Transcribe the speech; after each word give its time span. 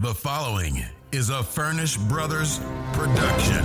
The 0.00 0.14
following 0.14 0.84
is 1.10 1.28
a 1.30 1.42
Furnish 1.42 1.96
Brothers 1.96 2.60
production. 2.92 3.64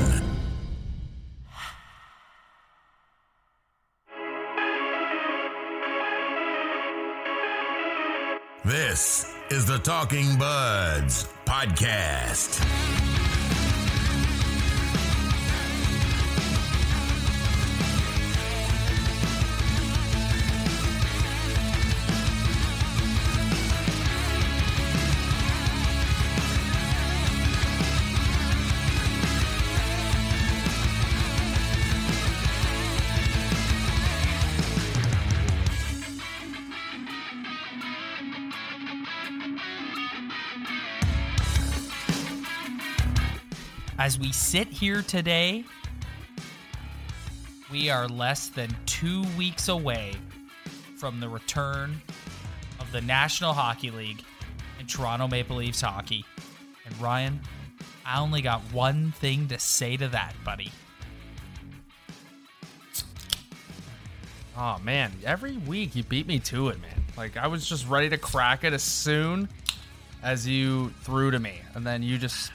This 8.66 9.32
is 9.52 9.68
the 9.68 9.78
Talking 9.78 10.40
Buds 10.40 11.28
podcast. 11.46 13.13
As 44.04 44.20
we 44.20 44.34
sit 44.34 44.68
here 44.68 45.02
today, 45.02 45.64
we 47.72 47.90
are 47.90 48.06
less 48.10 48.50
than 48.50 48.68
two 48.86 49.24
weeks 49.38 49.70
away 49.70 50.12
from 50.98 51.22
the 51.22 51.30
return 51.30 52.02
of 52.82 52.92
the 52.92 53.00
National 53.00 53.54
Hockey 53.54 53.92
League 53.92 54.22
and 54.78 54.90
Toronto 54.90 55.30
Maple 55.30 55.56
Leafs 55.56 55.80
hockey. 55.80 56.26
And 56.86 57.00
Ryan, 57.00 57.40
I 58.06 58.20
only 58.20 58.42
got 58.42 58.60
one 58.74 59.14
thing 59.14 59.48
to 59.48 59.58
say 59.58 59.96
to 59.96 60.10
that, 60.10 60.34
buddy. 60.44 60.70
Oh 64.58 64.80
man, 64.84 65.14
every 65.24 65.56
week 65.60 65.96
you 65.96 66.04
beat 66.04 66.28
me 66.28 66.40
to 66.40 66.68
it, 66.68 66.82
man. 66.82 67.06
Like 67.16 67.38
I 67.38 67.48
was 67.48 67.66
just 67.70 67.88
ready 67.88 68.10
to 68.10 68.18
crack 68.18 68.66
it 68.66 68.74
as 68.74 68.84
soon 68.84 69.48
as 70.22 70.46
you 70.46 70.90
threw 71.04 71.32
to 71.32 71.40
me, 71.40 71.62
and 71.74 71.88
then 71.88 72.04
you 72.04 72.18
just 72.18 72.52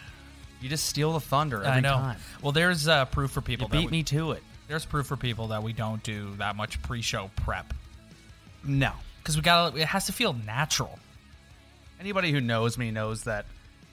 you 0.60 0.68
just 0.68 0.86
steal 0.86 1.12
the 1.12 1.20
thunder 1.20 1.58
every 1.58 1.68
I 1.78 1.80
know. 1.80 1.94
time. 1.94 2.18
Well, 2.42 2.52
there's 2.52 2.88
uh, 2.88 3.04
proof 3.06 3.30
for 3.30 3.40
people. 3.40 3.66
You 3.66 3.72
that 3.72 3.78
beat 3.78 3.90
we- 3.90 3.98
me 3.98 4.02
to 4.04 4.32
it. 4.32 4.42
There's 4.68 4.84
proof 4.84 5.06
for 5.06 5.16
people 5.16 5.48
that 5.48 5.62
we 5.62 5.72
don't 5.72 6.02
do 6.02 6.34
that 6.36 6.54
much 6.56 6.82
pre-show 6.82 7.30
prep 7.36 7.72
No. 8.62 8.92
because 9.22 9.34
we 9.36 9.42
got. 9.42 9.74
to 9.74 9.80
It 9.80 9.88
has 9.88 10.06
to 10.06 10.12
feel 10.12 10.34
natural. 10.34 10.98
Anybody 12.00 12.32
who 12.32 12.40
knows 12.40 12.76
me 12.76 12.90
knows 12.90 13.24
that 13.24 13.46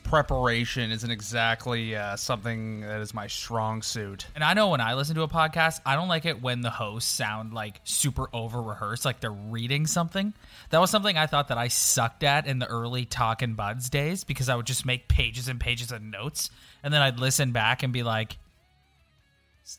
preparation 0.06 0.92
isn't 0.92 1.10
exactly 1.10 1.96
uh, 1.96 2.16
something 2.16 2.82
that 2.82 3.02
is 3.02 3.14
my 3.14 3.28
strong 3.28 3.82
suit. 3.82 4.28
And 4.36 4.44
I 4.44 4.54
know 4.54 4.70
when 4.70 4.80
I 4.80 4.94
listen 4.94 5.16
to 5.16 5.24
a 5.24 5.28
podcast, 5.28 5.82
I 5.86 5.96
don't 5.96 6.08
like 6.08 6.26
it 6.26 6.42
when 6.42 6.62
the 6.62 6.70
hosts 6.70 7.12
sound 7.12 7.54
like 7.54 7.82
super 7.84 8.28
over 8.32 8.62
rehearsed, 8.62 9.04
like 9.04 9.20
they're 9.20 9.32
reading 9.32 9.88
something. 9.88 10.34
That 10.70 10.80
was 10.80 10.92
something 10.92 11.18
I 11.18 11.26
thought 11.26 11.50
that 11.50 11.58
I 11.58 11.68
sucked 11.68 12.24
at 12.24 12.46
in 12.48 12.60
the 12.60 12.68
early 12.68 13.06
Talkin' 13.06 13.56
Buds 13.56 13.90
days 13.90 14.24
because 14.24 14.48
I 14.48 14.56
would 14.56 14.68
just 14.68 14.86
make 14.86 15.08
pages 15.08 15.48
and 15.48 15.60
pages 15.60 15.92
of 15.92 16.02
notes, 16.02 16.52
and 16.84 16.94
then 16.94 17.02
I'd 17.02 17.20
listen 17.20 17.52
back 17.52 17.84
and 17.84 17.92
be 17.92 18.04
like, 18.04 18.38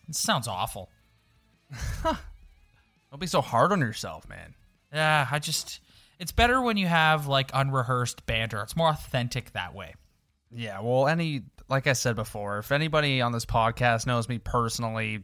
"This 0.07 0.19
sounds 0.19 0.49
awful." 0.49 0.91
Don't 2.03 3.21
be 3.21 3.27
so 3.27 3.41
hard 3.41 3.73
on 3.73 3.81
yourself, 3.81 4.29
man. 4.29 4.55
Yeah, 4.93 5.27
I 5.31 5.39
just. 5.39 5.81
It's 6.19 6.33
better 6.33 6.63
when 6.63 6.79
you 6.79 6.87
have 6.87 7.27
like 7.27 7.51
unrehearsed 7.53 8.27
banter. 8.27 8.63
It's 8.63 8.77
more 8.77 8.89
authentic 8.89 9.53
that 9.53 9.75
way. 9.75 9.95
Yeah, 10.57 10.81
well, 10.81 11.07
any 11.07 11.43
like 11.69 11.87
I 11.87 11.93
said 11.93 12.17
before, 12.17 12.59
if 12.59 12.73
anybody 12.73 13.21
on 13.21 13.33
this 13.33 13.45
podcast 13.45 14.07
knows 14.07 14.27
me 14.27 14.39
personally, 14.39 15.23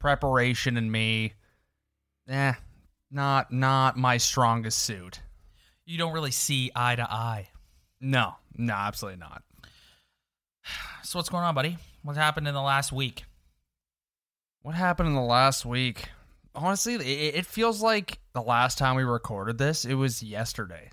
preparation 0.00 0.76
and 0.76 0.90
me, 0.90 1.34
eh, 2.28 2.54
not 3.10 3.52
not 3.52 3.96
my 3.96 4.16
strongest 4.16 4.78
suit. 4.78 5.20
You 5.84 5.98
don't 5.98 6.12
really 6.12 6.32
see 6.32 6.72
eye 6.74 6.96
to 6.96 7.08
eye. 7.08 7.48
No, 8.00 8.34
no, 8.56 8.74
absolutely 8.74 9.20
not. 9.20 9.42
So 11.04 11.20
what's 11.20 11.28
going 11.28 11.44
on, 11.44 11.54
buddy? 11.54 11.78
What 12.02 12.16
happened 12.16 12.48
in 12.48 12.54
the 12.54 12.60
last 12.60 12.90
week? 12.90 13.24
What 14.62 14.74
happened 14.74 15.08
in 15.08 15.14
the 15.14 15.20
last 15.20 15.64
week? 15.64 16.08
Honestly, 16.56 16.94
it, 16.94 17.36
it 17.36 17.46
feels 17.46 17.80
like 17.80 18.18
the 18.32 18.42
last 18.42 18.78
time 18.78 18.96
we 18.96 19.04
recorded 19.04 19.58
this, 19.58 19.84
it 19.84 19.94
was 19.94 20.24
yesterday. 20.24 20.90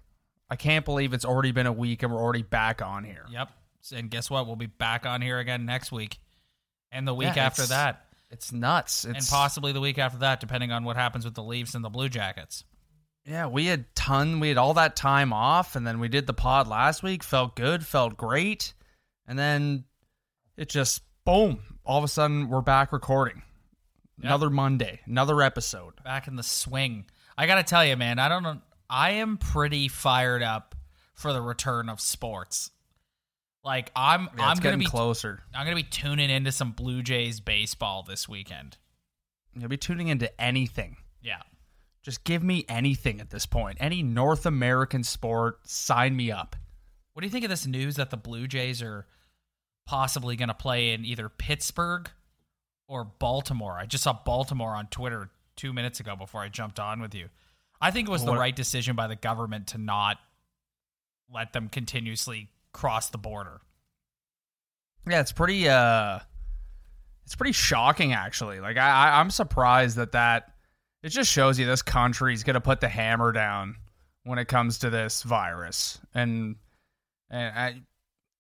I 0.48 0.56
can't 0.56 0.86
believe 0.86 1.14
it's 1.14 1.26
already 1.26 1.52
been 1.52 1.66
a 1.66 1.74
week 1.74 2.04
and 2.04 2.14
we're 2.14 2.22
already 2.22 2.44
back 2.44 2.84
on 2.84 3.04
here. 3.04 3.26
Yep. 3.32 3.50
And 3.92 4.10
guess 4.10 4.30
what? 4.30 4.48
We'll 4.48 4.56
be 4.56 4.68
back 4.68 5.06
on 5.06 5.22
here 5.22 5.40
again 5.40 5.66
next 5.66 5.92
week. 5.92 6.18
And 6.92 7.08
the 7.08 7.14
week 7.14 7.36
Yeah, 7.36 7.46
after 7.46 7.64
it's- 7.64 7.70
that. 7.70 8.06
It's 8.30 8.52
nuts. 8.52 9.06
And 9.06 9.16
possibly 9.30 9.74
the 9.74 9.80
week 9.82 10.00
after 10.00 10.18
that, 10.20 10.40
depending 10.40 10.72
on 10.72 10.84
what 10.84 10.96
happens 10.96 11.24
with 11.24 11.36
the 11.36 11.44
Leafs 11.44 11.76
and 11.76 11.84
the 11.86 11.90
Blue 11.90 12.10
Jackets. 12.10 12.64
Yeah, 13.26 13.46
we 13.46 13.68
had 13.68 13.94
ton. 13.96 14.40
We 14.40 14.50
had 14.50 14.58
all 14.58 14.74
that 14.74 14.96
time 14.96 15.32
off, 15.32 15.76
and 15.76 15.86
then 15.86 16.00
we 16.00 16.08
did 16.08 16.26
the 16.26 16.34
pod 16.34 16.68
last 16.68 17.04
week. 17.04 17.24
Felt 17.24 17.56
good, 17.56 17.86
felt 17.86 18.18
great, 18.18 18.74
and 19.28 19.38
then 19.38 19.86
it 20.58 20.68
just 20.68 21.04
boom. 21.26 21.60
All 21.86 22.00
of 22.00 22.04
a 22.04 22.08
sudden, 22.08 22.50
we're 22.50 22.62
back 22.62 22.92
recording. 22.92 23.44
Another 24.22 24.50
Monday, 24.50 25.00
another 25.06 25.42
episode. 25.42 26.04
Back 26.04 26.28
in 26.28 26.36
the 26.36 26.44
swing. 26.44 27.06
I 27.38 27.46
got 27.46 27.56
to 27.56 27.64
tell 27.64 27.86
you, 27.86 27.96
man, 27.98 28.20
I 28.20 28.30
don't 28.30 28.44
know. 28.44 28.62
I 28.90 29.12
am 29.12 29.38
pretty 29.38 29.88
fired 29.90 30.42
up 30.44 30.76
for 31.14 31.34
the 31.34 31.42
return 31.42 31.88
of 31.90 32.02
sports. 32.02 32.72
Like 33.64 33.92
I'm 33.96 34.30
Yeah, 34.38 34.48
I'm 34.48 34.58
going 34.58 34.74
to 34.74 34.80
be 34.80 34.86
closer. 34.86 35.42
I'm 35.54 35.66
going 35.66 35.78
to 35.78 35.84
be 35.84 35.90
tuning 35.90 36.30
into 36.30 36.52
some 36.52 36.72
Blue 36.72 37.02
Jays 37.02 37.40
baseball 37.40 38.04
this 38.04 38.28
weekend. 38.28 38.78
You'll 39.56 39.70
be 39.70 39.78
tuning 39.78 40.08
into 40.08 40.30
anything. 40.42 40.98
Yeah. 41.22 41.42
Just 42.02 42.24
give 42.26 42.44
me 42.44 42.66
anything 42.68 43.22
at 43.22 43.30
this 43.30 43.46
point. 43.46 43.78
Any 43.80 44.04
North 44.04 44.46
American 44.46 45.04
sport, 45.04 45.60
sign 45.68 46.16
me 46.16 46.32
up. 46.32 46.56
What 47.14 47.22
do 47.22 47.28
you 47.28 47.32
think 47.32 47.46
of 47.46 47.50
this 47.50 47.66
news 47.66 47.96
that 47.96 48.10
the 48.10 48.18
Blue 48.18 48.48
Jays 48.48 48.82
are 48.82 49.06
possibly 49.86 50.36
going 50.36 50.50
to 50.50 50.54
play 50.54 50.92
in 50.92 51.06
either 51.06 51.30
Pittsburgh 51.30 52.10
or 52.88 53.06
Baltimore? 53.06 53.78
I 53.80 53.86
just 53.86 54.04
saw 54.04 54.14
Baltimore 54.26 54.76
on 54.76 54.88
Twitter 54.88 55.30
two 55.56 55.72
minutes 55.72 56.00
ago 56.00 56.16
before 56.16 56.42
I 56.42 56.50
jumped 56.50 56.80
on 56.80 57.00
with 57.00 57.16
you. 57.16 57.30
I 57.80 57.92
think 57.92 58.08
it 58.08 58.12
was 58.12 58.26
the 58.26 58.36
right 58.36 58.56
decision 58.56 58.96
by 58.96 59.08
the 59.08 59.16
government 59.16 59.68
to 59.68 59.78
not 59.78 60.18
let 61.32 61.54
them 61.54 61.70
continuously 61.70 62.50
cross 62.74 63.10
the 63.10 63.18
border. 63.18 63.62
Yeah, 65.08 65.22
it's 65.22 65.32
pretty. 65.32 65.70
uh 65.70 66.20
It's 67.26 67.36
pretty 67.36 67.54
shocking, 67.54 68.14
actually. 68.14 68.60
Like 68.60 68.78
I, 68.78 68.90
I 68.90 69.20
I'm 69.20 69.30
surprised 69.30 69.98
that 69.98 70.12
that. 70.14 70.50
It 71.02 71.10
just 71.10 71.30
shows 71.30 71.60
you 71.60 71.66
this 71.66 71.82
country's 71.82 72.44
gonna 72.44 72.62
put 72.62 72.80
the 72.80 72.88
hammer 72.88 73.34
down 73.34 73.76
when 74.24 74.40
it 74.40 74.48
comes 74.48 74.80
to 74.80 74.90
this 74.90 75.22
virus, 75.24 76.00
and 76.14 76.56
and 77.30 77.60
I, 77.60 77.82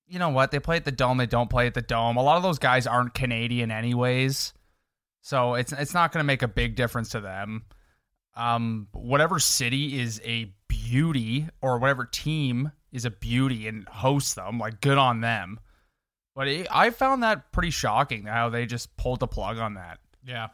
you 0.07 0.17
know 0.17 0.29
what? 0.29 0.51
They 0.51 0.59
play 0.61 0.77
at 0.77 0.85
the 0.85 0.91
dome. 0.91 1.17
They 1.17 1.25
don't 1.25 1.49
play 1.49 1.67
at 1.67 1.73
the 1.73 1.81
dome. 1.81 2.15
A 2.15 2.23
lot 2.23 2.37
of 2.37 2.43
those 2.43 2.59
guys 2.59 2.87
aren't 2.87 3.13
Canadian, 3.13 3.69
anyways. 3.69 4.53
So 5.21 5.55
it's 5.55 5.73
it's 5.73 5.93
not 5.93 6.13
gonna 6.13 6.23
make 6.23 6.41
a 6.41 6.47
big 6.47 6.75
difference 6.75 7.09
to 7.09 7.19
them. 7.19 7.63
Um, 8.35 8.87
whatever 8.93 9.39
city 9.39 9.99
is 9.99 10.21
a 10.23 10.53
beauty, 10.69 11.47
or 11.61 11.79
whatever 11.79 12.05
team 12.05 12.71
is 12.93 13.03
a 13.03 13.11
beauty 13.11 13.67
and 13.67 13.85
hosts 13.89 14.35
them, 14.35 14.59
like 14.59 14.79
good 14.79 14.97
on 14.97 15.19
them. 15.19 15.59
But 16.35 16.47
it, 16.47 16.67
I 16.71 16.91
found 16.91 17.23
that 17.23 17.51
pretty 17.51 17.71
shocking 17.71 18.25
how 18.25 18.49
they 18.49 18.65
just 18.65 18.95
pulled 18.95 19.19
the 19.19 19.27
plug 19.27 19.57
on 19.57 19.73
that. 19.73 19.99
Yeah. 20.25 20.47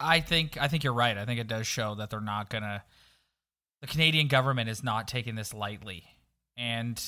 I- 0.00 0.20
think 0.20 0.58
I 0.60 0.68
think 0.68 0.84
you're 0.84 0.92
right. 0.92 1.16
I 1.16 1.24
think 1.24 1.40
it 1.40 1.48
does 1.48 1.66
show 1.66 1.94
that 1.94 2.10
they're 2.10 2.20
not 2.20 2.50
to 2.50 2.82
the 3.80 3.86
Canadian 3.86 4.28
government 4.28 4.68
is 4.68 4.82
not 4.82 5.06
taking 5.08 5.34
this 5.34 5.52
lightly. 5.52 6.04
And 6.56 7.02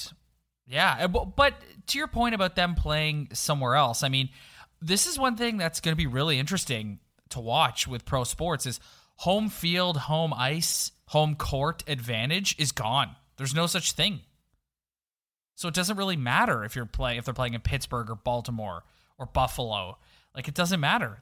yeah, 0.66 0.98
uh, 1.00 1.08
but 1.08 1.54
to 1.88 1.98
your 1.98 2.08
point 2.08 2.34
about 2.34 2.56
them 2.56 2.74
playing 2.74 3.28
somewhere 3.32 3.74
else, 3.74 4.02
I 4.02 4.08
mean, 4.08 4.28
this 4.80 5.06
is 5.06 5.18
one 5.18 5.36
thing 5.36 5.56
that's 5.56 5.80
going 5.80 5.92
to 5.92 5.96
be 5.96 6.06
really 6.06 6.38
interesting 6.38 7.00
to 7.30 7.40
watch 7.40 7.88
with 7.88 8.04
pro 8.04 8.24
sports 8.24 8.66
is 8.66 8.80
home 9.16 9.48
field, 9.48 9.96
home 9.96 10.34
ice, 10.34 10.92
home 11.06 11.34
court 11.34 11.82
advantage 11.88 12.54
is 12.58 12.72
gone. 12.72 13.16
There's 13.38 13.54
no 13.54 13.66
such 13.66 13.92
thing. 13.92 14.20
So 15.58 15.66
it 15.66 15.74
doesn't 15.74 15.96
really 15.96 16.16
matter 16.16 16.62
if 16.62 16.76
you're 16.76 16.86
playing 16.86 17.18
if 17.18 17.24
they're 17.24 17.34
playing 17.34 17.54
in 17.54 17.60
Pittsburgh 17.60 18.08
or 18.10 18.14
Baltimore 18.14 18.84
or 19.18 19.26
Buffalo. 19.26 19.98
Like 20.32 20.46
it 20.46 20.54
doesn't 20.54 20.78
matter. 20.78 21.20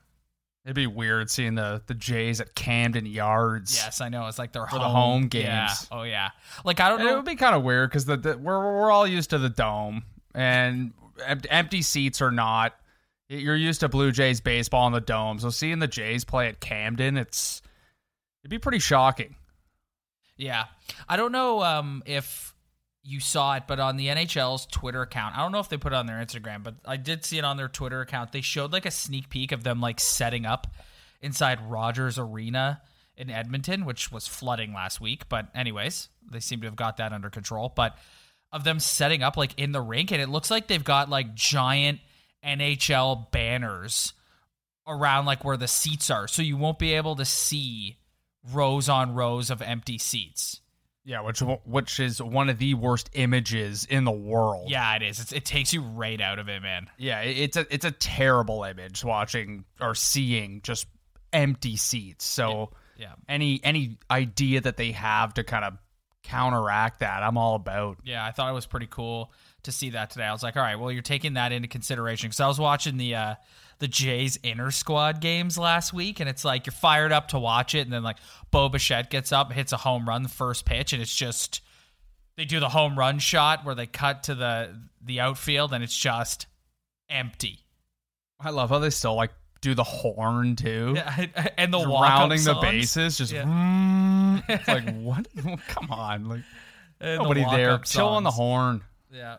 It'd 0.62 0.76
be 0.76 0.86
weird 0.86 1.30
seeing 1.30 1.54
the 1.54 1.80
the 1.86 1.94
Jays 1.94 2.38
at 2.42 2.54
Camden 2.54 3.06
Yards. 3.06 3.74
Yes, 3.74 4.02
I 4.02 4.10
know. 4.10 4.26
It's 4.26 4.38
like 4.38 4.52
their 4.52 4.66
home, 4.66 4.78
the 4.78 4.88
home 4.90 5.22
Yeah. 5.32 5.68
games. 5.68 5.88
Oh 5.90 6.02
yeah. 6.02 6.32
Like 6.66 6.80
I 6.80 6.90
don't 6.90 7.00
And 7.00 7.08
it 7.08 7.16
would 7.16 7.24
be 7.24 7.34
kind 7.36 7.54
of 7.56 7.62
weird 7.62 7.88
because 7.88 8.04
the, 8.04 8.18
the 8.18 8.36
we're 8.36 8.58
we're 8.58 8.90
all 8.90 9.06
used 9.06 9.30
to 9.30 9.38
the 9.38 9.48
dome 9.48 10.02
and 10.34 10.92
empty 11.48 11.80
seats 11.80 12.20
are 12.20 12.30
not. 12.30 12.74
You're 13.30 13.56
used 13.56 13.80
to 13.80 13.88
Blue 13.88 14.12
Jays 14.12 14.42
baseball 14.42 14.86
in 14.86 14.92
the 14.92 15.00
dome, 15.00 15.38
so 15.38 15.48
seeing 15.48 15.78
the 15.78 15.88
Jays 15.88 16.26
play 16.26 16.48
at 16.48 16.60
Camden, 16.60 17.16
it's 17.16 17.62
it'd 18.42 18.50
be 18.50 18.58
pretty 18.58 18.80
shocking. 18.80 19.34
Yeah. 20.36 20.66
I 21.08 21.16
don't 21.16 21.32
know 21.32 21.62
um, 21.62 22.02
if 22.04 22.54
you 23.06 23.20
saw 23.20 23.54
it, 23.54 23.64
but 23.66 23.78
on 23.78 23.96
the 23.96 24.08
NHL's 24.08 24.66
Twitter 24.66 25.02
account, 25.02 25.36
I 25.36 25.42
don't 25.42 25.52
know 25.52 25.60
if 25.60 25.68
they 25.68 25.76
put 25.76 25.92
it 25.92 25.96
on 25.96 26.06
their 26.06 26.16
Instagram, 26.16 26.62
but 26.62 26.74
I 26.84 26.96
did 26.96 27.24
see 27.24 27.38
it 27.38 27.44
on 27.44 27.56
their 27.56 27.68
Twitter 27.68 28.00
account. 28.00 28.32
They 28.32 28.40
showed 28.40 28.72
like 28.72 28.84
a 28.86 28.90
sneak 28.90 29.28
peek 29.28 29.52
of 29.52 29.62
them 29.62 29.80
like 29.80 30.00
setting 30.00 30.44
up 30.44 30.66
inside 31.20 31.60
Rogers 31.70 32.18
Arena 32.18 32.82
in 33.16 33.30
Edmonton, 33.30 33.84
which 33.84 34.10
was 34.10 34.26
flooding 34.26 34.72
last 34.72 35.00
week. 35.00 35.28
But 35.28 35.48
anyways, 35.54 36.08
they 36.30 36.40
seem 36.40 36.60
to 36.60 36.66
have 36.66 36.76
got 36.76 36.96
that 36.96 37.12
under 37.12 37.30
control. 37.30 37.72
But 37.74 37.96
of 38.52 38.64
them 38.64 38.80
setting 38.80 39.22
up 39.22 39.36
like 39.36 39.58
in 39.58 39.72
the 39.72 39.80
rink, 39.80 40.10
and 40.10 40.20
it 40.20 40.28
looks 40.28 40.50
like 40.50 40.66
they've 40.66 40.82
got 40.82 41.08
like 41.08 41.34
giant 41.34 42.00
NHL 42.44 43.30
banners 43.30 44.12
around 44.86 45.26
like 45.26 45.44
where 45.44 45.56
the 45.56 45.68
seats 45.68 46.10
are, 46.10 46.28
so 46.28 46.42
you 46.42 46.56
won't 46.56 46.78
be 46.78 46.94
able 46.94 47.16
to 47.16 47.24
see 47.24 47.98
rows 48.52 48.88
on 48.88 49.14
rows 49.14 49.50
of 49.50 49.62
empty 49.62 49.98
seats. 49.98 50.60
Yeah, 51.08 51.20
which 51.20 51.40
which 51.64 52.00
is 52.00 52.20
one 52.20 52.48
of 52.48 52.58
the 52.58 52.74
worst 52.74 53.10
images 53.12 53.84
in 53.88 54.02
the 54.04 54.10
world. 54.10 54.68
Yeah, 54.70 54.96
it 54.96 55.02
is. 55.02 55.20
It's, 55.20 55.32
it 55.32 55.44
takes 55.44 55.72
you 55.72 55.80
right 55.82 56.20
out 56.20 56.40
of 56.40 56.48
it, 56.48 56.60
man. 56.62 56.88
yeah, 56.98 57.20
it's 57.20 57.56
a 57.56 57.64
it's 57.72 57.84
a 57.84 57.92
terrible 57.92 58.64
image 58.64 59.04
watching 59.04 59.64
or 59.80 59.94
seeing 59.94 60.62
just 60.62 60.86
empty 61.32 61.76
seats. 61.76 62.24
So 62.24 62.72
Yeah. 62.96 63.12
any 63.28 63.60
any 63.62 63.98
idea 64.10 64.60
that 64.62 64.76
they 64.76 64.90
have 64.92 65.34
to 65.34 65.44
kind 65.44 65.64
of 65.64 65.74
counteract 66.24 67.00
that, 67.00 67.22
I'm 67.22 67.38
all 67.38 67.54
about. 67.54 67.98
Yeah, 68.04 68.24
I 68.24 68.32
thought 68.32 68.50
it 68.50 68.54
was 68.54 68.66
pretty 68.66 68.88
cool 68.90 69.32
to 69.62 69.72
see 69.72 69.90
that 69.90 70.10
today. 70.10 70.24
I 70.24 70.32
was 70.32 70.42
like, 70.42 70.56
all 70.56 70.62
right, 70.62 70.76
well, 70.78 70.90
you're 70.90 71.02
taking 71.02 71.34
that 71.34 71.52
into 71.52 71.68
consideration 71.68 72.28
because 72.28 72.40
I 72.40 72.48
was 72.48 72.58
watching 72.58 72.96
the 72.96 73.14
uh, 73.14 73.34
the 73.78 73.88
Jays 73.88 74.38
inner 74.42 74.70
squad 74.70 75.20
games 75.20 75.58
last 75.58 75.92
week, 75.92 76.20
and 76.20 76.28
it's 76.28 76.44
like 76.44 76.66
you're 76.66 76.72
fired 76.72 77.12
up 77.12 77.28
to 77.28 77.38
watch 77.38 77.74
it, 77.74 77.80
and 77.80 77.92
then 77.92 78.02
like 78.02 78.16
Bo 78.50 78.68
Bichette 78.68 79.10
gets 79.10 79.32
up, 79.32 79.52
hits 79.52 79.72
a 79.72 79.76
home 79.76 80.08
run 80.08 80.22
the 80.22 80.28
first 80.28 80.64
pitch, 80.64 80.92
and 80.92 81.02
it's 81.02 81.14
just 81.14 81.60
they 82.36 82.44
do 82.44 82.60
the 82.60 82.68
home 82.68 82.98
run 82.98 83.18
shot 83.18 83.64
where 83.64 83.74
they 83.74 83.86
cut 83.86 84.24
to 84.24 84.34
the 84.34 84.74
the 85.02 85.20
outfield, 85.20 85.72
and 85.72 85.84
it's 85.84 85.96
just 85.96 86.46
empty. 87.08 87.60
I 88.40 88.50
love 88.50 88.70
how 88.70 88.78
they 88.78 88.90
still 88.90 89.14
like 89.14 89.32
do 89.60 89.74
the 89.74 89.84
horn 89.84 90.56
too. 90.56 90.92
yeah, 90.96 91.26
and 91.58 91.72
the 91.72 91.78
rounding 91.78 92.44
the 92.44 92.54
bases, 92.54 93.18
just 93.18 93.32
Yeah. 93.32 93.44
mm, 93.44 94.42
it's 94.48 94.68
like 94.68 94.88
what? 94.96 95.26
Come 95.68 95.90
on, 95.90 96.28
like 96.28 96.42
nobody 97.00 97.44
there. 97.50 97.78
Chill 97.78 98.08
on 98.08 98.22
the 98.22 98.30
horn. 98.30 98.82
Yeah. 99.12 99.36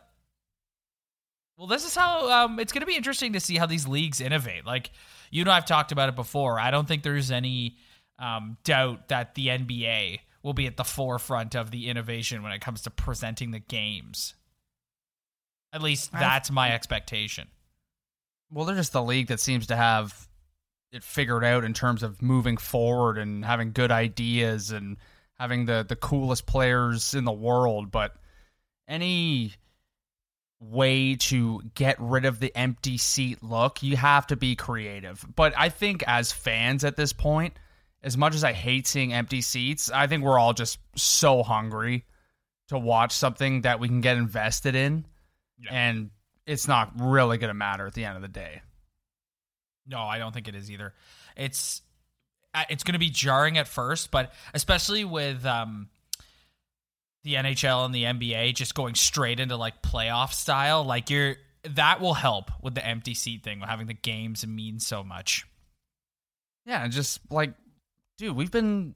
Well, 1.58 1.68
this 1.68 1.86
is 1.86 1.96
how 1.96 2.30
um, 2.30 2.60
it's 2.60 2.72
going 2.72 2.82
to 2.82 2.88
be 2.88 2.96
interesting 2.96 3.34
to 3.34 3.40
see 3.40 3.56
how 3.58 3.66
these 3.66 3.88
leagues 3.88 4.22
innovate. 4.22 4.66
Like 4.66 4.92
you 5.32 5.44
know, 5.44 5.52
I've 5.52 5.66
talked 5.66 5.92
about 5.92 6.10
it 6.10 6.16
before. 6.16 6.60
I 6.60 6.72
don't 6.72 6.88
think 6.88 7.04
there's 7.04 7.32
any 7.32 7.78
um, 8.20 8.58
doubt 8.64 9.10
that 9.10 9.36
the 9.36 9.48
NBA 9.48 10.20
will 10.44 10.54
be 10.54 10.68
at 10.68 10.78
the 10.78 10.84
forefront 10.84 11.56
of 11.56 11.72
the 11.72 11.90
innovation 11.90 12.44
when 12.44 12.52
it 12.52 12.62
comes 12.62 12.84
to 12.84 12.90
presenting 12.90 13.52
the 13.52 13.60
games. 13.60 14.36
At 15.74 15.82
least 15.82 16.12
that's 16.12 16.50
my 16.50 16.74
expectation. 16.74 17.48
Well, 18.52 18.66
they're 18.66 18.76
just 18.76 18.94
the 18.94 19.04
league 19.04 19.28
that 19.28 19.40
seems 19.40 19.68
to 19.68 19.76
have 19.76 20.28
it 20.92 21.04
figured 21.04 21.44
out 21.44 21.66
in 21.66 21.74
terms 21.74 22.02
of 22.02 22.22
moving 22.22 22.56
forward 22.56 23.18
and 23.18 23.44
having 23.44 23.74
good 23.74 23.92
ideas 23.92 24.72
and 24.72 24.98
having 25.34 25.66
the 25.66 25.86
the 25.88 25.96
coolest 25.96 26.46
players 26.46 27.14
in 27.14 27.26
the 27.26 27.32
world. 27.32 27.92
But 27.92 28.16
any 28.88 29.54
way 30.60 31.16
to 31.16 31.62
get 31.76 31.98
rid 32.00 32.26
of 32.26 32.40
the 32.40 32.56
empty 32.56 32.98
seat 32.98 33.44
look, 33.44 33.84
you 33.84 33.96
have 33.96 34.28
to 34.28 34.36
be 34.36 34.56
creative. 34.56 35.24
But 35.36 35.54
I 35.58 35.70
think 35.70 36.04
as 36.08 36.32
fans 36.32 36.84
at 36.84 36.96
this 36.96 37.14
point, 37.14 37.58
as 38.04 38.18
much 38.18 38.36
as 38.36 38.44
I 38.44 38.54
hate 38.54 38.88
seeing 38.88 39.14
empty 39.14 39.42
seats, 39.42 39.92
I 39.92 40.08
think 40.08 40.24
we're 40.24 40.40
all 40.40 40.54
just 40.54 40.80
so 40.96 41.44
hungry 41.44 42.06
to 42.70 42.78
watch 42.78 43.12
something 43.12 43.62
that 43.62 43.80
we 43.80 43.88
can 43.88 44.02
get 44.02 44.18
invested 44.18 44.76
in. 44.76 45.06
And 45.70 46.12
it's 46.46 46.68
not 46.68 46.92
really 47.00 47.38
going 47.38 47.50
to 47.50 47.54
matter 47.54 47.86
at 47.88 47.94
the 47.94 48.06
end 48.06 48.16
of 48.16 48.22
the 48.22 48.28
day. 48.28 48.62
No, 49.88 50.00
I 50.00 50.18
don't 50.18 50.34
think 50.34 50.48
it 50.48 50.56
is 50.56 50.70
either. 50.70 50.94
It's 51.36 51.82
uh, 52.54 52.64
it's 52.70 52.84
going 52.84 52.94
to 52.94 53.00
be 53.00 53.10
jarring 53.10 53.58
at 53.58 53.68
first, 53.68 54.12
but 54.12 54.34
especially 54.54 55.06
with 55.06 55.46
um, 55.46 55.90
the 57.28 57.34
NHL 57.34 57.84
and 57.84 57.94
the 57.94 58.04
NBA 58.04 58.56
just 58.56 58.74
going 58.74 58.96
straight 58.96 59.42
into 59.42 59.58
like 59.58 59.82
playoff 59.82 60.32
style, 60.32 60.86
like 60.86 61.10
you're 61.10 61.36
that 61.72 62.00
will 62.00 62.14
help 62.14 62.50
with 62.62 62.74
the 62.74 62.86
empty 62.86 63.14
seat 63.14 63.44
thing, 63.44 63.60
having 63.60 63.88
the 63.88 63.94
games 63.94 64.48
mean 64.48 64.80
so 64.80 65.04
much. 65.04 65.46
Yeah, 66.66 66.84
and 66.84 66.94
just 66.94 67.20
like, 67.30 67.54
dude, 68.18 68.34
we've 68.34 68.52
been 68.52 68.96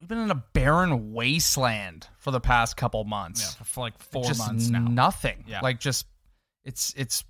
we've 0.00 0.08
been 0.08 0.18
in 0.18 0.32
a 0.32 0.42
barren 0.52 1.12
wasteland 1.12 2.08
for 2.18 2.32
the 2.32 2.40
past 2.40 2.76
couple 2.76 3.04
months. 3.04 3.56
Yeah, 3.56 3.64
for 3.64 3.80
like 3.80 3.96
four 3.98 4.24
just 4.24 4.40
months 4.40 4.68
now. 4.68 4.80
Nothing. 4.80 5.44
Yeah. 5.46 5.60
Like 5.60 5.78
just 5.78 6.04
it's 6.64 6.92
it's 6.96 7.22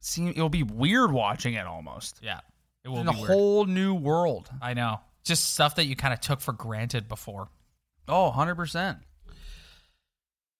seem 0.00 0.28
it'll 0.28 0.48
be 0.48 0.62
weird 0.62 1.12
watching 1.12 1.52
it 1.52 1.66
almost. 1.66 2.20
yeah, 2.22 2.40
it 2.82 2.88
will 2.88 3.04
be 3.04 3.10
a 3.10 3.12
weird. 3.12 3.26
whole 3.26 3.66
new 3.66 3.94
world. 3.94 4.48
I 4.62 4.72
know, 4.72 5.00
just 5.22 5.52
stuff 5.52 5.74
that 5.74 5.84
you 5.84 5.96
kind 5.96 6.14
of 6.14 6.20
took 6.20 6.40
for 6.40 6.54
granted 6.54 7.08
before. 7.08 7.48
Oh, 8.08 8.32
100%. 8.34 9.00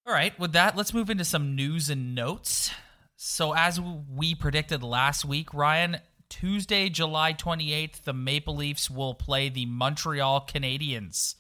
All 0.07 0.13
right, 0.13 0.39
with 0.39 0.53
that, 0.53 0.77
let's 0.77 0.93
move 0.93 1.09
into 1.09 1.25
some 1.25 1.57
news 1.57 1.89
and 1.89 2.15
notes. 2.15 2.71
So, 3.17 3.55
as 3.55 3.81
we 3.81 4.35
predicted 4.35 4.83
last 4.83 5.25
week, 5.25 5.55
Ryan, 5.55 5.99
Tuesday, 6.29 6.91
July 6.91 7.33
28th, 7.33 8.03
the 8.03 8.13
Maple 8.13 8.55
Leafs 8.55 8.91
will 8.91 9.15
play 9.15 9.49
the 9.49 9.65
Montreal 9.65 10.47
Canadiens 10.47 11.37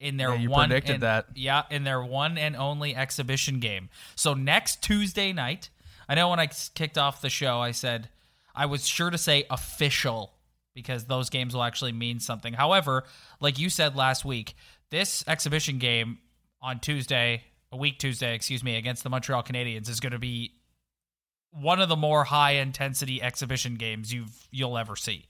in 0.00 0.16
their 0.16 0.34
Yeah, 0.34 0.48
one 0.48 0.68
predicted 0.68 0.94
and- 0.96 1.02
that. 1.04 1.26
Yeah, 1.36 1.62
in 1.70 1.84
their 1.84 2.02
one 2.02 2.38
and 2.38 2.56
only 2.56 2.96
exhibition 2.96 3.60
game. 3.60 3.88
So, 4.16 4.34
next 4.34 4.82
Tuesday 4.82 5.32
night, 5.32 5.70
I 6.08 6.16
know 6.16 6.30
when 6.30 6.40
I 6.40 6.48
kicked 6.74 6.98
off 6.98 7.20
the 7.20 7.30
show, 7.30 7.60
I 7.60 7.70
said 7.70 8.08
I 8.52 8.66
was 8.66 8.88
sure 8.88 9.10
to 9.10 9.18
say 9.18 9.44
official 9.48 10.34
because 10.74 11.04
those 11.04 11.30
games 11.30 11.54
will 11.54 11.62
actually 11.62 11.92
mean 11.92 12.18
something. 12.18 12.54
However, 12.54 13.04
like 13.40 13.60
you 13.60 13.70
said 13.70 13.94
last 13.94 14.24
week, 14.24 14.54
this 14.90 15.22
exhibition 15.28 15.78
game 15.78 16.18
on 16.60 16.80
Tuesday, 16.80 17.44
a 17.72 17.76
week 17.76 17.98
Tuesday, 17.98 18.34
excuse 18.34 18.64
me, 18.64 18.76
against 18.76 19.02
the 19.02 19.10
Montreal 19.10 19.42
Canadiens 19.42 19.88
is 19.88 20.00
going 20.00 20.12
to 20.12 20.18
be 20.18 20.52
one 21.50 21.80
of 21.80 21.88
the 21.88 21.96
more 21.96 22.24
high 22.24 22.52
intensity 22.52 23.22
exhibition 23.22 23.74
games 23.76 24.12
you've 24.12 24.48
you'll 24.50 24.78
ever 24.78 24.96
see. 24.96 25.26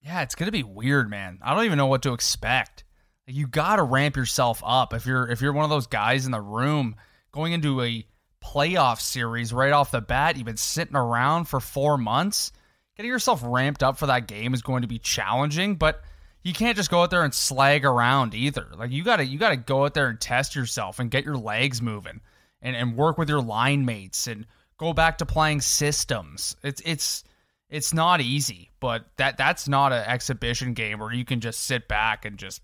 Yeah, 0.00 0.22
it's 0.22 0.34
gonna 0.34 0.50
be 0.50 0.64
weird, 0.64 1.08
man. 1.08 1.38
I 1.42 1.54
don't 1.54 1.64
even 1.64 1.78
know 1.78 1.86
what 1.86 2.02
to 2.02 2.12
expect. 2.12 2.84
You 3.26 3.46
gotta 3.46 3.84
ramp 3.84 4.16
yourself 4.16 4.60
up 4.66 4.92
if 4.92 5.06
you're 5.06 5.28
if 5.28 5.40
you're 5.40 5.52
one 5.52 5.64
of 5.64 5.70
those 5.70 5.86
guys 5.86 6.26
in 6.26 6.32
the 6.32 6.40
room 6.40 6.96
going 7.30 7.52
into 7.52 7.80
a 7.80 8.04
playoff 8.44 9.00
series 9.00 9.52
right 9.52 9.72
off 9.72 9.92
the 9.92 10.00
bat. 10.00 10.36
You've 10.36 10.46
been 10.46 10.56
sitting 10.56 10.96
around 10.96 11.44
for 11.44 11.60
four 11.60 11.96
months. 11.96 12.50
Getting 12.96 13.10
yourself 13.10 13.40
ramped 13.44 13.82
up 13.82 13.96
for 13.96 14.06
that 14.06 14.26
game 14.26 14.52
is 14.52 14.62
going 14.62 14.82
to 14.82 14.88
be 14.88 14.98
challenging, 14.98 15.76
but 15.76 16.02
you 16.42 16.52
can't 16.52 16.76
just 16.76 16.90
go 16.90 17.02
out 17.02 17.10
there 17.10 17.24
and 17.24 17.32
slag 17.34 17.84
around 17.84 18.34
either. 18.34 18.66
Like 18.76 18.90
you 18.90 19.04
gotta 19.04 19.24
you 19.24 19.38
gotta 19.38 19.56
go 19.56 19.84
out 19.84 19.94
there 19.94 20.08
and 20.08 20.20
test 20.20 20.54
yourself 20.54 20.98
and 20.98 21.10
get 21.10 21.24
your 21.24 21.36
legs 21.36 21.80
moving 21.82 22.20
and, 22.60 22.76
and 22.76 22.96
work 22.96 23.18
with 23.18 23.28
your 23.28 23.40
line 23.42 23.84
mates 23.84 24.26
and 24.26 24.46
go 24.78 24.92
back 24.92 25.18
to 25.18 25.26
playing 25.26 25.60
systems. 25.60 26.56
It's 26.62 26.82
it's 26.84 27.24
it's 27.68 27.94
not 27.94 28.20
easy, 28.20 28.70
but 28.80 29.06
that 29.16 29.36
that's 29.36 29.68
not 29.68 29.92
an 29.92 30.04
exhibition 30.06 30.74
game 30.74 30.98
where 30.98 31.12
you 31.12 31.24
can 31.24 31.40
just 31.40 31.60
sit 31.60 31.88
back 31.88 32.24
and 32.24 32.36
just 32.38 32.60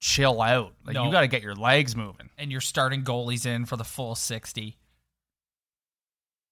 chill 0.00 0.40
out. 0.42 0.74
Like 0.84 0.94
No. 0.94 1.06
you 1.06 1.12
got 1.12 1.22
to 1.22 1.28
get 1.28 1.42
your 1.42 1.54
legs 1.54 1.96
moving. 1.96 2.28
And 2.38 2.50
you're 2.52 2.60
starting 2.60 3.04
goalies 3.04 3.46
in 3.46 3.66
for 3.66 3.76
the 3.76 3.84
full 3.84 4.14
60. 4.14 4.76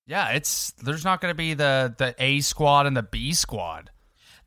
Yeah, 0.07 0.31
it's 0.31 0.73
there's 0.83 1.05
not 1.05 1.21
going 1.21 1.31
to 1.31 1.37
be 1.37 1.55
the 1.55 1.95
the 1.97 2.15
A 2.19 2.41
squad 2.41 2.87
and 2.87 2.97
the 2.97 3.03
B 3.03 3.33
squad. 3.33 3.91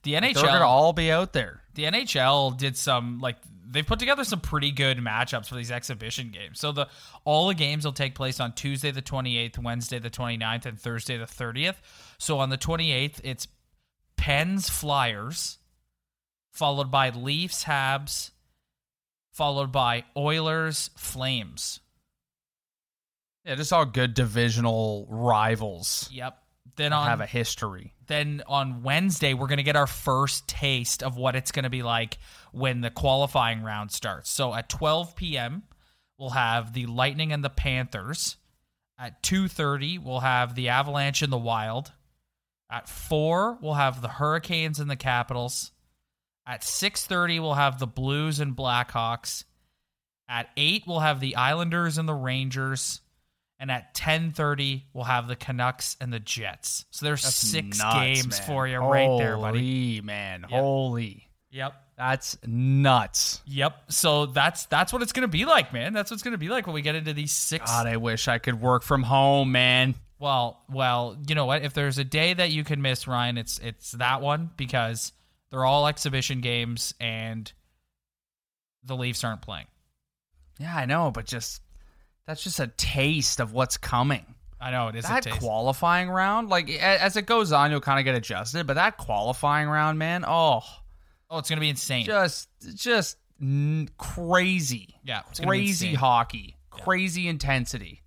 The 0.03 0.11
They're 0.11 0.21
going 0.21 0.33
to 0.33 0.49
NHL 0.49 0.61
all 0.61 0.93
be 0.93 1.11
out 1.11 1.33
there. 1.33 1.61
the 1.75 1.83
NHL 1.85 2.57
did 2.57 2.77
some 2.77 3.19
like 3.19 3.37
they've 3.69 3.85
put 3.85 3.99
together 3.99 4.23
some 4.23 4.39
pretty 4.41 4.71
good 4.71 4.97
matchups 4.97 5.47
for 5.47 5.55
these 5.55 5.71
exhibition 5.71 6.29
games. 6.29 6.59
So 6.59 6.71
the 6.71 6.87
all 7.25 7.47
the 7.47 7.55
games 7.55 7.85
will 7.85 7.93
take 7.93 8.13
place 8.13 8.39
on 8.39 8.53
Tuesday 8.53 8.91
the 8.91 9.01
28th, 9.01 9.57
Wednesday 9.57 9.99
the 9.99 10.09
29th 10.09 10.65
and 10.65 10.79
Thursday 10.79 11.17
the 11.17 11.25
30th. 11.25 11.75
So 12.17 12.39
on 12.39 12.49
the 12.49 12.57
28th 12.57 13.19
it's 13.23 13.47
Pens 14.17 14.69
Flyers 14.69 15.57
followed 16.51 16.91
by 16.91 17.09
Leafs 17.09 17.63
Habs 17.63 18.31
followed 19.31 19.71
by 19.71 20.03
Oilers 20.15 20.91
Flames. 20.95 21.79
Yeah, 23.45 23.55
just 23.55 23.73
all 23.73 23.85
good 23.85 24.13
divisional 24.13 25.07
rivals 25.09 26.09
Yep. 26.11 26.37
Then 26.75 26.93
on 26.93 27.07
have 27.07 27.21
a 27.21 27.25
history. 27.25 27.93
then 28.07 28.41
on 28.47 28.81
Wednesday 28.83 29.33
we're 29.33 29.47
going 29.47 29.57
to 29.57 29.63
get 29.63 29.75
our 29.75 29.87
first 29.87 30.47
taste 30.47 31.03
of 31.03 31.17
what 31.17 31.35
it's 31.35 31.51
going 31.51 31.63
to 31.63 31.69
be 31.69 31.83
like 31.83 32.17
when 32.51 32.81
the 32.81 32.89
qualifying 32.89 33.61
round 33.61 33.91
starts. 33.91 34.29
So 34.29 34.53
at 34.53 34.69
12 34.69 35.15
p.m. 35.15 35.63
we'll 36.17 36.31
have 36.31 36.73
the 36.73 36.87
Lightning 36.87 37.31
and 37.31 37.43
the 37.43 37.49
Panthers. 37.49 38.37
At 38.97 39.21
2:30 39.23 40.03
we'll 40.03 40.21
have 40.21 40.55
the 40.55 40.69
Avalanche 40.69 41.21
and 41.21 41.31
the 41.31 41.37
Wild. 41.37 41.91
At 42.71 42.89
4 42.89 43.59
we'll 43.61 43.73
have 43.75 44.01
the 44.01 44.07
Hurricanes 44.07 44.79
and 44.79 44.89
the 44.89 44.95
Capitals. 44.95 45.71
At 46.47 46.61
6:30 46.61 47.39
we'll 47.39 47.53
have 47.53 47.79
the 47.79 47.87
Blues 47.87 48.39
and 48.39 48.55
Blackhawks. 48.55 49.43
At 50.27 50.49
8 50.57 50.83
we'll 50.87 51.01
have 51.01 51.19
the 51.19 51.35
Islanders 51.35 51.97
and 51.97 52.07
the 52.07 52.13
Rangers. 52.13 53.01
And 53.63 53.71
at 53.71 53.93
10:30 53.93 54.83
we'll 54.91 55.05
have 55.05 55.29
the 55.29 55.37
Canucks 55.37 55.95
and 56.01 56.11
the 56.11 56.19
Jets. 56.19 56.83
So 56.91 57.05
there's 57.05 57.23
That's 57.23 57.33
six 57.33 57.79
nuts, 57.79 57.95
games 57.95 58.39
man. 58.39 58.47
for 58.47 58.67
you 58.67 58.77
right 58.79 59.17
there, 59.17 59.37
buddy. 59.37 59.59
Holy 59.59 60.01
man, 60.01 60.43
holy. 60.43 61.29
Yep. 61.49 61.73
That's 61.95 62.37
nuts. 62.45 63.39
Yep. 63.45 63.83
So 63.87 64.25
that's 64.25 64.65
that's 64.65 64.91
what 64.91 65.01
it's 65.01 65.13
gonna 65.13 65.29
be 65.29 65.45
like, 65.45 65.71
man. 65.71 65.93
That's 65.93 66.11
what 66.11 66.15
it's 66.15 66.23
gonna 66.23 66.37
be 66.37 66.49
like 66.49 66.67
when 66.67 66.73
we 66.73 66.81
get 66.81 66.95
into 66.95 67.13
these 67.13 67.31
six. 67.31 67.71
God, 67.71 67.87
I 67.87 67.95
wish 67.95 68.27
I 68.27 68.37
could 68.37 68.59
work 68.59 68.83
from 68.83 69.01
home, 69.01 69.53
man. 69.53 69.95
Well, 70.19 70.59
well, 70.69 71.15
you 71.25 71.33
know 71.33 71.45
what? 71.45 71.63
If 71.63 71.73
there's 71.73 71.97
a 71.97 72.03
day 72.03 72.33
that 72.33 72.51
you 72.51 72.65
can 72.65 72.81
miss, 72.81 73.07
Ryan, 73.07 73.37
it's 73.37 73.59
it's 73.59 73.91
that 73.93 74.21
one 74.21 74.49
because 74.57 75.13
they're 75.51 75.63
all 75.63 75.87
exhibition 75.87 76.41
games 76.41 76.93
and 76.99 77.49
the 78.83 78.97
Leafs 78.97 79.23
aren't 79.23 79.41
playing. 79.41 79.67
Yeah, 80.59 80.75
I 80.75 80.83
know, 80.83 81.11
but 81.11 81.25
just 81.25 81.61
that's 82.25 82.43
just 82.43 82.59
a 82.59 82.67
taste 82.67 83.39
of 83.39 83.53
what's 83.53 83.77
coming. 83.77 84.25
I 84.59 84.71
know 84.71 84.87
it 84.87 84.95
is 84.95 85.03
that 85.03 85.25
a 85.25 85.29
taste. 85.29 85.41
qualifying 85.41 86.09
round, 86.09 86.49
like 86.49 86.69
as 86.69 87.17
it 87.17 87.25
goes 87.25 87.51
on, 87.51 87.69
you'll 87.69 87.81
kind 87.81 87.99
of 87.99 88.05
get 88.05 88.15
adjusted. 88.15 88.65
But 88.65 88.75
that 88.75 88.97
qualifying 88.97 89.67
round, 89.67 89.99
man, 89.99 90.23
oh, 90.25 90.61
oh, 91.29 91.37
it's 91.37 91.49
gonna 91.49 91.59
be 91.59 91.69
insane. 91.69 92.05
just 92.05 92.47
just 92.73 93.17
n- 93.41 93.89
crazy, 93.97 94.95
yeah, 95.03 95.21
it's 95.29 95.39
gonna 95.39 95.51
be 95.51 95.57
crazy 95.65 95.93
hockey, 95.93 96.55
crazy 96.69 97.27
intensity. 97.27 98.03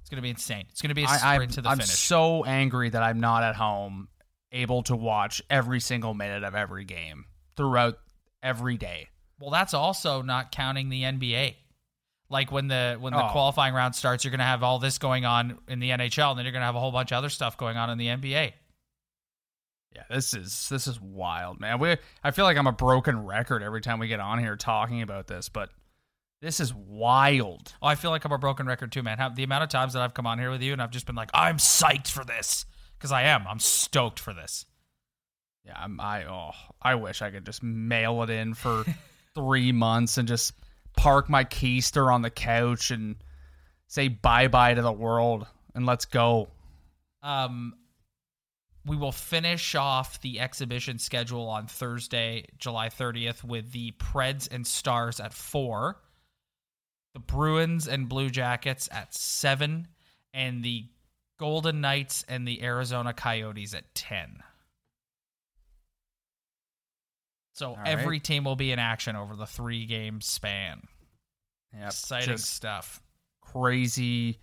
It's 0.00 0.10
gonna 0.10 0.22
be 0.22 0.30
insane. 0.30 0.64
It's 0.70 0.82
gonna 0.82 0.94
be 0.94 1.04
a 1.04 1.08
I, 1.08 1.34
sprint 1.34 1.42
I'm, 1.42 1.48
to 1.50 1.62
the 1.62 1.70
finish. 1.70 1.84
I'm 1.84 1.94
so 1.94 2.44
angry 2.44 2.90
that 2.90 3.02
I'm 3.02 3.20
not 3.20 3.44
at 3.44 3.54
home, 3.54 4.08
able 4.50 4.82
to 4.84 4.96
watch 4.96 5.40
every 5.48 5.78
single 5.78 6.12
minute 6.12 6.42
of 6.42 6.56
every 6.56 6.84
game 6.84 7.26
throughout 7.56 7.98
every 8.42 8.76
day. 8.76 9.10
Well, 9.38 9.50
that's 9.50 9.74
also 9.74 10.22
not 10.22 10.50
counting 10.50 10.88
the 10.88 11.02
NBA. 11.02 11.54
Like 12.32 12.50
when 12.50 12.66
the 12.66 12.96
when 12.98 13.12
the 13.12 13.24
Oh. 13.24 13.30
qualifying 13.30 13.74
round 13.74 13.94
starts, 13.94 14.24
you're 14.24 14.30
going 14.30 14.38
to 14.40 14.44
have 14.44 14.62
all 14.64 14.78
this 14.80 14.98
going 14.98 15.24
on 15.24 15.58
in 15.68 15.78
the 15.78 15.90
NHL, 15.90 16.30
and 16.30 16.38
then 16.38 16.44
you're 16.46 16.52
going 16.52 16.62
to 16.62 16.66
have 16.66 16.74
a 16.74 16.80
whole 16.80 16.90
bunch 16.90 17.12
of 17.12 17.18
other 17.18 17.28
stuff 17.28 17.56
going 17.56 17.76
on 17.76 17.90
in 17.90 17.98
the 17.98 18.06
NBA. 18.08 18.52
Yeah, 19.94 20.04
this 20.08 20.32
is 20.32 20.68
this 20.70 20.86
is 20.86 20.98
wild, 21.00 21.60
man. 21.60 21.78
We 21.78 21.96
I 22.24 22.30
feel 22.30 22.46
like 22.46 22.56
I'm 22.56 22.66
a 22.66 22.72
broken 22.72 23.24
record 23.26 23.62
every 23.62 23.82
time 23.82 23.98
we 23.98 24.08
get 24.08 24.20
on 24.20 24.38
here 24.38 24.56
talking 24.56 25.02
about 25.02 25.26
this, 25.26 25.50
but 25.50 25.68
this 26.40 26.58
is 26.58 26.72
wild. 26.72 27.74
Oh, 27.82 27.86
I 27.86 27.94
feel 27.94 28.10
like 28.10 28.24
I'm 28.24 28.32
a 28.32 28.38
broken 28.38 28.66
record 28.66 28.90
too, 28.90 29.02
man. 29.02 29.18
How, 29.18 29.28
the 29.28 29.42
amount 29.44 29.64
of 29.64 29.68
times 29.68 29.92
that 29.92 30.02
I've 30.02 30.14
come 30.14 30.26
on 30.26 30.38
here 30.38 30.50
with 30.50 30.62
you 30.62 30.72
and 30.72 30.80
I've 30.82 30.90
just 30.90 31.06
been 31.06 31.14
like, 31.14 31.30
I'm 31.34 31.58
psyched 31.58 32.08
for 32.10 32.24
this 32.24 32.64
because 32.98 33.12
I 33.12 33.24
am. 33.24 33.46
I'm 33.46 33.60
stoked 33.60 34.18
for 34.18 34.32
this. 34.32 34.64
Yeah, 35.66 35.74
I'm, 35.76 36.00
I 36.00 36.24
oh, 36.24 36.50
I 36.80 36.94
wish 36.96 37.20
I 37.22 37.30
could 37.30 37.44
just 37.44 37.62
mail 37.62 38.22
it 38.22 38.30
in 38.30 38.54
for 38.54 38.84
three 39.34 39.70
months 39.72 40.16
and 40.18 40.26
just 40.26 40.54
park 40.96 41.28
my 41.28 41.44
keister 41.44 42.12
on 42.12 42.22
the 42.22 42.30
couch 42.30 42.90
and 42.90 43.16
say 43.86 44.08
bye 44.08 44.48
bye 44.48 44.74
to 44.74 44.82
the 44.82 44.92
world 44.92 45.46
and 45.74 45.86
let's 45.86 46.04
go. 46.04 46.48
Um, 47.22 47.74
we 48.84 48.96
will 48.96 49.12
finish 49.12 49.74
off 49.74 50.20
the 50.20 50.40
exhibition 50.40 50.98
schedule 50.98 51.48
on 51.48 51.66
Thursday, 51.66 52.46
July 52.58 52.88
30th, 52.88 53.44
with 53.44 53.70
the 53.72 53.92
Preds 53.92 54.48
and 54.50 54.66
Stars 54.66 55.20
at 55.20 55.32
four, 55.32 56.00
the 57.14 57.20
Bruins 57.20 57.86
and 57.86 58.08
Blue 58.08 58.28
Jackets 58.28 58.88
at 58.90 59.14
seven, 59.14 59.86
and 60.34 60.64
the 60.64 60.86
Golden 61.38 61.80
Knights 61.80 62.24
and 62.28 62.46
the 62.46 62.62
Arizona 62.62 63.12
Coyotes 63.12 63.74
at 63.74 63.94
10. 63.94 64.42
So 67.62 67.76
right. 67.76 67.86
every 67.86 68.18
team 68.18 68.42
will 68.42 68.56
be 68.56 68.72
in 68.72 68.80
action 68.80 69.14
over 69.14 69.36
the 69.36 69.46
three 69.46 69.86
game 69.86 70.20
span. 70.20 70.82
Yep, 71.72 71.86
Exciting 71.86 72.28
just 72.30 72.52
stuff. 72.52 73.00
crazy 73.40 74.40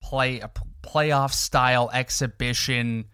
play 0.00 0.38
a 0.38 0.50
playoff 0.84 1.32
style 1.32 1.90
exhibition 1.92 3.06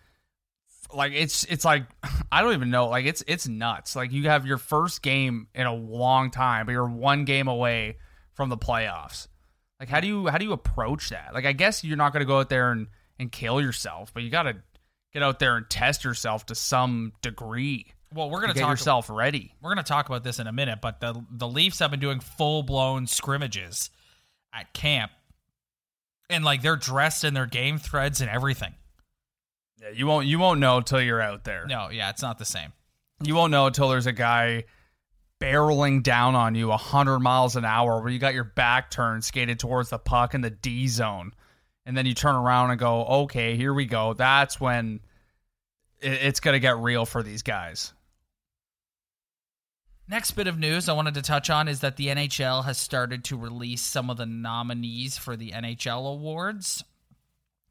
like 0.95 1.13
it's 1.15 1.45
it's 1.45 1.65
like 1.65 1.85
I 2.33 2.43
don't 2.43 2.53
even 2.53 2.69
know 2.69 2.89
like 2.89 3.07
it's 3.07 3.25
it's 3.27 3.49
nuts 3.49 3.97
like 3.97 4.13
you 4.13 4.29
have 4.29 4.45
your 4.45 4.59
first 4.59 5.01
game 5.01 5.49
in 5.55 5.67
a 5.67 5.75
long 5.75 6.31
time 6.31 6.67
but 6.67 6.73
you're 6.73 6.87
one 6.87 7.25
game 7.25 7.49
away 7.49 7.97
from 8.35 8.51
the 8.51 8.59
playoffs 8.59 9.29
like 9.81 9.89
how 9.89 10.01
do 10.01 10.09
you 10.09 10.29
how 10.29 10.37
do 10.37 10.45
you 10.45 10.53
approach 10.53 11.09
that 11.09 11.31
like 11.33 11.47
I 11.47 11.53
guess 11.53 11.83
you're 11.83 11.97
not 11.97 12.13
going 12.13 12.21
to 12.21 12.27
go 12.27 12.41
out 12.41 12.51
there 12.51 12.71
and 12.71 12.89
and 13.19 13.33
kill 13.33 13.63
yourself 13.63 14.13
but 14.13 14.23
you 14.23 14.31
got 14.31 14.43
to 14.43 14.57
get 15.15 15.23
out 15.23 15.39
there 15.39 15.57
and 15.57 15.69
test 15.71 16.05
yourself 16.05 16.45
to 16.47 16.55
some 16.55 17.13
degree 17.23 17.95
Well, 18.15 18.31
we're 18.31 18.41
going 18.41 18.49
to 18.49 18.55
get 18.55 18.63
talk 18.63 18.71
yourself 18.71 19.11
ready 19.11 19.53
we're 19.61 19.75
going 19.75 19.85
to 19.85 19.89
talk 19.89 20.09
about 20.09 20.25
this 20.25 20.39
in 20.39 20.47
a 20.47 20.53
minute, 20.53 20.81
but 20.81 21.01
the 21.01 21.25
the 21.31 21.49
Leafs 21.49 21.79
have 21.81 21.91
been 21.91 22.01
doing 22.01 22.21
full 22.21 22.63
blown 22.63 23.07
scrimmages 23.07 23.91
at 24.53 24.73
camp, 24.73 25.13
and 26.31 26.45
like 26.45 26.63
they're 26.63 26.77
dressed 26.77 27.25
in 27.25 27.35
their 27.35 27.47
game 27.47 27.79
threads 27.79 28.21
and 28.21 28.31
everything. 28.31 28.75
yeah, 29.81 29.91
you 29.91 30.07
won't 30.07 30.27
you 30.27 30.39
won't 30.39 30.61
know 30.61 30.79
until 30.79 31.01
you're 31.01 31.21
out 31.21 31.45
there 31.45 31.67
No, 31.67 31.91
yeah, 31.91 32.11
it's 32.11 32.23
not 32.23 32.39
the 32.39 32.45
same. 32.45 32.73
You 33.23 33.35
won't 33.35 33.51
know 33.51 33.67
until 33.67 33.89
there's 33.89 34.07
a 34.07 34.13
guy 34.13 34.65
barreling 35.41 36.03
down 36.03 36.35
on 36.35 36.55
you 36.55 36.69
100 36.69 37.21
miles 37.21 37.57
an 37.57 37.65
hour 37.65 38.01
where 38.01 38.11
you 38.11 38.19
got 38.19 38.35
your 38.35 38.45
back 38.45 38.91
turned, 38.91 39.25
skated 39.25 39.59
towards 39.59 39.91
the 39.91 39.99
puck 39.99 40.35
in 40.35 40.41
the 40.41 40.51
D 40.51 40.89
zone. 40.89 41.33
And 41.87 41.97
then 41.97 42.07
you 42.07 42.15
turn 42.15 42.35
around 42.35 42.71
and 42.71 42.79
go, 42.79 43.05
okay, 43.05 43.57
here 43.57 43.73
we 43.73 43.87
go. 43.87 44.13
That's 44.13 44.61
when 44.61 45.01
it's 46.01 46.41
going 46.41 46.53
to 46.53 46.61
get 46.61 46.77
real 46.79 47.07
for 47.07 47.23
these 47.23 47.43
guys. 47.43 47.93
Next 50.11 50.31
bit 50.31 50.47
of 50.47 50.59
news 50.59 50.89
I 50.89 50.95
wanted 50.95 51.13
to 51.15 51.23
touch 51.23 51.51
on 51.51 51.69
is 51.69 51.81
that 51.81 51.97
the 51.97 52.07
NHL 52.07 52.65
has 52.65 52.79
started 52.79 53.25
to 53.25 53.37
release 53.37 53.83
some 53.83 54.09
of 54.09 54.17
the 54.17 54.25
nominees 54.25 55.19
for 55.19 55.37
the 55.37 55.51
NHL 55.51 56.11
awards. 56.11 56.83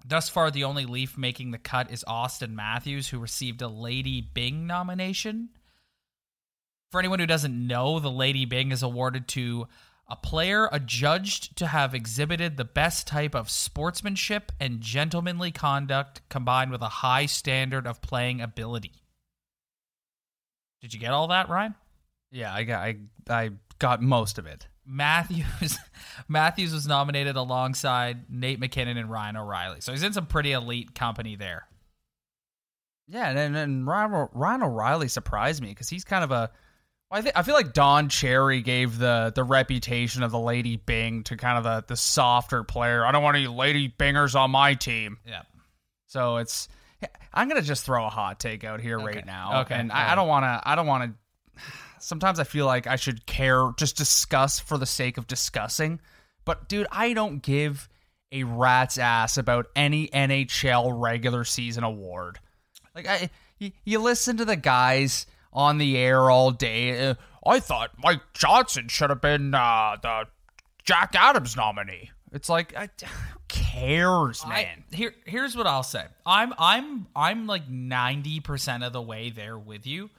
Thus 0.06 0.30
far, 0.30 0.52
the 0.52 0.64
only 0.64 0.86
Leaf 0.86 1.18
making 1.18 1.50
the 1.50 1.58
cut 1.58 1.90
is 1.90 2.06
Auston 2.08 2.54
Matthews, 2.54 3.10
who 3.10 3.18
received 3.18 3.64
a 3.64 3.68
Lady 3.68 4.22
Byng 4.22 4.68
nomination. 4.68 5.50
For 6.92 7.00
anyone 7.00 7.18
who 7.18 7.26
doesn't 7.26 7.68
know, 7.68 8.00
the 8.00 8.12
Lady 8.12 8.46
Byng 8.46 8.72
is 8.72 8.84
awarded 8.84 9.28
to 9.30 9.68
a 10.08 10.16
player 10.16 10.70
adjudged 10.72 11.58
to 11.58 11.66
have 11.66 11.96
exhibited 11.96 12.56
the 12.56 12.64
best 12.64 13.08
type 13.08 13.34
of 13.34 13.50
sportsmanship 13.50 14.52
and 14.60 14.80
gentlemanly 14.80 15.52
conduct 15.52 16.22
combined 16.30 16.70
with 16.70 16.84
a 16.84 16.88
high 16.88 17.26
standard 17.26 17.88
of 17.88 18.00
playing 18.04 18.42
ability. 18.42 18.94
Did 20.82 20.94
you 20.94 21.00
get 21.00 21.12
all 21.12 21.30
that, 21.30 21.50
Ryan? 21.50 21.74
Yeah, 22.32 22.54
I 22.54 22.64
got 22.64 22.80
I, 22.84 22.98
I 23.30 23.52
got 23.80 24.02
most 24.02 24.38
of 24.38 24.46
it. 24.46 24.68
Matthews 24.86 25.78
Matthews 26.28 26.74
was 26.74 26.88
nominated 26.88 27.36
alongside 27.36 28.30
Nate 28.30 28.60
MacKinnon 28.60 28.98
and 28.98 29.10
Ryan 29.12 29.38
O'Reilly. 29.38 29.82
So 29.82 29.92
he's 29.92 30.04
in 30.04 30.14
some 30.14 30.26
pretty 30.26 30.52
elite 30.54 30.96
company 30.96 31.36
there. 31.36 31.68
Yeah, 33.08 33.30
and 33.30 33.56
and 33.56 33.88
Ryan, 33.88 34.28
Ryan 34.34 34.64
O'Reilly 34.64 35.08
surprised 35.08 35.62
me 35.62 35.70
because 35.70 35.90
he's 35.90 36.04
kind 36.04 36.24
of 36.24 36.32
a. 36.32 36.52
I 37.10 37.22
think 37.22 37.38
I 37.38 37.44
feel 37.44 37.54
like 37.56 37.72
Don 37.72 38.10
Cherry 38.10 38.62
gave 38.62 38.98
the 38.98 39.32
the 39.34 39.44
reputation 39.46 40.24
of 40.24 40.32
the 40.32 40.40
Lady 40.40 40.76
Byng 40.76 41.24
to 41.24 41.38
kind 41.38 41.58
of 41.58 41.64
the 41.64 41.86
the 41.88 41.96
softer 41.96 42.64
player. 42.64 43.06
I 43.06 43.14
don't 43.14 43.24
want 43.24 43.38
any 43.38 43.48
Lady 43.48 43.88
Bingers 43.98 44.36
on 44.36 44.52
my 44.52 44.74
team. 44.74 45.18
Yeah. 45.26 45.44
So 46.08 46.38
it's 46.38 46.68
I'm 47.34 47.48
gonna 47.48 47.62
just 47.62 47.86
throw 47.86 48.06
a 48.06 48.10
hot 48.10 48.42
take 48.42 48.66
out 48.66 48.82
here 48.82 48.98
Okay. 49.00 49.06
right 49.18 49.26
now. 49.26 49.62
Okay. 49.62 49.76
And 49.76 49.90
I. 49.92 50.12
I 50.12 50.16
don't 50.16 50.28
wanna 50.28 50.62
I 50.66 50.76
don't 50.76 50.88
wanna 50.88 51.14
sometimes 52.00 52.40
I 52.40 52.44
feel 52.44 52.66
like 52.66 52.88
I 52.88 52.96
should 52.96 53.26
care 53.26 53.72
just 53.78 53.98
discuss 53.98 54.60
for 54.60 54.78
the 54.78 54.86
sake 54.86 55.18
of 55.18 55.28
discussing. 55.28 56.00
But 56.46 56.70
dude, 56.70 56.88
I 56.92 57.14
don't 57.14 57.42
give 57.42 57.90
a 58.32 58.44
rat's 58.44 58.98
ass 58.98 59.38
about 59.38 59.68
any 59.76 60.08
NHL 60.10 60.92
regular 60.96 61.44
season 61.44 61.84
award. 61.84 62.40
Like 62.96 63.08
I 63.08 63.30
you, 63.60 63.72
you 63.84 64.00
listen 64.00 64.38
to 64.38 64.46
the 64.46 64.56
guys 64.56 65.26
on 65.54 65.78
the 65.78 65.98
air 65.98 66.30
all 66.30 66.52
day. 66.52 67.10
Uh, 67.10 67.16
I 67.46 67.60
thought 67.60 67.92
Mike 67.98 68.22
Johnson 68.34 68.88
should 68.88 69.10
have 69.10 69.22
been 69.22 69.54
uh, 69.54 69.98
the 70.02 70.28
Jack 70.84 71.16
Adams 71.16 71.56
nominee. 71.56 72.12
It's 72.32 72.50
like 72.50 72.76
I, 72.76 72.90
who 73.06 73.40
cares, 73.48 74.46
man? 74.46 74.84
I, 74.92 74.96
here 74.96 75.16
here's 75.26 75.56
what 75.56 75.66
I'll 75.68 75.84
say. 75.84 76.06
I'm 76.26 76.54
I'm 76.58 77.08
I'm 77.16 77.48
like 77.48 77.70
90% 77.70 78.86
of 78.86 78.94
the 78.94 79.02
way 79.02 79.30
there 79.30 79.58
with 79.58 79.88
you. 79.88 80.10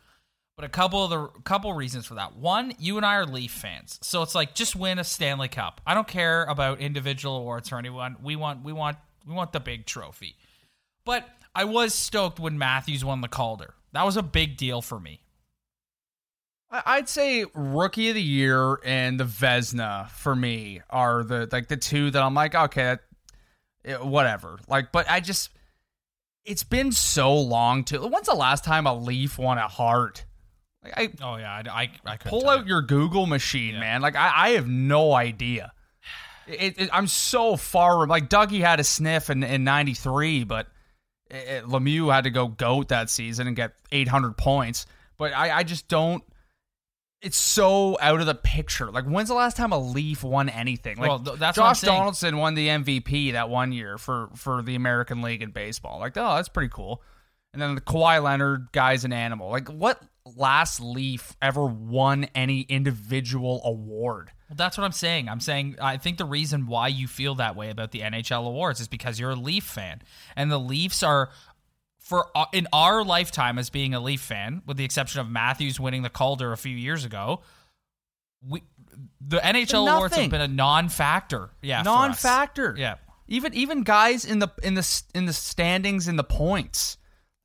But 0.58 0.64
a 0.64 0.70
couple 0.70 1.04
of 1.04 1.10
the 1.10 1.40
couple 1.42 1.72
reasons 1.72 2.04
for 2.04 2.14
that. 2.14 2.34
One, 2.34 2.72
you 2.80 2.96
and 2.96 3.06
I 3.06 3.14
are 3.14 3.24
Leaf 3.24 3.52
fans, 3.52 3.96
so 4.02 4.22
it's 4.22 4.34
like 4.34 4.56
just 4.56 4.74
win 4.74 4.98
a 4.98 5.04
Stanley 5.04 5.46
Cup. 5.46 5.80
I 5.86 5.94
don't 5.94 6.08
care 6.08 6.42
about 6.46 6.80
individual 6.80 7.36
awards 7.36 7.70
or 7.70 7.78
anyone. 7.78 8.16
We 8.20 8.34
want 8.34 8.64
we 8.64 8.72
want 8.72 8.96
we 9.24 9.34
want 9.34 9.52
the 9.52 9.60
big 9.60 9.86
trophy. 9.86 10.34
But 11.04 11.28
I 11.54 11.62
was 11.62 11.94
stoked 11.94 12.40
when 12.40 12.58
Matthews 12.58 13.04
won 13.04 13.20
the 13.20 13.28
Calder. 13.28 13.74
That 13.92 14.04
was 14.04 14.16
a 14.16 14.22
big 14.22 14.56
deal 14.56 14.82
for 14.82 14.98
me. 14.98 15.20
I'd 16.72 17.08
say 17.08 17.44
rookie 17.54 18.08
of 18.08 18.16
the 18.16 18.20
year 18.20 18.80
and 18.84 19.20
the 19.20 19.24
Vezina 19.26 20.10
for 20.10 20.34
me 20.34 20.82
are 20.90 21.22
the 21.22 21.48
like 21.52 21.68
the 21.68 21.76
two 21.76 22.10
that 22.10 22.20
I'm 22.20 22.34
like 22.34 22.56
okay, 22.56 22.96
eh, 23.84 23.94
whatever. 23.98 24.58
Like, 24.66 24.90
but 24.90 25.08
I 25.08 25.20
just 25.20 25.50
it's 26.44 26.64
been 26.64 26.90
so 26.90 27.32
long 27.32 27.84
to. 27.84 28.00
When's 28.00 28.26
the 28.26 28.34
last 28.34 28.64
time 28.64 28.88
a 28.88 28.94
Leaf 28.98 29.38
won 29.38 29.58
a 29.58 29.68
Hart? 29.68 30.24
Like, 30.96 31.20
I 31.20 31.24
Oh 31.24 31.36
yeah, 31.36 31.62
I 31.66 31.82
I, 31.82 31.90
I 32.12 32.16
pull 32.16 32.48
out 32.48 32.64
you. 32.64 32.68
your 32.74 32.82
Google 32.82 33.26
machine, 33.26 33.78
man. 33.78 34.00
Like 34.02 34.16
I, 34.16 34.32
I 34.34 34.48
have 34.50 34.68
no 34.68 35.12
idea. 35.14 35.72
It, 36.46 36.80
it, 36.80 36.90
I'm 36.92 37.06
so 37.06 37.56
far. 37.56 38.06
Like 38.06 38.28
Dougie 38.30 38.60
had 38.60 38.80
a 38.80 38.84
sniff 38.84 39.28
in 39.30 39.42
in 39.42 39.64
'93, 39.64 40.44
but 40.44 40.66
it, 41.30 41.36
it- 41.36 41.64
Lemieux 41.64 42.12
had 42.12 42.24
to 42.24 42.30
go 42.30 42.48
goat 42.48 42.88
that 42.88 43.10
season 43.10 43.46
and 43.46 43.54
get 43.54 43.72
800 43.92 44.36
points. 44.36 44.86
But 45.18 45.32
I, 45.34 45.58
I 45.58 45.62
just 45.62 45.88
don't. 45.88 46.22
It's 47.20 47.36
so 47.36 47.98
out 48.00 48.20
of 48.20 48.26
the 48.26 48.34
picture. 48.36 48.90
Like 48.92 49.04
when's 49.04 49.28
the 49.28 49.34
last 49.34 49.56
time 49.56 49.72
a 49.72 49.78
Leaf 49.78 50.22
won 50.22 50.48
anything? 50.48 50.98
Like 50.98 51.08
Well, 51.08 51.18
th- 51.18 51.38
that's 51.38 51.56
Josh. 51.56 51.80
Donaldson 51.80 52.36
won 52.38 52.54
the 52.54 52.68
MVP 52.68 53.32
that 53.32 53.50
one 53.50 53.72
year 53.72 53.98
for 53.98 54.30
for 54.36 54.62
the 54.62 54.76
American 54.76 55.20
League 55.20 55.42
in 55.42 55.50
baseball. 55.50 55.98
Like 55.98 56.16
oh, 56.16 56.36
that's 56.36 56.48
pretty 56.48 56.70
cool. 56.72 57.02
And 57.52 57.60
then 57.60 57.74
the 57.74 57.80
Kawhi 57.80 58.22
Leonard 58.22 58.68
guy's 58.72 59.04
an 59.04 59.12
animal. 59.12 59.50
Like 59.50 59.68
what 59.68 60.00
last 60.36 60.80
Leaf 60.80 61.36
ever 61.40 61.64
won 61.64 62.28
any 62.34 62.62
individual 62.62 63.60
award? 63.64 64.30
Well, 64.48 64.56
that's 64.56 64.78
what 64.78 64.84
I'm 64.84 64.92
saying. 64.92 65.28
I'm 65.28 65.40
saying 65.40 65.76
I 65.80 65.96
think 65.96 66.18
the 66.18 66.24
reason 66.24 66.66
why 66.66 66.88
you 66.88 67.06
feel 67.06 67.34
that 67.36 67.56
way 67.56 67.70
about 67.70 67.90
the 67.90 68.00
NHL 68.00 68.46
awards 68.46 68.80
is 68.80 68.88
because 68.88 69.20
you're 69.20 69.30
a 69.30 69.36
Leaf 69.36 69.64
fan, 69.64 70.02
and 70.36 70.50
the 70.50 70.58
Leafs 70.58 71.02
are 71.02 71.30
for 71.98 72.26
uh, 72.34 72.46
in 72.52 72.66
our 72.72 73.04
lifetime 73.04 73.58
as 73.58 73.70
being 73.70 73.94
a 73.94 74.00
Leaf 74.00 74.20
fan, 74.20 74.62
with 74.66 74.76
the 74.76 74.84
exception 74.84 75.20
of 75.20 75.28
Matthews 75.28 75.78
winning 75.78 76.02
the 76.02 76.10
Calder 76.10 76.52
a 76.52 76.56
few 76.56 76.76
years 76.76 77.04
ago. 77.04 77.42
We 78.46 78.62
the 79.20 79.38
NHL 79.38 79.90
awards 79.92 80.16
have 80.16 80.30
been 80.30 80.40
a 80.40 80.48
non-factor. 80.48 81.50
Yeah, 81.62 81.82
non-factor. 81.82 82.74
Yeah. 82.78 82.96
Even 83.26 83.52
even 83.54 83.82
guys 83.82 84.24
in 84.24 84.38
the 84.38 84.48
in 84.62 84.74
the 84.74 85.02
in 85.14 85.26
the 85.26 85.32
standings 85.32 86.08
in 86.08 86.16
the 86.16 86.24
points. 86.24 86.97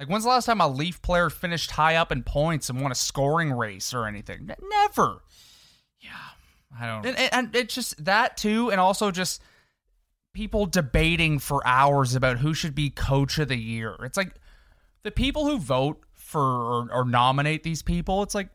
Like 0.03 0.09
when's 0.09 0.25
the 0.25 0.31
last 0.31 0.47
time 0.47 0.59
a 0.59 0.67
Leaf 0.67 1.01
player 1.01 1.29
finished 1.29 1.71
high 1.71 1.95
up 1.95 2.11
in 2.11 2.23
points 2.23 2.69
and 2.69 2.81
won 2.81 2.91
a 2.91 2.95
scoring 2.95 3.53
race 3.53 3.93
or 3.93 4.05
anything? 4.05 4.51
Never. 4.61 5.21
Yeah, 6.01 6.09
I 6.77 6.87
don't. 6.87 7.05
And, 7.05 7.17
and, 7.17 7.29
and 7.31 7.55
it's 7.55 7.73
just 7.73 8.03
that 8.03 8.35
too, 8.35 8.69
and 8.69 8.81
also 8.81 9.11
just 9.11 9.41
people 10.33 10.65
debating 10.65 11.39
for 11.39 11.65
hours 11.65 12.15
about 12.15 12.39
who 12.39 12.53
should 12.53 12.75
be 12.75 12.89
coach 12.89 13.39
of 13.39 13.47
the 13.47 13.55
year. 13.55 13.95
It's 14.01 14.17
like 14.17 14.33
the 15.03 15.11
people 15.11 15.45
who 15.45 15.57
vote 15.57 16.03
for 16.15 16.41
or, 16.41 16.89
or 16.91 17.05
nominate 17.05 17.63
these 17.63 17.81
people. 17.81 18.23
It's 18.23 18.35
like 18.35 18.49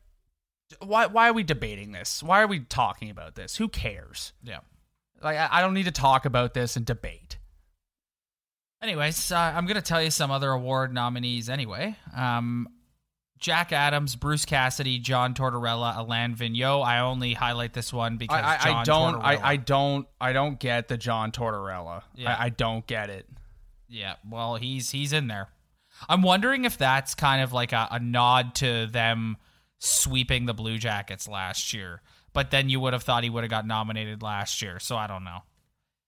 why 0.80 1.06
why 1.06 1.30
are 1.30 1.32
we 1.32 1.44
debating 1.44 1.92
this? 1.92 2.22
Why 2.22 2.42
are 2.42 2.46
we 2.46 2.60
talking 2.60 3.08
about 3.08 3.36
this? 3.36 3.56
Who 3.56 3.68
cares? 3.68 4.34
yeah. 4.42 4.58
Like 5.22 5.38
I, 5.38 5.48
I 5.50 5.60
don't 5.62 5.72
need 5.72 5.86
to 5.86 5.92
talk 5.92 6.26
about 6.26 6.52
this 6.52 6.76
and 6.76 6.84
debate. 6.84 7.37
Anyways, 8.82 9.32
uh, 9.32 9.36
I'm 9.36 9.66
going 9.66 9.76
to 9.76 9.82
tell 9.82 10.02
you 10.02 10.10
some 10.10 10.30
other 10.30 10.50
award 10.50 10.94
nominees 10.94 11.48
anyway. 11.48 11.96
Um, 12.16 12.68
Jack 13.38 13.72
Adams, 13.72 14.16
Bruce 14.16 14.44
Cassidy, 14.44 14.98
John 14.98 15.34
Tortorella, 15.34 15.96
Alain 15.96 16.34
Vigneault. 16.34 16.84
I 16.84 17.00
only 17.00 17.34
highlight 17.34 17.72
this 17.72 17.92
one 17.92 18.16
because 18.16 18.40
I, 18.42 18.70
I, 18.70 18.80
I 18.80 18.84
don't. 18.84 19.14
I, 19.16 19.50
I 19.50 19.56
don't 19.56 20.06
I 20.20 20.32
don't 20.32 20.58
get 20.58 20.88
the 20.88 20.96
John 20.96 21.32
Tortorella. 21.32 22.02
Yeah. 22.14 22.34
I, 22.34 22.44
I 22.46 22.48
don't 22.50 22.86
get 22.86 23.10
it. 23.10 23.26
yeah, 23.88 24.14
well, 24.28 24.56
he's 24.56 24.90
he's 24.90 25.12
in 25.12 25.28
there. 25.28 25.48
I'm 26.08 26.22
wondering 26.22 26.64
if 26.64 26.78
that's 26.78 27.14
kind 27.14 27.42
of 27.42 27.52
like 27.52 27.72
a, 27.72 27.88
a 27.92 27.98
nod 28.00 28.54
to 28.56 28.86
them 28.86 29.36
sweeping 29.78 30.46
the 30.46 30.54
Blue 30.54 30.78
Jackets 30.78 31.26
last 31.28 31.72
year. 31.72 32.02
But 32.32 32.50
then 32.50 32.68
you 32.68 32.78
would 32.80 32.92
have 32.92 33.02
thought 33.02 33.24
he 33.24 33.30
would 33.30 33.42
have 33.42 33.50
got 33.50 33.66
nominated 33.66 34.22
last 34.22 34.62
year. 34.62 34.78
So 34.78 34.96
I 34.96 35.06
don't 35.06 35.24
know. 35.24 35.38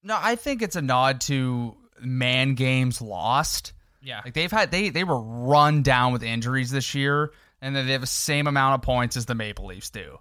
No, 0.03 0.17
I 0.21 0.37
think 0.37 0.63
it's 0.63 0.77
a 0.77 0.83
nod 0.83 1.21
to 1.23 1.77
man 2.03 2.55
games 2.55 3.01
lost. 3.01 3.73
Yeah, 4.03 4.23
Like 4.25 4.33
they've 4.35 4.51
had 4.51 4.71
they 4.71 4.89
they 4.89 5.05
were 5.05 5.21
run 5.21 5.83
down 5.83 6.13
with 6.13 6.23
injuries 6.23 6.71
this 6.71 6.95
year, 6.95 7.33
and 7.61 7.77
then 7.77 7.87
they 7.87 7.93
have 7.93 8.01
the 8.01 8.07
same 8.07 8.47
amount 8.47 8.75
of 8.77 8.83
points 8.83 9.17
as 9.17 9.27
the 9.27 9.35
Maple 9.35 9.67
Leafs 9.67 9.91
do. 9.91 10.19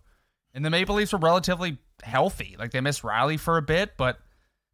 And 0.54 0.66
the 0.66 0.70
Maple 0.70 0.96
Leafs 0.96 1.14
were 1.14 1.20
relatively 1.20 1.78
healthy. 2.04 2.56
Like 2.60 2.72
they 2.72 2.82
missed 2.82 3.04
Rielly 3.04 3.40
for 3.40 3.56
a 3.58 3.62
bit, 3.62 3.96
but 3.96 4.20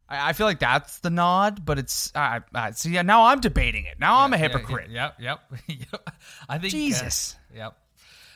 I, 0.08 0.30
I 0.30 0.32
feel 0.32 0.46
like 0.46 0.58
that's 0.58 0.98
the 0.98 1.10
nod. 1.10 1.64
But 1.64 1.78
it's 1.78 2.10
I, 2.16 2.40
I 2.52 2.72
see. 2.72 2.90
Yeah, 2.90 3.02
now 3.02 3.26
I'm 3.26 3.38
debating 3.40 3.84
it. 3.84 4.00
Now 4.00 4.20
I'm 4.20 4.32
a 4.32 4.36
Yeah, 4.36 4.42
hypocrite. 4.42 4.90
yeah, 4.90 5.10
Yep, 5.20 5.40
yep, 5.68 5.78
yep. 5.92 6.10
I 6.48 6.58
think 6.58 6.72
uh, 6.72 6.76
Jesus. 6.76 7.36
Yep. 7.54 7.76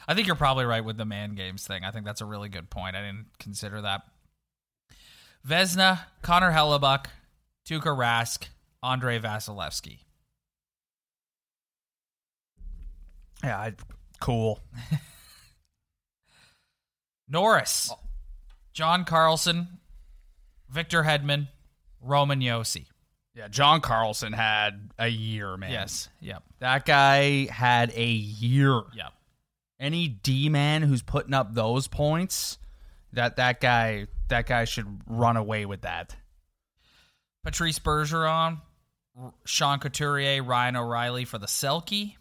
I 0.07 0.15
think 0.15 0.27
you're 0.29 0.37
probably 0.37 0.67
right 0.67 0.85
with 0.85 0.97
the 0.99 1.05
man 1.05 1.35
games 1.35 1.67
thing. 1.67 1.85
I 1.85 1.91
think 1.91 2.05
that's 2.05 2.21
a 2.21 2.27
really 2.27 2.49
good 2.49 2.71
point. 2.71 2.95
I 2.95 3.01
didn't 3.01 3.27
consider 3.41 3.81
that. 3.83 4.03
Vezina, 5.47 6.01
Connor 6.23 6.53
Hellebuyck, 6.53 7.07
Tuukka 7.69 7.97
Rask, 7.97 8.47
Andrei 8.83 9.19
Vasilevskiy. 9.19 10.01
Yeah, 13.43 13.59
I, 13.59 13.73
cool. 14.21 14.61
Norris, 17.29 17.93
John 18.73 19.05
Carlson, 19.05 19.79
Victor 20.69 21.03
Hedman, 21.03 21.49
Roman 22.01 22.41
Josi. 22.41 22.87
Yeah, 23.35 23.49
John 23.49 23.81
Carlson 23.81 24.33
had 24.33 24.91
a 24.99 25.09
year, 25.09 25.57
man. 25.57 25.71
Yes. 25.71 26.09
Yep. 26.21 26.43
that 26.59 26.85
guy 26.85 27.47
had 27.47 27.93
a 27.95 28.07
year. 28.07 28.83
Yep. 28.95 29.13
any 29.79 30.09
D 30.09 30.49
man 30.49 30.83
who's 30.83 31.03
putting 31.03 31.33
up 31.33 31.55
those 31.55 31.87
points, 31.87 32.59
that 33.13 33.37
that 33.37 33.61
guy 33.61 34.09
that 34.29 34.47
guy 34.47 34.65
should 34.65 35.01
run 35.07 35.37
away 35.37 35.65
with 35.65 35.83
that. 35.83 36.17
Patrice 37.45 37.79
Bergeron, 37.79 38.61
Sean 39.45 39.79
Couturier, 39.79 40.43
Ryan 40.43 40.77
O'Reilly 40.77 41.25
for 41.25 41.39
the 41.39 41.47
Selke. 41.47 42.15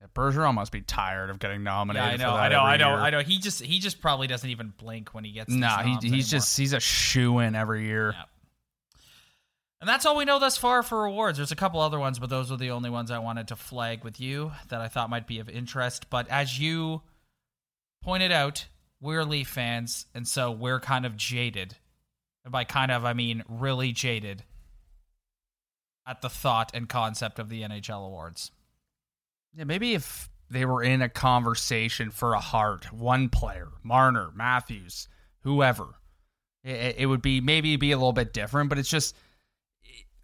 Yeah, 0.00 0.06
Bergeron 0.14 0.54
must 0.54 0.72
be 0.72 0.80
tired 0.82 1.30
of 1.30 1.38
getting 1.38 1.60
Yeah, 1.60 1.64
nominated. 1.64 2.08
I 2.08 2.16
for 2.16 2.22
know, 2.22 2.30
I 2.34 2.48
know, 2.48 2.60
I 2.60 2.76
know, 2.76 2.88
year. 2.90 2.98
I 2.98 3.10
know. 3.10 3.20
He 3.20 3.38
just 3.38 3.62
he 3.62 3.78
just 3.78 4.00
probably 4.00 4.26
doesn't 4.26 4.48
even 4.50 4.72
blink 4.76 5.14
when 5.14 5.24
he 5.24 5.32
gets. 5.32 5.50
No, 5.50 5.66
Nah, 5.66 5.82
he, 5.82 5.90
he's 5.94 6.02
anymore. 6.04 6.20
just 6.22 6.56
he's 6.58 6.72
a 6.72 6.80
shoe 6.80 7.38
in 7.38 7.54
every 7.54 7.86
year. 7.86 8.12
Yeah. 8.16 8.22
And 9.80 9.88
that's 9.88 10.06
all 10.06 10.16
we 10.16 10.24
know 10.24 10.38
thus 10.38 10.56
far 10.56 10.82
for 10.82 11.04
awards. 11.04 11.36
There's 11.38 11.52
a 11.52 11.56
couple 11.56 11.78
other 11.80 11.98
ones, 11.98 12.18
but 12.18 12.30
those 12.30 12.50
were 12.50 12.56
the 12.56 12.70
only 12.70 12.88
ones 12.88 13.10
I 13.10 13.18
wanted 13.18 13.48
to 13.48 13.56
flag 13.56 14.02
with 14.02 14.18
you 14.18 14.52
that 14.68 14.80
I 14.80 14.88
thought 14.88 15.10
might 15.10 15.26
be 15.26 15.40
of 15.40 15.48
interest. 15.50 16.08
But 16.08 16.26
as 16.28 16.58
you 16.58 17.02
pointed 18.02 18.32
out, 18.32 18.66
we're 19.00 19.24
Leaf 19.24 19.48
fans, 19.48 20.06
and 20.14 20.26
so 20.26 20.50
we're 20.50 20.80
kind 20.80 21.04
of 21.04 21.16
jaded. 21.18 21.76
And 22.44 22.52
by 22.52 22.64
kind 22.64 22.90
of, 22.92 23.04
I 23.04 23.12
mean 23.12 23.42
really 23.48 23.92
jaded 23.92 24.42
at 26.06 26.20
the 26.20 26.28
thought 26.28 26.70
and 26.74 26.88
concept 26.88 27.38
of 27.38 27.48
the 27.48 27.62
NHL 27.62 28.06
awards. 28.06 28.50
Yeah, 29.56 29.64
maybe 29.64 29.94
if 29.94 30.28
they 30.50 30.64
were 30.64 30.82
in 30.82 31.02
a 31.02 31.08
conversation 31.08 32.10
for 32.10 32.34
a 32.34 32.40
Hart, 32.40 32.92
one 32.92 33.28
player, 33.28 33.68
Marner, 33.82 34.30
Matthews, 34.34 35.08
whoever, 35.40 35.94
it, 36.62 36.96
it 36.98 37.06
would 37.06 37.22
be 37.22 37.40
maybe 37.40 37.76
be 37.76 37.92
a 37.92 37.96
little 37.96 38.12
bit 38.12 38.32
different. 38.32 38.68
But 38.68 38.78
it's 38.78 38.90
just 38.90 39.16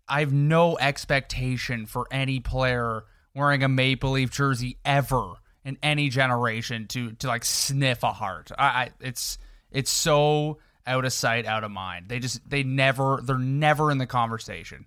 I 0.09 0.21
have 0.21 0.33
no 0.33 0.77
expectation 0.79 1.87
for 1.87 2.07
any 2.11 2.41
player 2.41 3.05
wearing 3.35 3.63
a 3.63 3.69
Maple 3.69 4.13
Leaf 4.13 4.31
jersey 4.31 4.79
ever 4.85 5.35
in 5.65 5.79
any 5.83 6.09
generation 6.09 6.87
to 6.89 7.13
to 7.13 7.29
like 7.29 7.45
sniff 7.45 8.03
a 8.03 8.13
Hart. 8.13 8.51
I, 8.59 8.65
I 8.65 8.91
it's 9.01 9.39
it's 9.71 9.91
so 9.91 10.59
out 10.87 11.05
of 11.05 11.13
sight, 11.13 11.47
out 11.47 11.65
of 11.65 11.71
mind. 11.71 12.09
They 12.09 12.19
just 12.19 12.49
they 12.49 12.63
never 12.63 13.21
they're 13.23 13.39
never 13.39 13.91
in 13.91 13.99
the 13.99 14.07
conversation. 14.07 14.87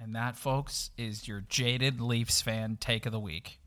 And 0.00 0.14
that, 0.14 0.36
folks, 0.36 0.90
is 0.96 1.26
your 1.26 1.42
jaded 1.48 2.00
Leafs 2.00 2.40
fan 2.40 2.76
take 2.80 3.06
of 3.06 3.12
the 3.12 3.18
week. 3.20 3.58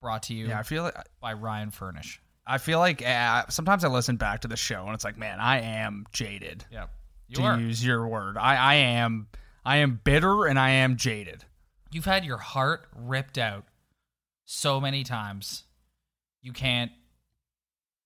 Brought 0.00 0.24
to 0.24 0.34
you 0.34 0.48
Yeah, 0.48 0.58
I 0.58 0.64
feel 0.64 0.82
like 0.82 0.94
by 1.20 1.34
Ryan 1.34 1.70
Furnish. 1.70 2.20
I 2.44 2.58
feel 2.58 2.80
like 2.80 3.06
uh, 3.06 3.44
sometimes 3.48 3.84
I 3.84 3.88
listen 3.88 4.16
back 4.16 4.40
to 4.40 4.48
the 4.48 4.56
show 4.56 4.84
and 4.84 4.94
it's 4.94 5.04
like, 5.04 5.16
man, 5.16 5.38
I 5.38 5.60
am 5.60 6.06
jaded. 6.12 6.64
Yeah, 6.72 6.86
You 7.28 7.36
to 7.36 7.42
are. 7.42 7.60
use 7.60 7.84
your 7.84 8.06
word, 8.08 8.36
I, 8.36 8.56
I 8.56 8.74
am, 8.74 9.28
I 9.64 9.76
am 9.76 10.00
bitter 10.02 10.46
and 10.46 10.58
I 10.58 10.70
am 10.70 10.96
jaded. 10.96 11.44
You've 11.92 12.04
had 12.04 12.24
your 12.24 12.38
heart 12.38 12.88
ripped 12.96 13.38
out 13.38 13.64
so 14.44 14.80
many 14.80 15.04
times. 15.04 15.62
You 16.40 16.52
can't 16.52 16.90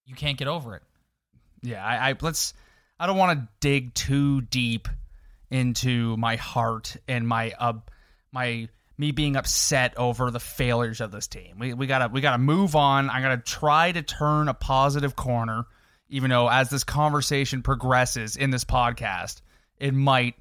you 0.04 0.14
can't 0.14 0.36
get 0.38 0.48
over 0.48 0.76
it. 0.76 0.82
Yeah, 1.62 1.84
I, 1.84 2.10
I 2.10 2.14
let's. 2.20 2.52
I 2.98 3.06
don't 3.06 3.16
want 3.16 3.38
to 3.38 3.48
dig 3.60 3.92
too 3.94 4.40
deep 4.42 4.88
into 5.50 6.16
my 6.16 6.36
heart 6.36 6.96
and 7.08 7.26
my 7.26 7.52
uh, 7.58 7.74
my 8.32 8.68
me 8.98 9.10
being 9.10 9.36
upset 9.36 9.96
over 9.96 10.30
the 10.30 10.40
failures 10.40 11.00
of 11.00 11.10
this 11.10 11.26
team. 11.26 11.58
We 11.58 11.74
we 11.74 11.86
gotta 11.86 12.08
we 12.08 12.20
gotta 12.20 12.38
move 12.38 12.74
on. 12.74 13.10
I'm 13.10 13.22
gonna 13.22 13.36
try 13.38 13.92
to 13.92 14.02
turn 14.02 14.48
a 14.48 14.54
positive 14.54 15.16
corner, 15.16 15.66
even 16.08 16.30
though 16.30 16.48
as 16.48 16.70
this 16.70 16.84
conversation 16.84 17.62
progresses 17.62 18.36
in 18.36 18.50
this 18.50 18.64
podcast, 18.64 19.42
it 19.78 19.94
might 19.94 20.34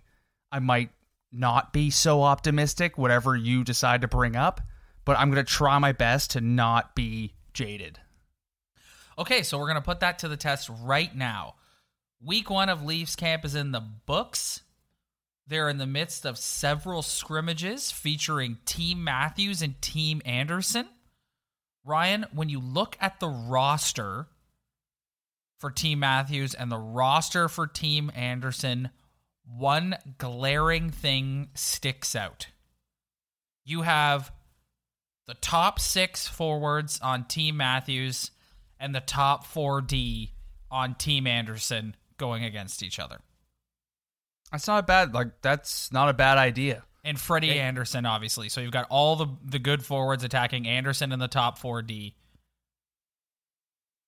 I 0.52 0.60
might 0.60 0.90
not 1.32 1.74
be 1.74 1.90
so 1.90 2.24
optimistic, 2.24 2.98
whatever 2.98 3.36
you 3.36 3.64
decide 3.64 4.02
to 4.02 4.08
bring 4.08 4.36
up. 4.36 4.62
But 5.04 5.20
I'm 5.20 5.30
gonna 5.30 5.44
try 5.44 5.78
my 5.80 5.92
best 5.92 6.32
to 6.32 6.42
not 6.42 6.96
be 6.96 7.34
jaded. 7.54 8.00
Okay, 9.18 9.44
so 9.44 9.58
we're 9.58 9.68
to 9.74 9.82
put 9.82 10.02
that 10.02 10.20
to 10.20 10.28
the 10.28 10.36
test 10.36 10.70
right 10.82 11.16
now. 11.16 11.56
Week 12.22 12.50
one 12.50 12.70
of 12.70 12.84
Leafs 12.84 13.16
camp 13.16 13.46
is 13.46 13.56
in 13.56 13.72
the 13.72 13.80
books. 13.80 14.62
They're 15.48 15.70
in 15.70 15.78
the 15.78 15.86
midst 15.86 16.26
of 16.26 16.38
several 16.38 17.02
scrimmages 17.02 17.92
featuring 17.92 18.58
Team 18.66 19.04
Matthews 19.04 19.62
and 19.62 19.80
Team 19.82 20.22
Andersen. 20.26 20.88
Ryan, 21.84 22.26
when 22.34 22.50
you 22.50 22.60
look 22.60 22.98
at 23.00 23.20
the 23.20 23.30
roster 23.30 24.28
for 25.60 25.70
Team 25.70 26.00
Matthews 26.00 26.56
and 26.56 26.72
the 26.72 26.80
roster 26.80 27.48
for 27.48 27.68
Team 27.68 28.12
Andersen, 28.16 28.90
one 29.46 29.96
glaring 30.18 30.90
thing 30.90 31.50
sticks 31.54 32.16
out. 32.16 32.48
You 33.64 33.84
have 33.84 34.32
the 35.28 35.36
top 35.36 35.80
six 35.80 36.28
forwards 36.28 37.00
on 37.02 37.26
Team 37.26 37.58
Matthews 37.58 38.32
and 38.80 38.94
the 38.94 39.00
top 39.00 39.46
4D 39.46 40.32
on 40.72 40.96
Team 40.96 41.28
Andersen 41.28 41.96
going 42.18 42.44
against 42.44 42.82
each 42.82 43.00
other. 43.00 43.20
That's 44.56 44.68
not 44.68 44.88
bad. 44.88 45.14
Like 45.14 45.42
that's 45.42 45.92
not 45.92 46.08
a 46.08 46.14
bad 46.14 46.38
idea. 46.38 46.86
And 47.04 47.20
Freddie 47.20 47.50
hey. 47.50 47.60
Andersen, 47.60 48.06
obviously. 48.06 48.48
So 48.48 48.62
you've 48.62 48.72
got 48.72 48.88
all 48.90 49.18
the 49.18 49.28
the 49.44 49.60
good 49.60 49.84
forwards 49.84 50.24
attacking 50.24 50.66
Andersen 50.66 51.12
in 51.12 51.20
the 51.20 51.28
top 51.28 51.60
4D. 51.60 52.14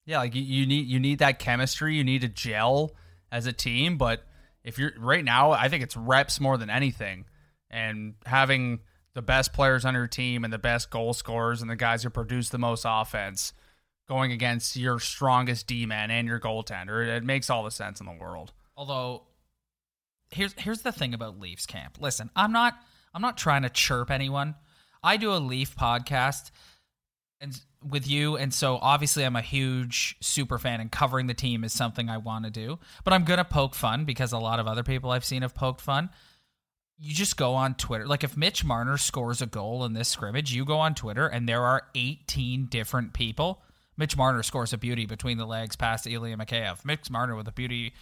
Yeah, 0.06 0.20
like 0.20 0.36
you, 0.36 0.42
you 0.42 0.66
need 0.66 0.88
you 0.88 1.02
need 1.02 1.20
that 1.20 1.40
chemistry. 1.40 1.96
You 1.96 2.06
need 2.06 2.22
to 2.22 2.30
gel 2.30 2.96
as 3.30 3.46
a 3.46 3.52
team. 3.52 3.98
But 3.98 4.24
if 4.64 4.80
you're 4.80 4.94
right 4.98 5.24
now, 5.24 5.52
I 5.52 5.68
think 5.68 5.84
it's 5.84 5.98
reps 5.98 6.40
more 6.40 6.58
than 6.58 6.70
anything, 6.70 7.26
and 7.70 8.14
having 8.26 8.80
the 9.16 9.22
best 9.22 9.52
players 9.52 9.84
on 9.84 9.96
your 9.96 10.08
team 10.08 10.46
and 10.46 10.54
the 10.54 10.58
best 10.58 10.90
goal 10.90 11.14
scorers 11.14 11.62
and 11.62 11.70
the 11.70 11.76
guys 11.76 12.04
who 12.04 12.10
produce 12.10 12.48
the 12.48 12.58
most 12.58 12.86
offense 12.88 13.52
going 14.08 14.32
against 14.32 14.78
your 14.78 14.98
strongest 14.98 15.68
D 15.68 15.86
man 15.86 16.10
and 16.10 16.26
your 16.26 16.40
goaltender. 16.40 17.06
It 17.06 17.26
makes 17.26 17.50
all 17.50 17.66
the 17.66 17.72
sense 17.72 18.00
in 18.00 18.06
the 18.06 18.14
world. 18.18 18.54
Although 18.78 19.24
here's 20.32 20.54
here's 20.54 20.82
the 20.82 20.92
thing 20.92 21.13
about 21.13 21.40
Leafs 21.40 21.66
camp. 21.66 21.98
Listen, 22.00 22.30
I'm 22.36 22.52
not 22.52 22.76
I'm 23.13 23.22
not 23.22 23.38
trying 23.38 23.63
to 23.63 23.70
chirp 23.70 24.12
anyone. 24.12 24.56
I 25.04 25.18
do 25.18 25.34
a 25.34 25.38
Leaf 25.38 25.76
podcast 25.76 26.52
and 27.40 27.60
with 27.88 28.08
you 28.08 28.36
and 28.36 28.54
so 28.54 28.78
obviously 28.82 29.24
I'm 29.24 29.36
a 29.36 29.42
huge 29.42 30.18
super 30.22 30.58
fan 30.58 30.82
and 30.82 30.92
covering 30.92 31.28
the 31.28 31.34
team 31.34 31.63
is 31.63 31.74
something 31.74 32.10
I 32.10 32.18
want 32.18 32.46
to 32.46 32.52
do. 32.52 32.80
But 33.04 33.13
I'm 33.13 33.24
going 33.24 33.38
to 33.38 33.46
poke 33.46 33.76
fun 33.76 34.06
because 34.06 34.32
a 34.32 34.40
lot 34.40 34.60
of 34.60 34.68
other 34.68 34.84
people 34.84 35.12
I've 35.12 35.26
seen 35.26 35.44
have 35.44 35.56
poked 35.56 35.82
fun. 35.82 36.10
You 36.98 37.13
just 37.13 37.38
go 37.38 37.54
on 37.54 37.76
Twitter. 37.76 38.08
Like 38.08 38.24
if 38.24 38.36
Mitch 38.36 38.66
Marner 38.66 38.98
scores 38.98 39.42
a 39.42 39.46
goal 39.46 39.86
in 39.86 39.94
this 39.94 40.10
scrimmage, 40.10 40.52
you 40.52 40.66
go 40.66 40.80
on 40.80 40.96
Twitter 40.96 41.28
and 41.28 41.48
there 41.48 41.63
are 41.63 41.84
18 41.94 42.66
different 42.66 43.13
people 43.13 43.62
Mitch 43.98 44.16
Marner 44.16 44.44
scores 44.44 44.74
a 44.74 44.78
beauty 44.78 45.08
between 45.08 45.40
the 45.40 45.46
legs 45.46 45.76
past 45.76 46.06
Ilya 46.06 46.38
Mikheyev. 46.38 46.86
Mitch 46.86 47.10
Marner 47.10 47.36
with 47.36 47.48
a 47.48 47.52
beauty 47.52 47.94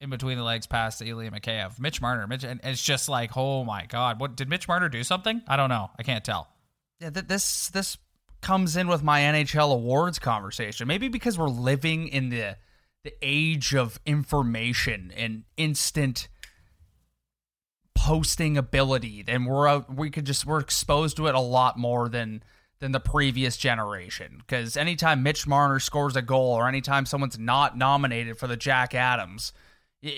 in 0.00 0.10
between 0.10 0.36
the 0.36 0.44
legs 0.44 0.66
past 0.66 1.02
Ilya 1.02 1.30
Mikheyev. 1.30 1.78
Mitch 1.78 2.00
Marner, 2.00 2.26
Mitch, 2.26 2.44
and 2.44 2.60
it's 2.62 2.82
just 2.82 3.08
like, 3.08 3.36
oh 3.36 3.64
my 3.64 3.86
god, 3.86 4.20
what 4.20 4.36
did 4.36 4.48
Mitch 4.48 4.68
Marner 4.68 4.88
do 4.88 5.02
something? 5.02 5.42
I 5.48 5.56
don't 5.56 5.68
know. 5.70 5.90
I 5.98 6.02
can't 6.02 6.24
tell. 6.24 6.48
Yeah, 7.00 7.10
th- 7.10 7.26
this 7.26 7.68
this 7.68 7.98
comes 8.40 8.76
in 8.76 8.88
with 8.88 9.02
my 9.02 9.20
NHL 9.20 9.72
awards 9.72 10.18
conversation. 10.18 10.86
Maybe 10.86 11.08
because 11.08 11.38
we're 11.38 11.48
living 11.48 12.08
in 12.08 12.28
the 12.28 12.56
the 13.04 13.14
age 13.22 13.74
of 13.74 14.00
information 14.04 15.12
and 15.16 15.44
instant 15.56 16.28
posting 17.96 18.56
ability, 18.56 19.22
then 19.22 19.44
we're 19.44 19.68
out, 19.68 19.94
we 19.94 20.10
could 20.10 20.26
just 20.26 20.46
we're 20.46 20.60
exposed 20.60 21.16
to 21.16 21.26
it 21.26 21.34
a 21.34 21.40
lot 21.40 21.78
more 21.78 22.08
than 22.08 22.42
than 22.78 22.92
the 22.92 23.00
previous 23.00 23.56
generation. 23.56 24.36
Because 24.38 24.76
anytime 24.76 25.22
Mitch 25.22 25.46
Marner 25.46 25.80
scores 25.80 26.14
a 26.14 26.22
goal 26.22 26.52
or 26.52 26.68
anytime 26.68 27.06
someone's 27.06 27.38
not 27.38 27.76
nominated 27.76 28.38
for 28.38 28.46
the 28.46 28.56
Jack 28.56 28.94
Adams, 28.94 29.52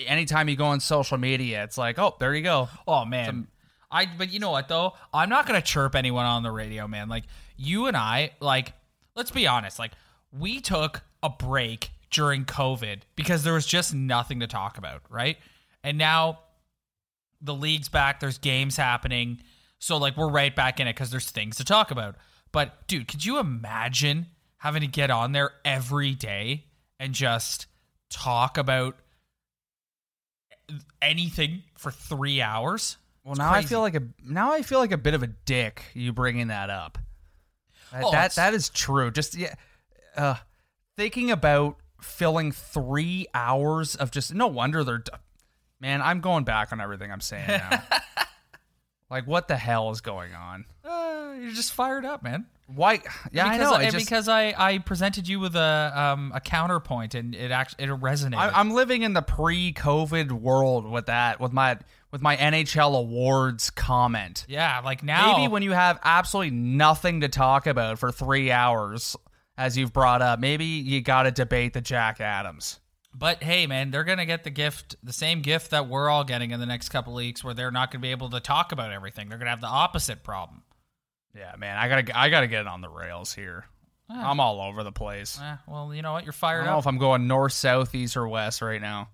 anytime 0.07 0.49
you 0.49 0.55
go 0.55 0.65
on 0.65 0.79
social 0.79 1.17
media, 1.17 1.63
it's 1.63 1.77
like, 1.77 1.99
oh, 1.99 2.15
there 2.19 2.33
you 2.33 2.41
go. 2.41 2.69
Oh 2.87 3.05
man. 3.05 3.47
I 3.91 4.05
but 4.05 4.31
you 4.31 4.39
know 4.39 4.51
what 4.51 4.67
though? 4.67 4.93
I'm 5.13 5.29
not 5.29 5.47
gonna 5.47 5.61
chirp 5.61 5.95
anyone 5.95 6.25
on 6.25 6.43
the 6.43 6.51
radio, 6.51 6.87
man. 6.87 7.09
Like 7.09 7.23
you 7.57 7.87
and 7.87 7.97
I, 7.97 8.31
like, 8.39 8.73
let's 9.15 9.31
be 9.31 9.47
honest, 9.47 9.79
like 9.79 9.91
we 10.31 10.59
took 10.61 11.01
a 11.23 11.29
break 11.29 11.91
during 12.11 12.45
COVID 12.45 13.01
because 13.15 13.43
there 13.43 13.53
was 13.53 13.65
just 13.65 13.93
nothing 13.93 14.39
to 14.39 14.47
talk 14.47 14.77
about, 14.77 15.01
right? 15.09 15.37
And 15.83 15.97
now 15.97 16.39
the 17.41 17.53
league's 17.53 17.89
back, 17.89 18.19
there's 18.19 18.37
games 18.37 18.77
happening. 18.77 19.41
So 19.79 19.97
like 19.97 20.17
we're 20.17 20.29
right 20.29 20.55
back 20.55 20.79
in 20.79 20.87
it 20.87 20.93
because 20.93 21.11
there's 21.11 21.29
things 21.29 21.57
to 21.57 21.63
talk 21.63 21.91
about. 21.91 22.15
But 22.51 22.87
dude, 22.87 23.07
could 23.07 23.25
you 23.25 23.39
imagine 23.39 24.27
having 24.57 24.81
to 24.81 24.87
get 24.87 25.09
on 25.09 25.31
there 25.31 25.51
every 25.63 26.13
day 26.13 26.65
and 26.99 27.13
just 27.13 27.67
talk 28.09 28.57
about 28.57 28.97
anything 31.01 31.63
for 31.77 31.91
three 31.91 32.41
hours? 32.41 32.97
Well, 33.23 33.33
it's 33.33 33.39
now 33.39 33.51
crazy. 33.51 33.65
I 33.65 33.69
feel 33.69 33.79
like 33.81 33.95
a 33.95 34.03
now 34.25 34.53
I 34.53 34.61
feel 34.61 34.79
like 34.79 34.91
a 34.91 34.97
bit 34.97 35.13
of 35.13 35.23
a 35.23 35.27
dick. 35.27 35.83
You 35.93 36.13
bringing 36.13 36.47
that 36.47 36.69
up? 36.69 36.97
That 37.91 38.03
oh, 38.03 38.11
that, 38.11 38.35
that 38.35 38.53
is 38.53 38.69
true. 38.69 39.11
Just 39.11 39.35
yeah, 39.35 39.55
uh, 40.15 40.35
thinking 40.95 41.31
about 41.31 41.77
filling 42.01 42.51
three 42.51 43.27
hours 43.33 43.95
of 43.95 44.11
just 44.11 44.33
no 44.33 44.47
wonder 44.47 44.83
they're. 44.83 45.03
Man, 45.81 46.01
I'm 46.01 46.19
going 46.19 46.43
back 46.43 46.73
on 46.73 46.81
everything 46.81 47.09
I'm 47.09 47.21
saying 47.21 47.47
now. 47.47 47.83
like, 49.09 49.25
what 49.25 49.47
the 49.47 49.55
hell 49.55 49.91
is 49.91 50.01
going 50.01 50.33
on? 50.33 50.65
You're 51.41 51.51
just 51.51 51.73
fired 51.73 52.05
up, 52.05 52.23
man. 52.23 52.45
Why? 52.67 53.01
Yeah, 53.31 53.49
because 53.49 53.51
I 53.51 53.57
know. 53.57 53.73
I, 53.73 53.89
just, 53.89 54.05
because 54.05 54.27
I, 54.27 54.53
I 54.57 54.77
presented 54.77 55.27
you 55.27 55.39
with 55.39 55.55
a 55.55 55.91
um 55.95 56.31
a 56.35 56.39
counterpoint 56.39 57.15
and 57.15 57.33
it 57.33 57.51
actually 57.51 57.85
it 57.85 57.89
resonated. 57.89 58.35
I, 58.35 58.59
am 58.59 58.71
living 58.71 59.01
in 59.01 59.13
the 59.13 59.21
pre-COVID 59.21 60.31
world 60.31 60.89
with 60.89 61.07
that 61.07 61.39
with 61.39 61.51
my 61.51 61.79
with 62.11 62.21
my 62.21 62.37
NHL 62.37 62.95
awards 62.97 63.69
comment. 63.71 64.45
Yeah, 64.47 64.81
like 64.83 65.03
now 65.03 65.37
maybe 65.37 65.47
when 65.51 65.63
you 65.63 65.71
have 65.71 65.99
absolutely 66.03 66.51
nothing 66.51 67.21
to 67.21 67.27
talk 67.27 67.65
about 67.65 67.97
for 67.97 68.11
three 68.11 68.51
hours, 68.51 69.15
as 69.57 69.77
you've 69.77 69.93
brought 69.93 70.21
up, 70.21 70.39
maybe 70.39 70.65
you 70.65 71.01
got 71.01 71.23
to 71.23 71.31
debate 71.31 71.73
the 71.73 71.81
Jack 71.81 72.21
Adams. 72.21 72.79
But 73.13 73.41
hey, 73.41 73.65
man, 73.65 73.89
they're 73.89 74.03
gonna 74.03 74.25
get 74.25 74.43
the 74.43 74.51
gift, 74.51 74.95
the 75.03 75.13
same 75.13 75.41
gift 75.41 75.71
that 75.71 75.87
we're 75.87 76.09
all 76.09 76.23
getting 76.23 76.51
in 76.51 76.59
the 76.59 76.65
next 76.65 76.89
couple 76.89 77.13
weeks, 77.13 77.43
where 77.43 77.53
they're 77.53 77.71
not 77.71 77.91
gonna 77.91 78.01
be 78.01 78.11
able 78.11 78.29
to 78.29 78.39
talk 78.39 78.71
about 78.71 78.91
everything. 78.91 79.29
They're 79.29 79.39
gonna 79.39 79.49
have 79.49 79.61
the 79.61 79.67
opposite 79.67 80.23
problem. 80.23 80.63
Yeah, 81.35 81.55
man, 81.57 81.77
I 81.77 81.87
gotta 81.87 82.17
I 82.19 82.29
gotta 82.29 82.47
get 82.47 82.61
it 82.61 82.67
on 82.67 82.81
the 82.81 82.89
rails 82.89 83.33
here. 83.33 83.65
I'm 84.11 84.39
all 84.39 84.59
over 84.59 84.83
the 84.83 84.91
place. 84.91 85.39
Eh, 85.39 85.55
well, 85.67 85.93
you 85.93 86.01
know 86.01 86.13
what? 86.13 86.23
You're 86.23 86.33
fired 86.33 86.61
I 86.61 86.65
don't 86.65 86.69
up. 86.69 86.75
know 86.75 86.79
if 86.79 86.87
I'm 86.87 86.97
going 86.97 87.27
north, 87.27 87.53
south, 87.53 87.93
east, 87.93 88.17
or 88.17 88.27
west 88.27 88.61
right 88.61 88.81
now. 88.81 89.09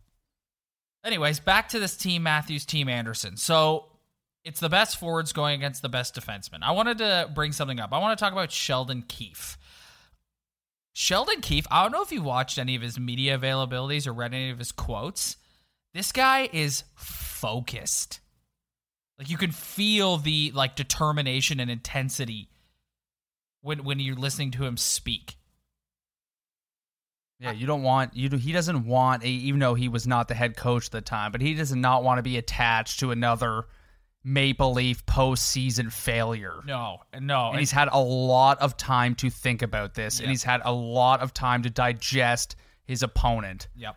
Anyways, 1.03 1.41
back 1.41 1.67
to 1.69 1.79
this 1.79 1.97
team 1.97 2.23
Matthews, 2.23 2.65
team 2.65 2.87
Andersen. 2.87 3.35
So 3.35 3.87
it's 4.45 4.61
the 4.61 4.69
best 4.69 4.97
forwards 4.97 5.33
going 5.33 5.55
against 5.55 5.81
the 5.81 5.89
best 5.89 6.15
defensemen. 6.15 6.59
I 6.63 6.71
wanted 6.71 6.99
to 6.99 7.29
bring 7.33 7.51
something 7.51 7.79
up. 7.79 7.91
I 7.91 7.97
want 7.99 8.17
to 8.17 8.23
talk 8.23 8.31
about 8.31 8.51
Sheldon 8.51 9.03
Keefe. 9.07 9.57
Sheldon 10.93 11.41
Keefe, 11.41 11.67
I 11.69 11.83
don't 11.83 11.91
know 11.91 12.01
if 12.01 12.11
you 12.13 12.21
watched 12.21 12.57
any 12.57 12.75
of 12.75 12.81
his 12.81 12.97
media 12.97 13.37
availabilities 13.37 14.07
or 14.07 14.13
read 14.13 14.33
any 14.33 14.49
of 14.49 14.59
his 14.59 14.71
quotes. 14.71 15.35
This 15.93 16.13
guy 16.13 16.49
is 16.53 16.85
focused. 16.95 18.21
Like 19.17 19.29
you 19.29 19.37
can 19.37 19.51
feel 19.51 20.17
the 20.17 20.51
like 20.53 20.75
determination 20.75 21.59
and 21.59 21.71
intensity 21.71 22.49
when 23.61 23.83
when 23.83 23.99
you're 23.99 24.15
listening 24.15 24.51
to 24.51 24.65
him 24.65 24.77
speak. 24.77 25.37
Yeah, 27.39 27.51
you 27.51 27.67
don't 27.67 27.83
want 27.83 28.15
you. 28.15 28.29
He 28.29 28.53
doesn't 28.53 28.85
want, 28.85 29.23
even 29.23 29.59
though 29.59 29.73
he 29.73 29.89
was 29.89 30.07
not 30.07 30.29
the 30.29 30.33
head 30.33 30.55
coach 30.55 30.85
at 30.87 30.91
the 30.91 31.01
time, 31.01 31.31
but 31.31 31.41
he 31.41 31.53
does 31.53 31.75
not 31.75 32.03
want 32.03 32.17
to 32.17 32.23
be 32.23 32.37
attached 32.37 33.01
to 33.01 33.11
another 33.11 33.65
Maple 34.23 34.73
Leaf 34.73 35.05
postseason 35.05 35.91
failure. 35.91 36.61
No, 36.65 36.99
no, 37.19 37.49
and, 37.49 37.59
he's 37.59 37.71
had 37.71 37.89
a 37.91 37.99
lot 37.99 38.59
of 38.59 38.77
time 38.77 39.15
to 39.15 39.29
think 39.29 39.61
about 39.61 39.93
this, 39.93 40.19
and 40.19 40.29
he's 40.29 40.43
had 40.43 40.61
a 40.63 40.71
lot 40.71 41.21
of 41.21 41.33
time 41.33 41.63
to 41.63 41.69
digest 41.69 42.55
his 42.85 43.03
opponent. 43.03 43.67
Yep. 43.75 43.95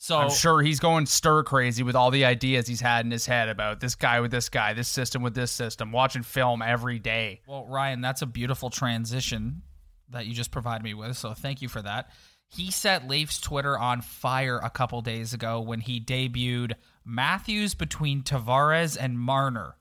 So 0.00 0.16
I'm 0.16 0.30
sure 0.30 0.62
he's 0.62 0.78
going 0.78 1.06
stir 1.06 1.42
crazy 1.42 1.82
with 1.82 1.96
all 1.96 2.12
the 2.12 2.24
ideas 2.24 2.68
he's 2.68 2.80
had 2.80 3.04
in 3.04 3.10
his 3.10 3.26
head 3.26 3.48
about 3.48 3.80
this 3.80 3.96
guy 3.96 4.20
with 4.20 4.30
this 4.30 4.48
guy, 4.48 4.72
this 4.72 4.86
system 4.88 5.22
with 5.22 5.34
this 5.34 5.50
system, 5.50 5.90
watching 5.90 6.22
film 6.22 6.62
every 6.62 7.00
day. 7.00 7.40
Well, 7.48 7.66
Ryan, 7.66 8.00
that's 8.00 8.22
a 8.22 8.26
beautiful 8.26 8.70
transition 8.70 9.62
that 10.10 10.26
you 10.26 10.34
just 10.34 10.52
provided 10.52 10.84
me 10.84 10.94
with. 10.94 11.16
So 11.16 11.34
thank 11.34 11.62
you 11.62 11.68
for 11.68 11.82
that. 11.82 12.10
He 12.46 12.70
set 12.70 13.08
Leafs 13.08 13.40
Twitter 13.40 13.76
on 13.76 14.00
fire 14.00 14.58
a 14.58 14.70
couple 14.70 15.02
days 15.02 15.34
ago 15.34 15.60
when 15.60 15.80
he 15.80 16.00
debuted 16.00 16.74
Matthews 17.04 17.74
between 17.74 18.22
Tavares 18.22 18.96
and 18.98 19.18
Marner. 19.18 19.74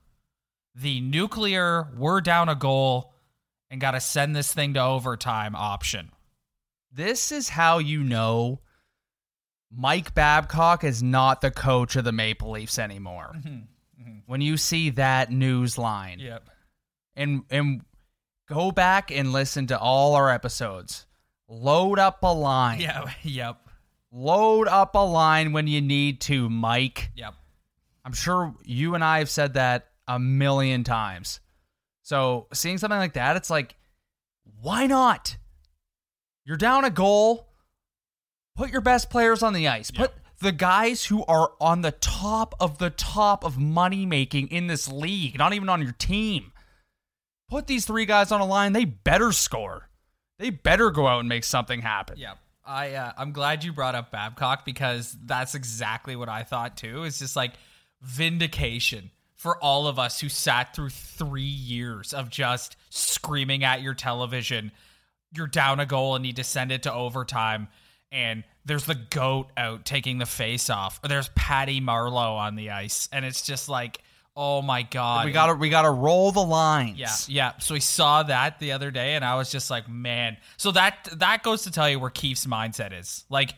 the 0.78 1.02
nuclear, 1.02 1.88
we're 1.98 2.22
down 2.22 2.50
a 2.50 2.56
goal 2.56 3.14
and 3.70 3.82
got 3.82 3.92
to 3.92 4.00
send 4.00 4.36
this 4.36 4.54
thing 4.54 4.76
to 4.76 4.82
overtime 4.82 5.56
option. 5.56 6.12
This 6.92 7.32
is 7.32 7.50
how 7.50 7.80
you 7.80 8.04
know 8.04 8.62
Mike 9.76 10.14
Babcock 10.14 10.84
is 10.84 11.04
not 11.04 11.42
the 11.42 11.52
coach 11.52 11.96
of 11.96 12.04
the 12.06 12.12
Maple 12.12 12.52
Leafs 12.52 12.80
anymore. 12.80 13.34
Mm-hmm. 13.36 13.50
Mm-hmm. 13.50 14.18
When 14.26 14.42
you 14.42 14.58
see 14.58 14.92
that 14.92 15.32
news 15.32 15.78
line. 15.78 16.20
Yep. 16.20 16.50
and 17.16 17.44
and 17.50 17.82
go 18.48 18.72
back 18.72 19.12
and 19.12 19.34
listen 19.34 19.68
to 19.68 19.78
all 19.80 20.16
our 20.16 20.30
episodes. 20.30 21.06
Load 21.50 22.00
up 22.00 22.24
a 22.24 22.34
line. 22.34 22.80
Yeah. 22.80 23.12
Yep. 23.24 23.62
Load 24.12 24.68
up 24.70 24.96
a 24.96 25.00
line 25.06 25.52
when 25.52 25.68
you 25.68 25.82
need 25.82 26.22
to, 26.22 26.50
Mike. 26.50 27.12
Yep. 27.16 27.34
I'm 28.06 28.14
sure 28.14 28.56
you 28.64 28.96
and 28.96 29.04
I 29.04 29.20
have 29.20 29.30
said 29.30 29.56
that 29.56 29.90
a 30.08 30.18
million 30.18 30.86
times. 30.86 31.42
So 32.04 32.48
seeing 32.54 32.78
something 32.78 32.98
like 32.98 33.14
that, 33.14 33.36
it's 33.36 33.50
like, 33.50 33.76
why 34.62 34.88
not? 34.88 35.36
You're 36.46 36.56
down 36.56 36.86
a 36.86 36.90
goal. 36.90 37.50
Put 38.58 38.72
your 38.72 38.82
best 38.82 39.10
players 39.12 39.43
on 39.43 39.54
the 39.54 39.67
ice. 39.67 39.91
Put 39.91 40.12
the 40.39 40.52
guys 40.52 41.06
who 41.06 41.24
are 41.26 41.52
on 41.62 41.82
the 41.82 41.91
top 41.91 42.56
of 42.60 42.80
the 42.80 42.89
top 42.89 43.46
of 43.46 43.58
money 43.58 44.06
making 44.06 44.48
in 44.48 44.65
this 44.65 44.91
league, 44.91 45.38
not 45.38 45.54
even 45.54 45.70
on 45.70 45.82
your 45.82 45.93
team. 45.93 46.52
Put 47.50 47.67
these 47.67 47.86
three 47.86 48.06
guys 48.06 48.32
on 48.32 48.41
a 48.41 48.46
line. 48.46 48.74
They 48.74 48.84
better 48.84 49.32
score. 49.32 49.89
They 50.39 50.50
better 50.50 50.89
go 50.89 51.08
out 51.08 51.20
and 51.20 51.30
make 51.30 51.43
something 51.43 51.82
happen. 51.82 52.17
Yeah. 52.17 52.34
I 52.65 52.96
uh, 52.96 53.13
I'm 53.17 53.32
glad 53.32 53.63
you 53.63 53.72
brought 53.72 53.96
up 53.96 54.12
Babcock 54.12 54.65
because 54.65 55.15
that's 55.24 55.56
exactly 55.56 56.15
what 56.15 56.28
I 56.28 56.43
thought 56.43 56.76
too. 56.76 57.04
It's 57.04 57.20
just 57.20 57.36
like 57.36 57.54
vindication 58.02 59.12
for 59.36 59.63
all 59.63 59.88
of 59.88 60.00
us 60.00 60.20
who 60.20 60.30
sat 60.30 60.76
through 60.76 60.89
3 60.89 61.41
years 61.41 62.12
of 62.13 62.30
just 62.30 62.76
screaming 62.89 63.63
at 63.63 63.82
your 63.82 63.93
television 63.93 64.72
you're 65.36 65.48
down 65.48 65.80
a 65.80 65.86
goal 65.86 66.15
and 66.15 66.24
need 66.24 66.38
to 66.38 66.43
send 66.43 66.72
it 66.72 66.84
to 66.84 66.93
overtime 66.93 67.67
and 68.12 68.43
there's 68.65 68.86
the 68.86 68.96
goat 68.96 69.48
out 69.58 69.86
taking 69.86 70.17
the 70.17 70.26
face 70.26 70.70
off 70.70 71.00
or 71.04 71.08
there's 71.08 71.30
Patty 71.30 71.82
Marleau 71.82 72.38
on 72.38 72.56
the 72.56 72.72
ice 72.72 73.10
and 73.12 73.24
it's 73.26 73.41
just 73.46 73.70
like 73.70 74.02
oh 74.39 74.62
my 74.62 74.84
god 74.84 75.26
We 75.26 75.32
gotta 75.32 75.56
we 75.56 75.70
gotta 75.70 75.89
roll 75.89 76.32
the 76.32 76.43
lines. 76.43 77.00
yeah, 77.00 77.10
yeah. 77.28 77.52
So 77.60 77.74
we 77.74 77.80
saw 77.80 78.22
that 78.24 78.60
the 78.60 78.74
other 78.74 78.91
day, 78.91 79.15
and 79.15 79.26
I 79.26 79.36
was 79.36 79.50
just 79.52 79.72
like, 79.72 79.89
man. 79.89 80.38
So 80.58 80.72
that 80.74 81.10
that 81.13 81.41
goes 81.41 81.63
to 81.63 81.72
tell 81.72 81.89
you 81.89 82.00
where 82.00 82.12
Keefe's 82.12 82.46
mindset 82.46 82.98
is. 82.98 83.26
Like, 83.30 83.56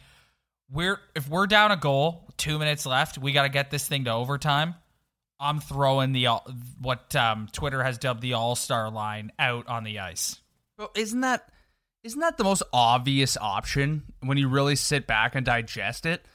we're 0.71 1.01
if 1.15 1.27
we're 1.27 1.47
down 1.47 1.71
a 1.71 1.75
goal, 1.77 2.31
two 2.37 2.57
minutes 2.57 2.85
left, 2.85 3.17
we 3.17 3.33
got 3.33 3.43
to 3.43 3.49
get 3.49 3.71
this 3.71 3.89
thing 3.89 4.05
to 4.05 4.13
overtime. 4.13 4.75
I'm 5.37 5.59
throwing 5.59 6.13
the 6.13 6.27
what 6.81 7.13
um, 7.13 7.49
Twitter 7.51 7.83
has 7.83 7.97
dubbed 7.97 8.21
the 8.21 8.33
All 8.33 8.55
Star 8.55 8.89
line 8.89 9.33
out 9.37 9.67
on 9.67 9.83
the 9.83 9.99
ice. 9.99 10.39
Well, 10.77 10.91
isn't 10.95 11.19
that 11.21 11.49
isn't 12.03 12.19
that 12.19 12.37
the 12.37 12.43
most 12.43 12.63
obvious 12.71 13.37
option 13.37 14.03
when 14.21 14.37
you 14.37 14.47
really 14.47 14.75
sit 14.75 15.05
back 15.07 15.35
and 15.35 15.45
digest 15.45 16.05
it? 16.05 16.25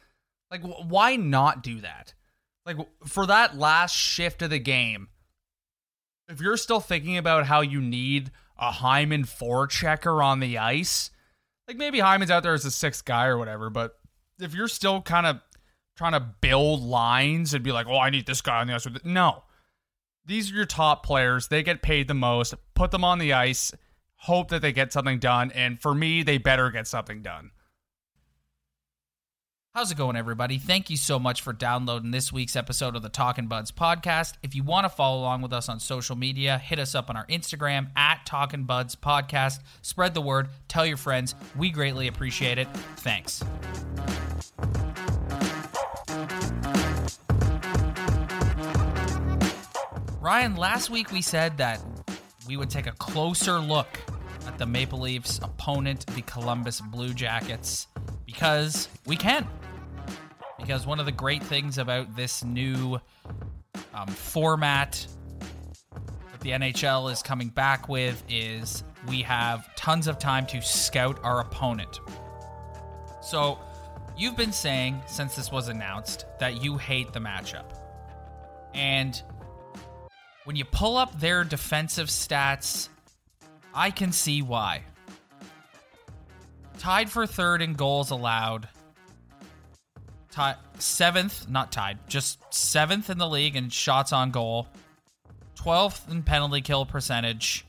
Like, 0.51 0.63
wh- 0.63 0.89
why 0.89 1.17
not 1.17 1.63
do 1.63 1.81
that? 1.81 2.15
Like, 2.67 2.77
for 3.07 3.27
that 3.27 3.59
last 3.59 3.95
shift 3.95 4.43
of 4.43 4.51
the 4.51 4.59
game, 4.59 5.09
if 6.29 6.41
you're 6.41 6.57
still 6.57 6.81
thinking 6.81 7.17
about 7.17 7.47
how 7.47 7.61
you 7.61 7.81
need 7.81 8.31
a 8.59 8.71
Hyman 8.71 9.25
forechecker 9.25 10.25
on 10.25 10.41
the 10.41 10.59
ice, 10.59 11.11
like 11.69 11.77
maybe 11.77 12.01
Hyman's 12.01 12.31
out 12.31 12.43
there 12.43 12.55
as 12.55 12.65
a 12.65 12.71
sixth 12.71 13.05
guy 13.05 13.27
or 13.27 13.39
whatever, 13.39 13.71
but 13.71 13.99
if 14.39 14.55
you're 14.55 14.69
still 14.69 15.03
kind 15.03 15.27
of 15.27 15.41
trying 15.97 16.13
to 16.13 16.21
build 16.21 16.83
lines 16.83 17.55
and 17.55 17.63
be 17.63 17.73
like, 17.73 17.87
oh, 17.87 17.99
I 17.99 18.11
need 18.11 18.27
this 18.27 18.41
guy 18.41 18.61
on 18.61 18.67
the 18.67 18.75
ice, 18.75 18.87
no. 19.05 19.45
These 20.27 20.51
are 20.51 20.55
your 20.55 20.65
top 20.65 21.05
players. 21.05 21.49
They 21.49 21.63
get 21.63 21.83
paid 21.83 22.09
the 22.09 22.15
most. 22.15 22.55
Put 22.75 22.91
them 22.91 23.05
on 23.05 23.19
the 23.19 23.35
ice 23.35 23.73
hope 24.25 24.49
that 24.49 24.63
they 24.63 24.73
get 24.73 24.91
something 24.91 25.19
done. 25.19 25.53
And 25.55 25.79
for 25.79 25.95
me, 25.95 26.23
they 26.23 26.39
better 26.39 26.71
get 26.71 26.87
something 26.87 27.21
done. 27.21 27.51
How's 29.75 29.91
it 29.91 29.99
going, 29.99 30.17
everybody? 30.17 30.57
Thank 30.57 30.89
you 30.89 30.97
so 30.97 31.19
much 31.19 31.43
for 31.43 31.53
downloading 31.53 32.11
this 32.11 32.33
week's 32.33 32.57
episode 32.57 32.97
of 32.97 33.03
the 33.03 33.11
Talking 33.11 33.49
Buds 33.49 33.71
podcast. 33.71 34.35
If 34.43 34.55
you 34.55 34.63
want 34.63 34.87
to 34.87 34.89
follow 34.89 35.21
along 35.21 35.43
with 35.43 35.53
us 35.53 35.69
on 35.69 35.79
social 35.79 36.17
media, 36.17 36.57
hit 36.57 36.79
us 36.79 36.95
up 36.95 37.11
on 37.11 37.17
our 37.17 37.27
Instagram 37.27 37.91
at 37.97 38.25
Talking 38.25 38.65
Buds 38.65 38.97
Podcast. 38.97 39.59
Spread 39.83 40.15
the 40.15 40.23
word, 40.23 40.49
tell 40.69 40.87
your 40.87 40.97
friends. 40.97 41.35
We 41.55 41.71
greatly 41.71 42.07
appreciate 42.07 42.57
it. 42.57 42.69
Thanks. 42.97 43.43
Ryan, 50.21 50.57
last 50.57 50.89
week 50.89 51.13
we 51.13 51.21
said 51.21 51.59
that 51.59 51.83
we 52.49 52.57
would 52.57 52.71
take 52.71 52.87
a 52.87 52.93
closer 52.93 53.59
look 53.59 53.99
at 54.47 54.59
the 54.59 54.67
Maple 54.67 55.01
Leafs' 55.01 55.39
opponent, 55.43 56.07
the 56.15 56.23
Columbus 56.23 56.81
Blue 56.81 57.15
Jackets, 57.15 57.87
because 58.27 58.89
we 59.07 59.17
can. 59.17 59.47
Because 60.59 60.87
one 60.87 61.01
of 61.01 61.07
the 61.07 61.13
great 61.13 61.43
things 61.43 61.79
about 61.79 62.15
this 62.17 62.45
new 62.45 62.99
um, 63.93 64.09
format 64.09 65.07
that 66.31 66.41
the 66.41 66.51
NHL 66.51 67.11
is 67.13 67.23
coming 67.23 67.49
back 67.49 67.89
with 67.89 68.23
is 68.29 68.85
we 69.09 69.23
have 69.23 69.75
tons 69.77 70.07
of 70.07 70.19
time 70.19 70.47
to 70.47 70.63
scout 70.63 71.19
our 71.23 71.41
opponent. 71.41 72.01
So, 73.21 73.59
you've 74.17 74.37
been 74.37 74.53
saying 74.53 75.03
since 75.07 75.35
this 75.35 75.51
was 75.51 75.69
announced 75.69 76.27
that 76.39 76.63
you 76.63 76.77
hate 76.77 77.13
the 77.13 77.21
matchup. 77.21 77.77
And 78.75 79.21
when 80.45 80.57
you 80.57 80.65
pull 80.65 80.97
up 80.97 81.19
their 81.19 81.45
defensive 81.45 82.09
stats, 82.09 82.89
I 83.75 83.91
can 83.91 84.13
see 84.13 84.41
why. 84.41 84.83
Tied 86.79 87.11
for 87.11 87.27
third 87.27 87.61
in 87.61 87.73
goals 87.75 88.11
allowed. 88.11 88.69
Ti- 90.31 90.59
seventh, 90.79 91.49
not 91.49 91.73
tied, 91.73 91.99
just 92.09 92.39
seventh 92.53 93.11
in 93.11 93.19
the 93.19 93.29
league 93.29 93.57
in 93.57 93.69
shots 93.69 94.13
on 94.13 94.31
goal. 94.31 94.69
12th 95.57 96.11
in 96.11 96.23
penalty 96.23 96.61
kill 96.61 96.87
percentage. 96.87 97.65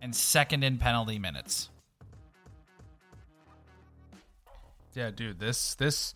And 0.00 0.14
second 0.14 0.64
in 0.64 0.78
penalty 0.78 1.18
minutes. 1.18 1.68
Yeah, 4.94 5.10
dude, 5.10 5.38
this 5.38 5.74
this 5.74 6.14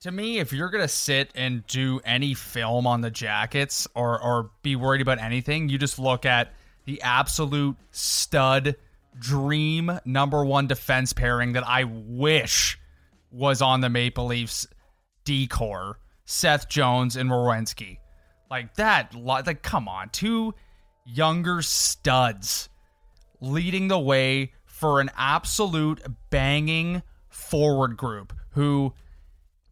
to 0.00 0.10
me, 0.10 0.38
if 0.38 0.52
you're 0.52 0.70
gonna 0.70 0.88
sit 0.88 1.30
and 1.34 1.66
do 1.66 2.00
any 2.04 2.32
film 2.34 2.86
on 2.86 3.00
the 3.00 3.10
jackets 3.10 3.86
or 3.94 4.20
or 4.20 4.50
be 4.62 4.76
worried 4.76 5.02
about 5.02 5.18
anything, 5.18 5.68
you 5.68 5.78
just 5.78 5.98
look 5.98 6.24
at 6.24 6.52
the 6.84 7.00
absolute 7.02 7.76
stud 7.90 8.76
dream 9.18 9.98
number 10.04 10.44
one 10.44 10.66
defense 10.66 11.12
pairing 11.12 11.52
that 11.52 11.66
I 11.66 11.84
wish 11.84 12.78
was 13.30 13.62
on 13.62 13.80
the 13.80 13.88
Maple 13.90 14.26
Leafs 14.26 14.66
D 15.24 15.46
corps. 15.46 15.98
Seth 16.24 16.68
Jones 16.68 17.16
and 17.16 17.30
Werenski. 17.30 17.98
Like 18.50 18.74
that 18.74 19.14
like 19.14 19.62
come 19.62 19.88
on, 19.88 20.10
two 20.10 20.54
younger 21.04 21.62
studs 21.62 22.68
leading 23.40 23.88
the 23.88 23.98
way 23.98 24.52
for 24.64 25.00
an 25.00 25.10
absolute 25.16 26.00
banging 26.30 27.02
forward 27.28 27.96
group 27.96 28.32
who 28.50 28.92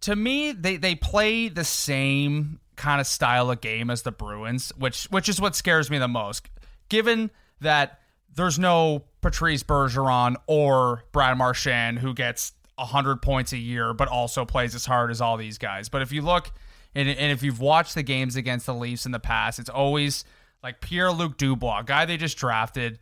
to 0.01 0.17
me 0.17 0.53
they 0.53 0.77
they 0.77 0.95
play 0.95 1.49
the 1.49 1.65
same 1.65 2.59
kind 2.77 3.01
of 3.01 3.07
style 3.07 3.51
of 3.51 3.61
game 3.61 3.91
as 3.91 4.03
the 4.03 4.13
Bruins, 4.13 4.73
which 4.79 5.05
which 5.05 5.29
is 5.29 5.41
what 5.41 5.55
scares 5.55 5.91
me 5.91 5.99
the 5.99 6.09
most. 6.09 6.49
Given 6.91 7.31
that 7.63 8.01
there's 8.35 8.59
no 8.59 9.05
Patrice 9.23 9.63
Bergeron 9.63 10.37
or 10.47 11.05
Brad 11.13 11.39
Marchand 11.39 12.01
who 12.01 12.13
gets 12.13 12.53
100 12.77 13.23
points 13.23 13.53
a 13.53 13.59
year 13.59 13.95
but 13.95 14.09
also 14.09 14.45
plays 14.45 14.75
as 14.75 14.85
hard 14.85 15.11
as 15.11 15.23
all 15.23 15.39
these 15.39 15.57
guys. 15.57 15.89
But 15.89 16.03
if 16.03 16.13
you 16.13 16.21
look 16.21 16.53
and, 16.95 17.09
and 17.09 17.33
if 17.33 17.43
you've 17.43 17.61
watched 17.61 17.95
the 17.95 18.03
games 18.03 18.37
against 18.37 18.67
the 18.67 18.75
Leafs 18.75 19.07
in 19.07 19.13
the 19.13 19.21
past, 19.21 19.59
it's 19.59 19.71
always 19.71 20.25
like 20.63 20.81
Pierre-Luc 20.81 21.37
Dubois, 21.37 21.83
guy 21.83 22.05
they 22.05 22.17
just 22.17 22.37
drafted, 22.37 22.99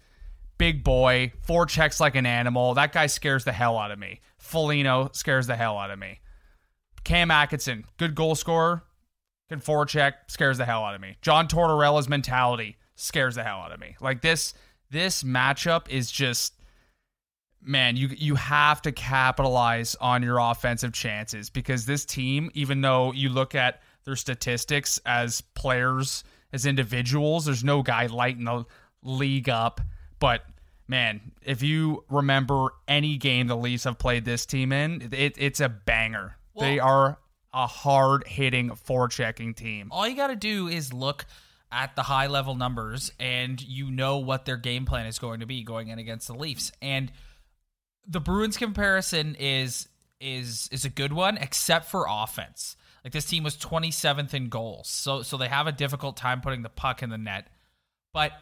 big 0.59 0.85
boy, 0.85 1.33
four 1.43 1.67
checks 1.67 2.01
like 2.01 2.15
an 2.15 2.27
animal. 2.27 2.75
That 2.75 2.93
guy 2.93 3.07
scares 3.07 3.45
the 3.45 3.53
hell 3.53 3.79
out 3.79 3.91
of 3.91 3.99
me. 3.99 4.21
Foligno 4.39 5.11
scares 5.13 5.47
the 5.47 5.57
hell 5.57 5.79
out 5.79 5.91
of 5.91 5.99
me. 5.99 6.21
Cam 7.05 7.31
Atkinson, 7.31 7.85
good 7.97 8.15
goal 8.15 8.35
scorer, 8.35 8.83
can 9.49 9.61
forecheck, 9.61 10.13
scares 10.27 10.59
the 10.59 10.65
hell 10.65 10.85
out 10.85 10.95
of 10.95 11.01
me. 11.01 11.17
John 11.23 11.49
Tortorella's 11.49 12.09
mentality 12.09 12.77
scares 12.99 13.37
the 13.37 13.45
hell 13.45 13.59
out 13.59 13.73
of 13.73 13.81
me. 13.81 13.97
Like 14.01 14.21
this, 14.21 14.55
this 14.91 15.23
matchup 15.23 15.89
is 15.89 16.11
just, 16.11 16.55
man, 17.63 17.97
you 17.97 18.09
you 18.09 18.35
have 18.35 18.83
to 18.83 18.93
capitalize 18.93 19.95
on 20.01 20.23
your 20.23 20.39
offensive 20.39 20.93
chances 20.93 21.51
because 21.51 21.87
this 21.87 22.05
team, 22.05 22.51
even 22.55 22.81
though 22.81 23.13
you 23.13 23.29
look 23.29 23.55
at 23.55 23.81
their 24.05 24.17
statistics 24.17 24.99
as 25.07 25.41
players, 25.41 26.25
as 26.53 26.67
individuals, 26.67 27.45
there's 27.45 27.65
no 27.65 27.83
guy 27.83 28.07
lighting 28.07 28.45
the 28.45 28.65
league 29.03 29.49
up. 29.49 29.81
But 30.19 30.45
man, 30.89 31.21
if 31.43 31.63
you 31.63 32.05
remember 32.11 32.69
any 32.89 33.17
game 33.17 33.47
the 33.47 33.57
Leafs 33.57 33.85
have 33.85 33.99
played 33.99 34.25
this 34.25 34.47
team 34.47 34.73
in, 34.73 35.11
it, 35.13 35.35
it's 35.37 35.61
a 35.61 35.69
banger. 35.69 36.37
they 36.59 36.79
are 36.79 37.19
a 37.53 37.67
hard 37.67 38.27
hitting 38.27 38.71
forechecking 38.71 39.57
team. 39.57 39.89
all 39.91 40.07
you 40.07 40.15
got 40.15 40.27
to 40.27 40.37
do 40.37 40.69
is 40.69 40.93
look 40.93 41.25
at 41.71 41.95
the 41.97 42.03
high 42.03 42.27
level 42.27 42.55
numbers 42.55 43.13
and 43.21 43.61
you 43.61 43.91
know 43.91 44.19
what 44.19 44.45
their 44.47 44.57
game 44.57 44.87
plan 44.87 45.07
is 45.07 45.19
going 45.19 45.41
to 45.41 45.47
be 45.47 45.63
going 45.63 45.89
in 45.89 45.99
against 45.99 46.27
the 46.27 46.35
Leafs. 46.35 46.73
And 46.81 47.13
the 48.07 48.21
Bruins 48.21 48.57
comparison 48.57 49.37
is 49.39 49.89
is 50.21 50.69
is 50.73 50.85
a 50.85 50.89
good 50.89 51.13
one 51.13 51.37
except 51.37 51.91
for 51.91 52.07
offense. 52.09 52.77
Like 53.05 53.13
this 53.13 53.27
team 53.27 53.45
was 53.45 53.57
27th 53.57 54.35
in 54.35 54.49
goals. 54.49 54.89
So 54.89 55.23
so 55.23 55.37
they 55.37 55.49
have 55.49 55.67
a 55.67 55.73
difficult 55.73 56.17
time 56.17 56.41
putting 56.41 56.63
the 56.63 56.69
puck 56.69 57.03
in 57.03 57.11
the 57.11 57.19
net. 57.19 57.49
But 58.15 58.33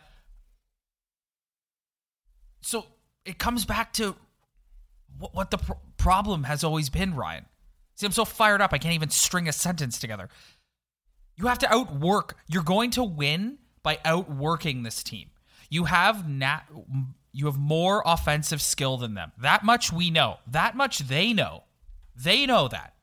so 2.61 2.87
it 3.25 3.39
comes 3.39 3.65
back 3.65 3.93
to 3.95 4.15
what, 5.19 5.35
what 5.35 5.51
the 5.51 5.59
pr- 5.59 5.73
problem 5.97 6.45
has 6.45 6.63
always 6.63 6.91
been, 6.91 7.15
Ryan. 7.15 7.47
See, 7.97 8.07
I'm 8.07 8.13
so 8.13 8.25
fired 8.25 8.61
up 8.61 8.73
I 8.73 8.79
can't 8.79 8.95
even 8.95 9.11
string 9.11 9.49
a 9.49 9.53
sentence 9.53 9.99
together. 9.99 10.29
You 11.37 11.47
have 11.47 11.59
to 11.61 11.73
outwork. 11.73 12.37
You're 12.49 12.63
going 12.63 12.91
to 12.93 13.05
win 13.05 13.59
by 13.83 13.99
outworking 14.05 14.83
this 14.83 15.03
team. 15.03 15.31
You 15.71 15.85
have 15.85 16.29
nat 16.29 16.65
you 17.33 17.45
have 17.47 17.59
more 17.59 18.03
offensive 18.07 18.63
skill 18.63 18.97
than 18.97 19.13
them. 19.13 19.31
That 19.37 19.63
much 19.63 19.93
we 19.93 20.11
know. 20.11 20.39
That 20.47 20.75
much 20.75 21.01
they 21.01 21.35
know. 21.35 21.65
They 22.15 22.47
know 22.47 22.67
that. 22.69 22.95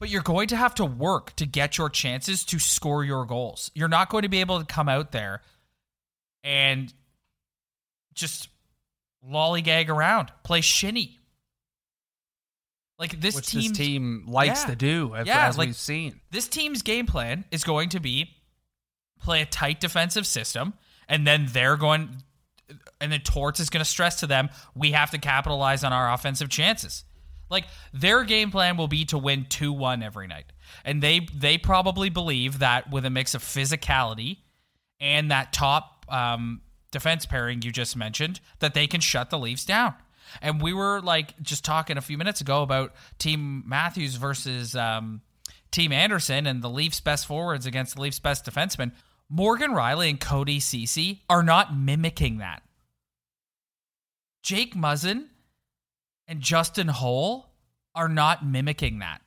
But 0.00 0.10
you're 0.10 0.22
going 0.22 0.48
to 0.48 0.56
have 0.56 0.74
to 0.76 0.84
work 0.84 1.36
to 1.36 1.46
get 1.46 1.78
your 1.78 1.88
chances 1.88 2.44
to 2.46 2.58
score 2.58 3.04
your 3.04 3.24
goals. 3.24 3.70
You're 3.72 3.86
not 3.86 4.10
going 4.10 4.22
to 4.22 4.28
be 4.28 4.40
able 4.40 4.58
to 4.58 4.66
come 4.66 4.88
out 4.88 5.12
there 5.12 5.42
and 6.42 6.92
just 8.14 8.48
lollygag 9.24 9.88
around, 9.88 10.32
play 10.42 10.60
shinny. 10.60 11.17
Like 12.98 13.20
this 13.20 13.36
Which 13.36 13.46
team, 13.46 13.60
this 13.62 13.78
team 13.78 14.24
likes 14.26 14.62
Yeah. 14.62 14.66
to 14.70 14.76
do, 14.76 15.14
as, 15.14 15.26
Yeah, 15.26 15.46
as 15.46 15.56
like- 15.56 15.68
we've 15.68 15.76
seen. 15.76 16.20
this 16.30 16.48
team's 16.48 16.82
game 16.82 17.06
plan 17.06 17.44
is 17.50 17.62
going 17.64 17.90
to 17.90 18.00
be 18.00 18.34
play 19.20 19.40
a 19.42 19.46
tight 19.46 19.80
defensive 19.80 20.26
system, 20.26 20.74
and 21.08 21.26
then 21.26 21.46
they're 21.52 21.76
going, 21.76 22.22
and 23.00 23.10
then 23.12 23.20
Torts 23.20 23.60
is 23.60 23.70
going 23.70 23.80
to 23.84 23.88
stress 23.88 24.16
to 24.20 24.26
them, 24.26 24.48
we 24.74 24.92
have 24.92 25.10
to 25.12 25.18
capitalize 25.18 25.84
on 25.84 25.92
our 25.92 26.12
offensive 26.12 26.48
chances. 26.48 27.04
Like 27.50 27.64
their 27.92 28.24
game 28.24 28.50
plan 28.50 28.76
will 28.76 28.88
be 28.88 29.04
to 29.06 29.16
win 29.18 29.46
two 29.48 29.72
one 29.72 30.02
every 30.02 30.26
night, 30.26 30.46
and 30.84 31.02
they 31.02 31.20
they 31.32 31.56
probably 31.56 32.10
believe 32.10 32.58
that 32.58 32.90
with 32.90 33.06
a 33.06 33.10
mix 33.10 33.34
of 33.34 33.42
physicality 33.42 34.38
and 35.00 35.30
that 35.30 35.52
top 35.52 36.04
um, 36.10 36.60
defense 36.90 37.24
pairing 37.26 37.62
you 37.62 37.70
just 37.72 37.96
mentioned, 37.96 38.40
that 38.58 38.74
they 38.74 38.86
can 38.86 39.00
shut 39.00 39.30
the 39.30 39.38
Leafs 39.38 39.64
down. 39.64 39.94
And 40.42 40.60
we 40.60 40.72
were 40.72 41.00
like 41.00 41.40
just 41.42 41.64
talking 41.64 41.96
a 41.96 42.00
few 42.00 42.18
minutes 42.18 42.40
ago 42.40 42.62
about 42.62 42.94
Team 43.18 43.64
Matthews 43.66 44.16
versus 44.16 44.74
um, 44.76 45.22
Team 45.70 45.92
Andersen 45.92 46.46
and 46.46 46.62
the 46.62 46.70
Leafs' 46.70 47.00
best 47.00 47.26
forwards 47.26 47.66
against 47.66 47.96
the 47.96 48.02
Leafs' 48.02 48.18
best 48.18 48.44
defensemen. 48.44 48.92
Morgan 49.28 49.72
Rielly 49.72 50.08
and 50.08 50.20
Cody 50.20 50.58
Cece 50.60 51.20
are 51.28 51.42
not 51.42 51.76
mimicking 51.76 52.38
that. 52.38 52.62
Jake 54.42 54.74
Muzzin 54.74 55.26
and 56.26 56.40
Justin 56.40 56.88
Holl 56.88 57.50
are 57.94 58.08
not 58.08 58.46
mimicking 58.46 59.00
that. 59.00 59.20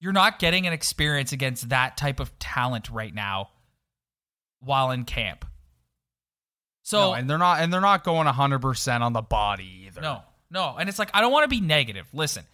You're 0.00 0.12
not 0.12 0.38
getting 0.38 0.66
an 0.66 0.72
experience 0.72 1.32
against 1.32 1.68
that 1.68 1.96
type 1.96 2.20
of 2.20 2.36
talent 2.38 2.90
right 2.90 3.14
now 3.14 3.50
while 4.60 4.90
in 4.90 5.04
camp. 5.04 5.44
So 6.82 6.98
no, 6.98 7.14
and 7.14 7.30
they're 7.30 7.38
not 7.38 7.60
and 7.60 7.72
they're 7.72 7.80
not 7.80 8.04
going 8.04 8.26
100% 8.26 9.00
on 9.00 9.12
the 9.12 9.22
body 9.22 9.86
either. 9.86 10.00
no, 10.00 10.22
no. 10.50 10.76
And 10.78 10.88
it's 10.88 10.98
like, 10.98 11.10
I 11.14 11.20
don't 11.20 11.32
want 11.32 11.44
to 11.44 11.48
be 11.48 11.60
negative. 11.60 12.06
Listen, 12.12 12.44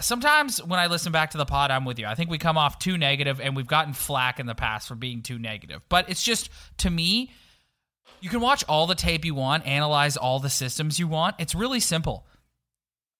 sometimes 0.00 0.62
when 0.62 0.80
I 0.80 0.86
listen 0.86 1.12
back 1.12 1.32
to 1.32 1.38
the 1.38 1.44
pod, 1.44 1.70
I'm 1.70 1.84
with 1.84 1.98
you. 1.98 2.06
I 2.06 2.14
think 2.14 2.30
we 2.30 2.38
come 2.38 2.56
off 2.56 2.78
too 2.78 2.96
negative, 2.96 3.40
and 3.40 3.56
we've 3.56 3.66
gotten 3.66 3.92
flack 3.92 4.40
in 4.40 4.46
the 4.46 4.54
past 4.54 4.88
for 4.88 4.94
being 4.94 5.22
too 5.22 5.38
negative. 5.38 5.82
But 5.88 6.08
it's 6.08 6.22
just, 6.22 6.50
to 6.78 6.90
me, 6.90 7.30
you 8.20 8.30
can 8.30 8.40
watch 8.40 8.64
all 8.68 8.86
the 8.86 8.94
tape 8.94 9.24
you 9.24 9.34
want, 9.34 9.66
analyze 9.66 10.16
all 10.16 10.38
the 10.38 10.50
systems 10.50 10.98
you 10.98 11.08
want. 11.08 11.36
It's 11.38 11.54
really 11.54 11.80
simple. 11.80 12.26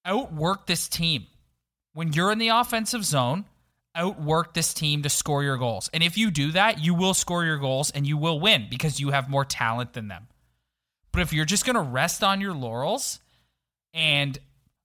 Outwork 0.04 0.66
this 0.66 0.88
team. 0.88 1.26
When 1.94 2.12
you're 2.12 2.32
in 2.32 2.38
the 2.38 2.48
offensive 2.48 3.04
zone, 3.04 3.44
outwork 3.94 4.54
this 4.54 4.72
team 4.72 5.02
to 5.02 5.08
score 5.08 5.42
your 5.42 5.58
goals. 5.58 5.90
And 5.92 6.02
if 6.02 6.16
you 6.16 6.30
do 6.30 6.52
that, 6.52 6.82
you 6.82 6.94
will 6.94 7.14
score 7.14 7.44
your 7.44 7.58
goals 7.58 7.90
and 7.90 8.06
you 8.06 8.16
will 8.16 8.40
win 8.40 8.66
because 8.70 9.00
you 9.00 9.10
have 9.10 9.28
more 9.28 9.44
talent 9.44 9.92
than 9.92 10.08
them. 10.08 10.28
But 11.12 11.22
if 11.22 11.32
you're 11.32 11.44
just 11.44 11.66
going 11.66 11.76
to 11.76 11.82
rest 11.82 12.24
on 12.24 12.40
your 12.40 12.54
laurels 12.54 13.20
and 13.92 14.38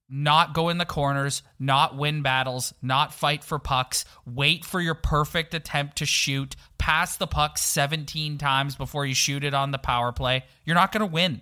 not 0.09 0.53
go 0.53 0.69
in 0.69 0.77
the 0.77 0.85
corners, 0.85 1.41
not 1.59 1.97
win 1.97 2.21
battles, 2.21 2.73
not 2.81 3.13
fight 3.13 3.43
for 3.43 3.59
pucks, 3.59 4.05
wait 4.25 4.65
for 4.65 4.81
your 4.81 4.95
perfect 4.95 5.53
attempt 5.53 5.97
to 5.97 6.05
shoot, 6.05 6.55
pass 6.77 7.17
the 7.17 7.27
puck 7.27 7.57
17 7.57 8.37
times 8.37 8.75
before 8.75 9.05
you 9.05 9.13
shoot 9.13 9.43
it 9.43 9.53
on 9.53 9.71
the 9.71 9.77
power 9.77 10.11
play, 10.11 10.45
you're 10.65 10.75
not 10.75 10.91
going 10.91 11.01
to 11.01 11.13
win. 11.13 11.41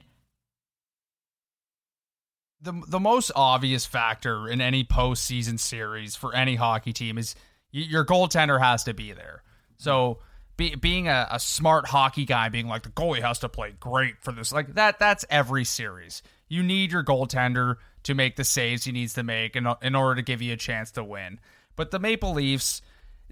the 2.62 2.74
the 2.88 3.00
most 3.00 3.32
obvious 3.36 3.86
factor 3.86 4.48
in 4.48 4.60
any 4.60 4.84
postseason 4.84 5.60
series 5.60 6.16
for 6.16 6.36
any 6.36 6.56
hockey 6.56 6.92
team 6.92 7.18
is 7.18 7.36
your 7.82 8.06
goaltender 8.06 8.60
has 8.60 8.84
to 8.86 8.94
be 8.94 9.12
there. 9.12 9.44
So 9.78 10.20
be, 10.58 10.76
being 10.76 11.08
a, 11.08 11.28
a 11.32 11.40
smart 11.40 11.88
hockey 11.88 12.26
guy, 12.26 12.50
being 12.50 12.68
like 12.68 12.84
the 12.84 12.90
goalie 12.90 13.22
has 13.22 13.40
to 13.40 13.50
play 13.50 13.76
great 13.80 14.16
for 14.22 14.32
this, 14.32 14.54
like 14.54 14.76
that. 14.76 15.00
That's 15.00 15.26
every 15.30 15.66
series. 15.66 16.24
You 16.48 16.64
need 16.64 16.92
your 16.92 17.04
goaltender 17.04 17.76
to 18.04 18.14
make 18.14 18.36
the 18.36 18.44
saves 18.44 18.86
he 18.86 18.92
needs 18.92 19.14
to 19.16 19.24
make 19.24 19.56
in, 19.56 19.68
in 19.82 19.96
order 19.96 20.16
to 20.16 20.22
give 20.22 20.42
you 20.42 20.54
a 20.54 20.58
chance 20.58 20.92
to 20.92 21.04
win. 21.04 21.40
But 21.76 21.92
the 21.92 22.00
Maple 22.00 22.34
Leafs 22.34 22.82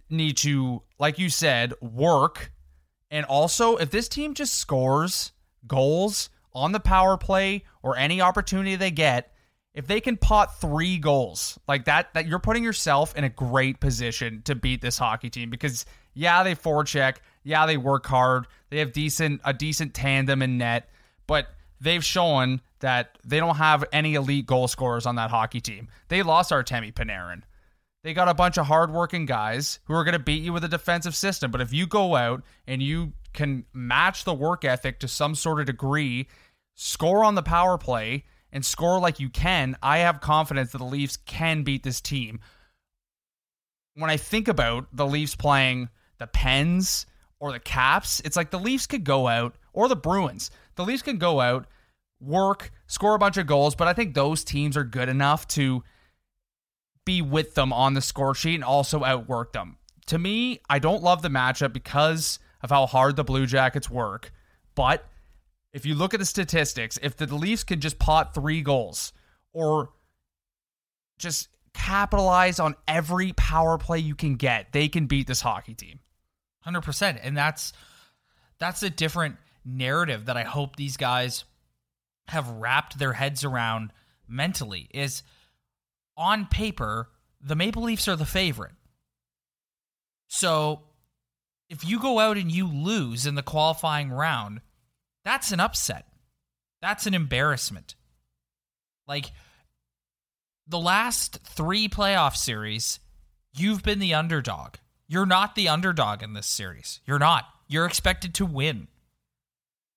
need 0.10 0.38
to, 0.38 0.82
like 1.00 1.18
you 1.20 1.30
said, 1.30 1.74
work. 1.80 2.52
And 3.10 3.26
also, 3.26 3.78
if 3.78 3.92
this 3.92 4.10
team 4.10 4.34
just 4.34 4.56
scores 4.56 5.32
goals 5.68 6.30
on 6.54 6.72
the 6.72 6.80
power 6.80 7.18
play 7.18 7.64
or 7.82 7.96
any 7.96 8.20
opportunity 8.20 8.76
they 8.76 8.92
get, 8.92 9.33
if 9.74 9.88
they 9.88 10.00
can 10.00 10.18
pot 10.18 10.60
three 10.60 10.98
goals 10.98 11.60
like 11.68 11.86
that, 11.86 12.14
that 12.14 12.28
you're 12.28 12.40
putting 12.40 12.64
yourself 12.64 13.16
in 13.16 13.24
a 13.24 13.30
great 13.30 13.80
position 13.80 14.42
to 14.46 14.56
beat 14.56 14.82
this 14.82 14.98
hockey 14.98 15.30
team 15.30 15.50
because 15.50 15.86
yeah, 16.14 16.44
they 16.44 16.56
forecheck, 16.56 17.18
yeah, 17.44 17.66
they 17.66 17.78
work 17.78 18.06
hard, 18.06 18.46
they 18.70 18.80
have 18.80 18.94
decent 18.94 19.42
a 19.44 19.54
decent 19.54 19.94
tandem 19.94 20.42
in 20.42 20.58
net, 20.58 20.90
but 21.28 21.48
they've 21.82 22.04
shown 22.06 22.62
that 22.80 23.18
they 23.26 23.40
don't 23.40 23.56
have 23.56 23.84
any 23.92 24.14
elite 24.16 24.46
goal 24.46 24.68
scorers 24.68 25.06
on 25.06 25.16
that 25.16 25.30
hockey 25.30 25.62
team. 25.62 25.88
They 26.08 26.22
lost 26.22 26.52
Artemi 26.52 26.94
Panarin. 26.94 27.42
They 28.04 28.14
got 28.14 28.28
a 28.28 28.34
bunch 28.34 28.58
of 28.58 28.66
hardworking 28.66 29.26
guys 29.26 29.80
who 29.86 29.94
are 29.94 30.04
going 30.04 30.14
to 30.14 30.20
beat 30.20 30.44
you 30.44 30.52
with 30.52 30.66
a 30.66 30.70
defensive 30.70 31.16
system. 31.16 31.52
But 31.52 31.62
if 31.62 31.72
you 31.72 31.88
go 31.88 32.16
out 32.16 32.44
and 32.68 32.84
you 32.84 33.14
can 33.32 33.66
match 33.74 34.26
the 34.26 34.34
work 34.34 34.66
ethic 34.66 35.00
to 35.00 35.08
some 35.08 35.36
sort 35.36 35.62
of 35.62 35.66
degree, 35.66 36.28
score 36.76 37.24
on 37.24 37.36
the 37.36 37.42
power 37.42 37.78
play, 37.78 38.26
and 38.54 38.64
score 38.64 39.00
like 39.00 39.20
you 39.20 39.30
can, 39.30 39.76
I 39.82 39.98
have 39.98 40.22
confidence 40.22 40.72
that 40.72 40.78
the 40.78 40.86
Leafs 40.86 41.18
can 41.18 41.64
beat 41.64 41.84
this 41.84 42.00
team. 42.00 42.40
When 43.96 44.10
I 44.10 44.18
think 44.18 44.48
about 44.48 44.88
the 44.94 45.08
Leafs 45.08 45.36
playing 45.36 45.90
the 46.20 46.28
Pens 46.28 47.08
or 47.40 47.52
the 47.52 47.60
Caps, 47.60 48.22
it's 48.24 48.38
like 48.38 48.52
the 48.52 48.60
Leafs 48.60 48.88
could 48.88 49.04
go 49.04 49.28
out, 49.28 49.56
or 49.74 49.88
the 49.88 49.96
Bruins. 49.96 50.52
The 50.76 50.86
Leafs 50.86 51.02
can 51.02 51.18
go 51.18 51.42
out, 51.42 51.66
work, 52.22 52.72
score 52.88 53.16
a 53.16 53.20
bunch 53.20 53.38
of 53.38 53.48
goals, 53.48 53.76
but 53.76 53.88
I 53.88 53.94
think 53.94 54.14
those 54.14 54.44
teams 54.44 54.78
are 54.78 54.84
good 54.84 55.10
enough 55.10 55.48
to 55.50 55.84
be 57.06 57.22
with 57.22 57.56
them 57.56 57.74
on 57.74 57.96
the 57.96 58.02
score 58.02 58.36
sheet 58.36 58.56
and 58.56 58.64
also 58.64 59.04
outwork 59.04 59.54
them. 59.54 59.78
To 60.08 60.20
me, 60.20 60.60
I 60.70 60.78
don't 60.78 61.04
love 61.04 61.22
the 61.24 61.30
matchup 61.30 61.74
because 61.74 62.38
of 62.62 62.70
how 62.70 62.86
hard 62.86 63.16
the 63.16 63.24
Blue 63.24 63.48
Jackets 63.48 63.90
work. 63.90 64.32
But 64.76 65.06
if 65.74 65.86
you 65.86 65.96
look 65.96 66.14
at 66.14 66.20
the 66.20 66.26
statistics, 66.26 67.00
if 67.02 67.18
the 67.18 67.26
Leafs 67.34 67.64
can 67.64 67.82
just 67.82 67.98
pot 68.00 68.34
three 68.34 68.62
goals 68.62 69.12
or 69.52 69.90
just 71.18 71.50
capitalize 71.74 72.60
on 72.60 72.76
every 72.88 73.34
power 73.34 73.78
play 73.78 73.98
you 73.98 74.16
can 74.16 74.36
get, 74.36 74.72
they 74.72 74.88
can 74.88 75.08
beat 75.08 75.28
this 75.28 75.42
hockey 75.42 75.74
team. 75.74 76.00
Hundred 76.62 76.82
percent, 76.82 77.20
and 77.22 77.36
that's 77.36 77.74
that's 78.60 78.84
a 78.84 78.90
different 78.90 79.36
narrative 79.66 80.26
that 80.26 80.38
I 80.38 80.44
hope 80.44 80.76
these 80.76 80.96
guys 80.96 81.44
have 82.30 82.48
wrapped 82.48 82.98
their 82.98 83.14
heads 83.14 83.44
around 83.44 83.92
mentally. 84.28 84.88
Is 84.94 85.24
on 86.16 86.46
paper 86.46 87.10
the 87.42 87.56
Maple 87.56 87.84
Leafs 87.84 88.08
are 88.08 88.16
the 88.16 88.26
favorite, 88.26 88.72
so 90.28 90.84
if 91.70 91.84
you 91.84 92.00
go 92.00 92.20
out 92.20 92.38
and 92.38 92.52
you 92.52 92.66
lose 92.68 93.26
in 93.26 93.36
the 93.36 93.44
qualifying 93.44 94.10
round, 94.10 94.62
that's 95.26 95.52
an 95.52 95.60
upset. 95.60 96.06
That's 96.82 97.08
an 97.08 97.14
embarrassment. 97.14 97.96
Like 99.08 99.32
the 100.68 100.80
last 100.80 101.40
three 101.44 101.88
playoff 101.88 102.36
series, 102.36 103.00
you've 103.56 103.84
been 103.84 104.00
the 104.00 104.14
underdog. 104.14 104.76
You're 105.08 105.26
not 105.26 105.56
the 105.56 105.70
underdog 105.70 106.24
in 106.24 106.34
this 106.34 106.48
series. 106.48 107.00
You're 107.06 107.20
not. 107.20 107.46
You're 107.68 107.86
expected 107.86 108.34
to 108.36 108.46
win. 108.46 108.88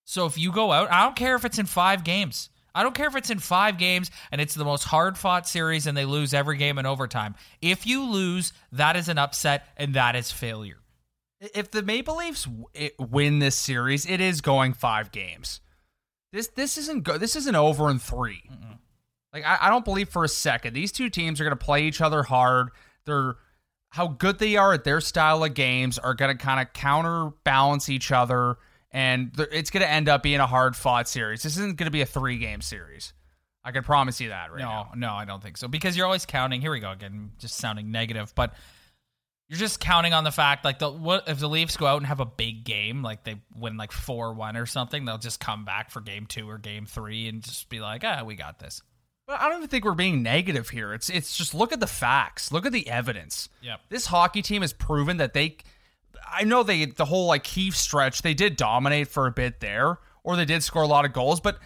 So 0.05 0.27
if 0.27 0.39
you 0.39 0.53
go 0.53 0.72
out, 0.72 0.91
I 0.91 1.05
don't 1.05 1.16
care 1.16 1.35
if 1.35 1.45
it's 1.45 1.59
in 1.59 1.66
five 1.66 2.05
games. 2.05 2.49
I 2.74 2.83
don't 2.83 2.95
care 2.95 3.09
if 3.09 3.16
it's 3.16 3.31
in 3.31 3.39
five 3.39 3.79
games 3.79 4.11
and 4.31 4.41
it's 4.41 4.55
the 4.55 4.64
most 4.64 4.85
hard 4.85 5.16
fought 5.16 5.49
series 5.49 5.87
and 5.87 5.97
they 5.97 6.05
lose 6.05 6.35
every 6.35 6.59
game 6.59 6.79
in 6.79 6.87
overtime. 6.87 7.35
If 7.62 7.87
you 7.87 8.05
lose, 8.05 8.53
that 8.72 8.97
is 8.97 9.09
an 9.09 9.18
upset 9.18 9.66
and 9.77 9.95
that 9.95 10.14
is 10.14 10.31
failure. 10.31 10.79
If 11.41 11.70
the 11.70 11.82
Maple 11.82 12.16
Leafs 12.16 12.49
win 12.99 13.39
this 13.41 13.57
series, 13.57 14.09
it 14.09 14.20
is 14.20 14.41
going 14.41 14.72
five 14.72 15.12
games. 15.12 15.61
This 16.32 16.49
this 16.49 16.78
isn't 16.78 17.03
go- 17.03 17.18
this 17.18 17.37
isn't 17.37 17.55
over 17.55 17.91
in 17.91 17.99
3 17.99 18.43
Like 19.32 19.45
I, 19.45 19.59
I 19.62 19.70
don't 19.70 19.84
believe 19.84 20.09
for 20.09 20.24
a 20.24 20.28
second 20.28 20.74
these 20.74 20.93
two 20.93 21.09
teams 21.09 21.41
are 21.41 21.45
going 21.45 21.57
to 21.57 21.64
play 21.64 21.84
each 21.84 22.01
other 22.01 22.22
hard. 22.22 22.70
They're 23.05 23.37
how 23.91 24.09
good 24.09 24.39
they 24.39 24.57
are 24.57 24.72
at 24.74 24.84
their 24.84 25.01
style 25.01 25.43
of 25.45 25.55
games 25.55 25.99
are 25.99 26.14
going 26.14 26.37
to 26.37 26.43
kind 26.43 26.61
of 26.61 26.72
counterbalance 26.74 27.89
each 27.89 28.12
other, 28.12 28.57
and 28.91 29.32
it's 29.53 29.70
going 29.70 29.82
to 29.82 29.91
end 29.91 30.09
up 30.09 30.22
being 30.22 30.41
a 30.41 30.47
hard 30.47 30.76
fought 30.76 31.09
series. 31.09 31.43
This 31.43 31.57
isn't 31.57 31.76
going 31.76 31.87
to 31.87 31.91
be 31.93 32.03
a 32.03 32.07
three 32.07 32.39
game 32.39 32.61
series. 32.61 33.14
I 33.64 33.72
can 33.72 33.82
promise 33.82 34.20
you 34.20 34.28
that 34.28 34.53
right 34.53 34.61
no, 34.61 34.66
now. 34.66 34.91
no, 34.95 35.12
I 35.12 35.24
don't 35.24 35.43
think 35.43 35.57
so. 35.57 35.66
Because 35.66 35.97
you're 35.97 36.07
always 36.07 36.26
counting. 36.26 36.61
Here 36.61 36.70
we 36.70 36.78
go 36.80 36.91
again, 36.91 37.32
just 37.39 37.57
sounding 37.57 37.91
negative, 37.91 38.32
but 38.34 38.55
you're 39.49 39.59
just 39.59 39.80
counting 39.80 40.12
on 40.12 40.24
the 40.24 40.32
fact 40.32 40.64
like 40.64 40.78
the 40.78 40.90
what 40.90 41.28
if 41.28 41.38
the 41.38 41.49
Leafs 41.49 41.76
go 41.76 41.86
out 41.86 41.99
and 41.99 42.07
have 42.07 42.20
a 42.20 42.26
big 42.26 42.64
game, 42.64 43.03
like 43.03 43.24
they 43.24 43.36
win 43.55 43.76
like 43.76 43.92
four 43.92 44.34
one 44.34 44.57
or 44.57 44.66
something, 44.66 45.05
they'll 45.05 45.18
just 45.18 45.40
come 45.40 45.64
back 45.64 45.90
for 45.90 46.01
game 46.01 46.26
two 46.26 46.49
or 46.49 46.59
game 46.59 46.86
three 46.86 47.28
and 47.28 47.42
just 47.42 47.68
be 47.68 47.80
like, 47.80 48.03
ah, 48.05 48.22
we 48.24 48.34
got 48.34 48.59
this. 48.59 48.82
But 49.26 49.40
I 49.40 49.49
don't 49.49 49.59
even 49.59 49.68
think 49.68 49.84
we're 49.84 49.94
being 49.94 50.22
negative 50.22 50.68
here. 50.68 50.94
It's 50.94 51.09
it's 51.09 51.36
just 51.36 51.55
look 51.55 51.72
at 51.72 51.80
the 51.80 51.86
facts, 51.86 52.53
look 52.53 52.66
at 52.66 52.72
the 52.72 52.88
evidence. 52.88 53.49
Yep. 53.62 53.80
This 53.88 54.07
hockey 54.07 54.42
team 54.42 54.62
has 54.62 54.72
proven 54.72 55.16
that 55.18 55.34
they. 55.34 55.57
I 56.28 56.44
know 56.44 56.62
they 56.62 56.86
the 56.86 57.05
whole 57.05 57.26
like 57.26 57.44
Keefe 57.44 57.76
stretch 57.76 58.22
they 58.22 58.34
did 58.34 58.57
dominate 58.57 59.09
for 59.09 59.26
a 59.26 59.32
bit 59.32 59.61
there, 59.61 59.99
or 60.24 60.36
they 60.36 60.44
did 60.44 60.62
score 60.62 60.82
a 60.82 60.88
lot 60.88 61.05
of 61.05 61.12
goals. 61.12 61.40
But 61.40 61.59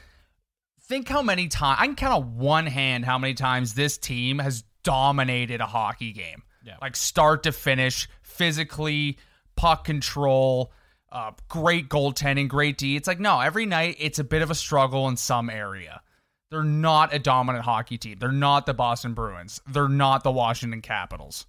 think 0.90 1.08
how 1.08 1.22
many 1.22 1.48
times 1.48 1.78
I 1.80 1.86
can 1.86 1.94
count 1.94 2.14
on 2.14 2.36
one 2.36 2.66
hand 2.66 3.04
how 3.04 3.16
many 3.16 3.34
times 3.34 3.74
this 3.74 3.96
team 3.96 4.38
has 4.38 4.64
dominated 4.82 5.60
a 5.60 5.66
hockey 5.66 6.12
game, 6.12 6.42
Yeah. 6.64 6.76
like 6.82 6.96
start 6.96 7.44
to 7.44 7.52
finish, 7.52 8.08
physically, 8.22 9.18
puck 9.56 9.84
control. 9.84 10.72
Uh, 11.12 11.32
great 11.48 11.88
goaltending, 11.88 12.48
great 12.48 12.78
D. 12.78 12.94
It's 12.96 13.08
like 13.08 13.18
no, 13.18 13.40
every 13.40 13.66
night 13.66 13.96
it's 13.98 14.18
a 14.18 14.24
bit 14.24 14.42
of 14.42 14.50
a 14.50 14.54
struggle 14.54 15.08
in 15.08 15.16
some 15.16 15.50
area. 15.50 16.02
They're 16.50 16.62
not 16.62 17.14
a 17.14 17.18
dominant 17.18 17.64
hockey 17.64 17.98
team. 17.98 18.18
They're 18.18 18.32
not 18.32 18.66
the 18.66 18.74
Boston 18.74 19.14
Bruins. 19.14 19.60
They're 19.68 19.88
not 19.88 20.24
the 20.24 20.32
Washington 20.32 20.82
Capitals. 20.82 21.46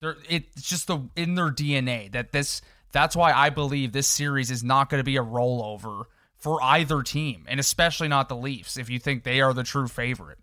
They're 0.00 0.16
it's 0.28 0.62
just 0.62 0.86
the 0.86 1.08
in 1.16 1.34
their 1.34 1.50
DNA 1.50 2.10
that 2.12 2.32
this 2.32 2.62
that's 2.92 3.16
why 3.16 3.32
I 3.32 3.50
believe 3.50 3.92
this 3.92 4.06
series 4.06 4.50
is 4.50 4.64
not 4.64 4.88
going 4.90 5.00
to 5.00 5.04
be 5.04 5.16
a 5.16 5.22
rollover 5.22 6.04
for 6.36 6.62
either 6.62 7.02
team, 7.02 7.44
and 7.48 7.58
especially 7.58 8.08
not 8.08 8.28
the 8.28 8.36
Leafs 8.36 8.76
if 8.76 8.88
you 8.88 8.98
think 8.98 9.24
they 9.24 9.40
are 9.40 9.52
the 9.52 9.64
true 9.64 9.88
favorite. 9.88 10.38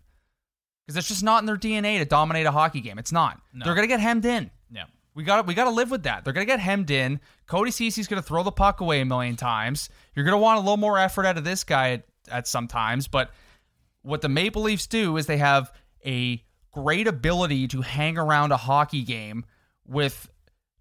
Because 0.86 0.98
it's 0.98 1.08
just 1.08 1.22
not 1.22 1.42
in 1.42 1.46
their 1.46 1.56
DNA 1.56 1.98
to 1.98 2.04
dominate 2.04 2.46
a 2.46 2.52
hockey 2.52 2.80
game. 2.80 2.98
It's 2.98 3.12
not. 3.12 3.40
No. 3.52 3.64
They're 3.64 3.74
going 3.74 3.88
to 3.88 3.92
get 3.92 4.00
hemmed 4.00 4.24
in. 4.24 4.50
Yeah. 4.70 4.84
We 5.16 5.24
got 5.24 5.46
we 5.46 5.54
got 5.54 5.64
to 5.64 5.70
live 5.70 5.90
with 5.90 6.02
that. 6.02 6.24
They're 6.24 6.34
gonna 6.34 6.44
get 6.44 6.60
hemmed 6.60 6.90
in. 6.90 7.20
Cody 7.46 7.70
Cece's 7.70 8.06
gonna 8.06 8.20
throw 8.20 8.42
the 8.42 8.52
puck 8.52 8.82
away 8.82 9.00
a 9.00 9.06
million 9.06 9.34
times. 9.34 9.88
You're 10.14 10.26
gonna 10.26 10.36
want 10.36 10.58
a 10.58 10.60
little 10.60 10.76
more 10.76 10.98
effort 10.98 11.24
out 11.24 11.38
of 11.38 11.44
this 11.44 11.64
guy 11.64 11.92
at, 11.92 12.02
at 12.30 12.46
some 12.46 12.68
times. 12.68 13.08
But 13.08 13.30
what 14.02 14.20
the 14.20 14.28
Maple 14.28 14.60
Leafs 14.60 14.86
do 14.86 15.16
is 15.16 15.24
they 15.24 15.38
have 15.38 15.72
a 16.04 16.44
great 16.70 17.08
ability 17.08 17.66
to 17.68 17.80
hang 17.80 18.18
around 18.18 18.52
a 18.52 18.58
hockey 18.58 19.02
game 19.02 19.46
with 19.86 20.28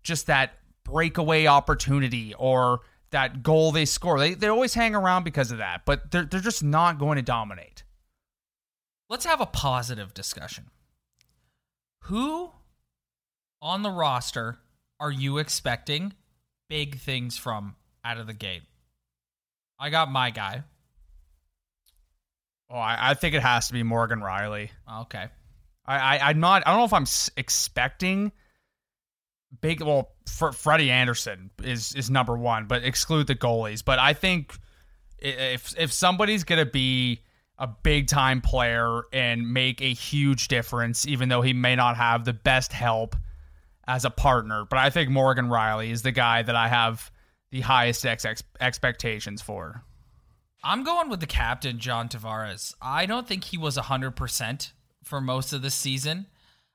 just 0.03 0.28
that 0.28 0.56
breakaway 0.84 1.45
opportunity 1.45 2.34
or 2.34 2.82
that 3.12 3.41
goal 3.41 3.72
they 3.72 3.86
score. 3.86 4.20
They 4.20 4.34
they 4.34 4.47
always 4.47 4.74
hang 4.74 4.95
around 4.95 5.24
because 5.24 5.51
of 5.51 5.60
that, 5.60 5.86
but 5.86 6.12
they're 6.12 6.26
they're 6.26 6.41
just 6.41 6.62
not 6.62 6.99
going 6.99 7.16
to 7.16 7.22
dominate. 7.22 7.74
Let's 9.10 9.26
have 9.26 9.41
a 9.41 9.45
positive 9.45 10.14
discussion. 10.14 10.66
Who 12.03 12.51
on 13.62 13.84
the 13.84 13.89
roster 13.89 14.58
are 14.99 15.12
you 15.12 15.38
expecting 15.38 16.14
big 16.70 16.99
things 16.99 17.38
from 17.38 17.76
out 18.03 18.18
of 18.18 18.28
the 18.28 18.34
gate? 18.34 18.64
I 19.80 19.89
got 19.89 20.12
my 20.12 20.30
guy. 20.30 20.64
Oh, 22.70 22.76
I, 22.76 23.12
I 23.12 23.14
think 23.14 23.36
it 23.36 23.41
has 23.41 23.68
to 23.68 23.74
be 23.74 23.84
Morgan 23.84 24.20
Rielly. 24.20 24.70
Okay. 25.01 25.28
I, 25.86 26.18
I 26.18 26.30
I'm 26.30 26.39
not. 26.39 26.64
I 26.66 26.72
don't 26.72 26.80
know 26.80 26.86
if 26.86 26.93
I'm 26.93 27.06
expecting 27.38 28.32
big. 29.62 29.82
Well, 29.82 30.10
Fr- 30.28 30.51
Freddie 30.51 30.89
Andersen 30.89 31.51
is 31.64 31.93
is 31.93 32.10
number 32.10 32.36
one, 32.36 32.66
but 32.66 32.84
exclude 32.84 33.28
the 33.28 33.36
goalies. 33.36 33.86
But 33.86 33.99
I 33.99 34.14
think 34.14 34.58
if 35.20 35.78
if 35.78 35.91
somebody's 35.93 36.43
gonna 36.43 36.66
be 36.66 37.22
a 37.58 37.68
big 37.68 38.08
time 38.08 38.41
player 38.41 39.03
and 39.14 39.53
make 39.53 39.82
a 39.82 39.93
huge 39.93 40.47
difference, 40.47 41.08
even 41.08 41.30
though 41.30 41.41
he 41.41 41.53
may 41.53 41.76
not 41.76 41.95
have 41.95 42.26
the 42.26 42.34
best 42.34 42.74
help 42.74 43.16
as 43.88 44.06
a 44.06 44.10
partner, 44.10 44.66
but 44.70 44.80
I 44.80 44.89
think 44.89 45.10
Morgan 45.10 45.47
Rielly 45.47 45.91
is 45.91 46.01
the 46.01 46.12
guy 46.12 46.41
that 46.41 46.56
I 46.56 46.68
have 46.68 47.12
the 47.51 47.62
highest 47.62 48.06
ex- 48.06 48.26
ex- 48.26 48.43
expectations 48.60 49.41
for. 49.41 49.84
I'm 50.64 50.84
going 50.84 51.10
with 51.10 51.20
the 51.20 51.28
captain, 51.28 51.78
John 51.78 52.10
Tavares. 52.10 52.74
I 52.82 53.06
don't 53.06 53.28
think 53.28 53.43
he 53.43 53.58
was 53.58 53.78
100% 53.78 54.72
for 55.03 55.22
most 55.22 55.53
of 55.53 55.62
the 55.62 55.70
season. 55.70 56.26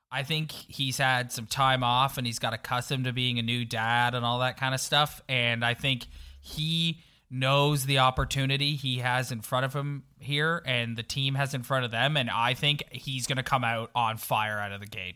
I 0.09 0.23
think 0.23 0.51
he's 0.51 0.97
had 0.97 1.31
some 1.31 1.45
time 1.45 1.83
off 1.83 2.17
and 2.17 2.25
he's 2.25 2.39
got 2.39 2.53
accustomed 2.53 3.05
to 3.05 3.13
being 3.13 3.39
a 3.39 3.43
new 3.43 3.65
dad 3.65 4.15
and 4.15 4.25
all 4.25 4.39
that 4.39 4.57
kind 4.57 4.73
of 4.73 4.79
stuff. 4.79 5.21
And 5.27 5.63
I 5.63 5.73
think 5.73 6.05
he 6.39 7.01
knows 7.31 7.85
the 7.85 7.99
opportunity 7.99 8.75
he 8.75 8.97
has 8.97 9.31
in 9.31 9.39
front 9.41 9.65
of 9.65 9.73
him 9.73 10.03
here 10.19 10.61
and 10.65 10.97
the 10.97 11.03
team 11.03 11.35
has 11.35 11.53
in 11.53 11.63
front 11.63 11.85
of 11.85 11.91
them. 11.91 12.17
And 12.17 12.29
I 12.29 12.53
think 12.53 12.83
he's 12.91 13.25
going 13.25 13.37
to 13.37 13.43
come 13.43 13.63
out 13.63 13.89
on 13.95 14.17
fire 14.17 14.59
out 14.59 14.73
of 14.73 14.81
the 14.81 14.85
gate. 14.85 15.15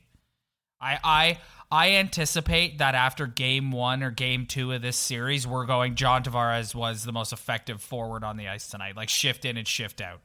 I 0.79 0.97
I 1.03 1.39
I 1.71 1.91
anticipate 1.91 2.77
that 2.77 2.95
after 2.95 3.27
game 3.27 3.71
one 3.71 4.01
or 4.01 4.11
game 4.11 4.45
two 4.45 4.71
of 4.71 4.81
this 4.81 4.97
series, 4.97 5.45
we're 5.45 5.65
going 5.65 5.95
John 5.95 6.23
Tavares 6.23 6.73
was 6.73 7.03
the 7.03 7.11
most 7.11 7.33
effective 7.33 7.81
forward 7.81 8.23
on 8.23 8.37
the 8.37 8.47
ice 8.47 8.67
tonight. 8.67 8.95
Like 8.95 9.09
shift 9.09 9.45
in 9.45 9.57
and 9.57 9.67
shift 9.67 10.01
out. 10.01 10.21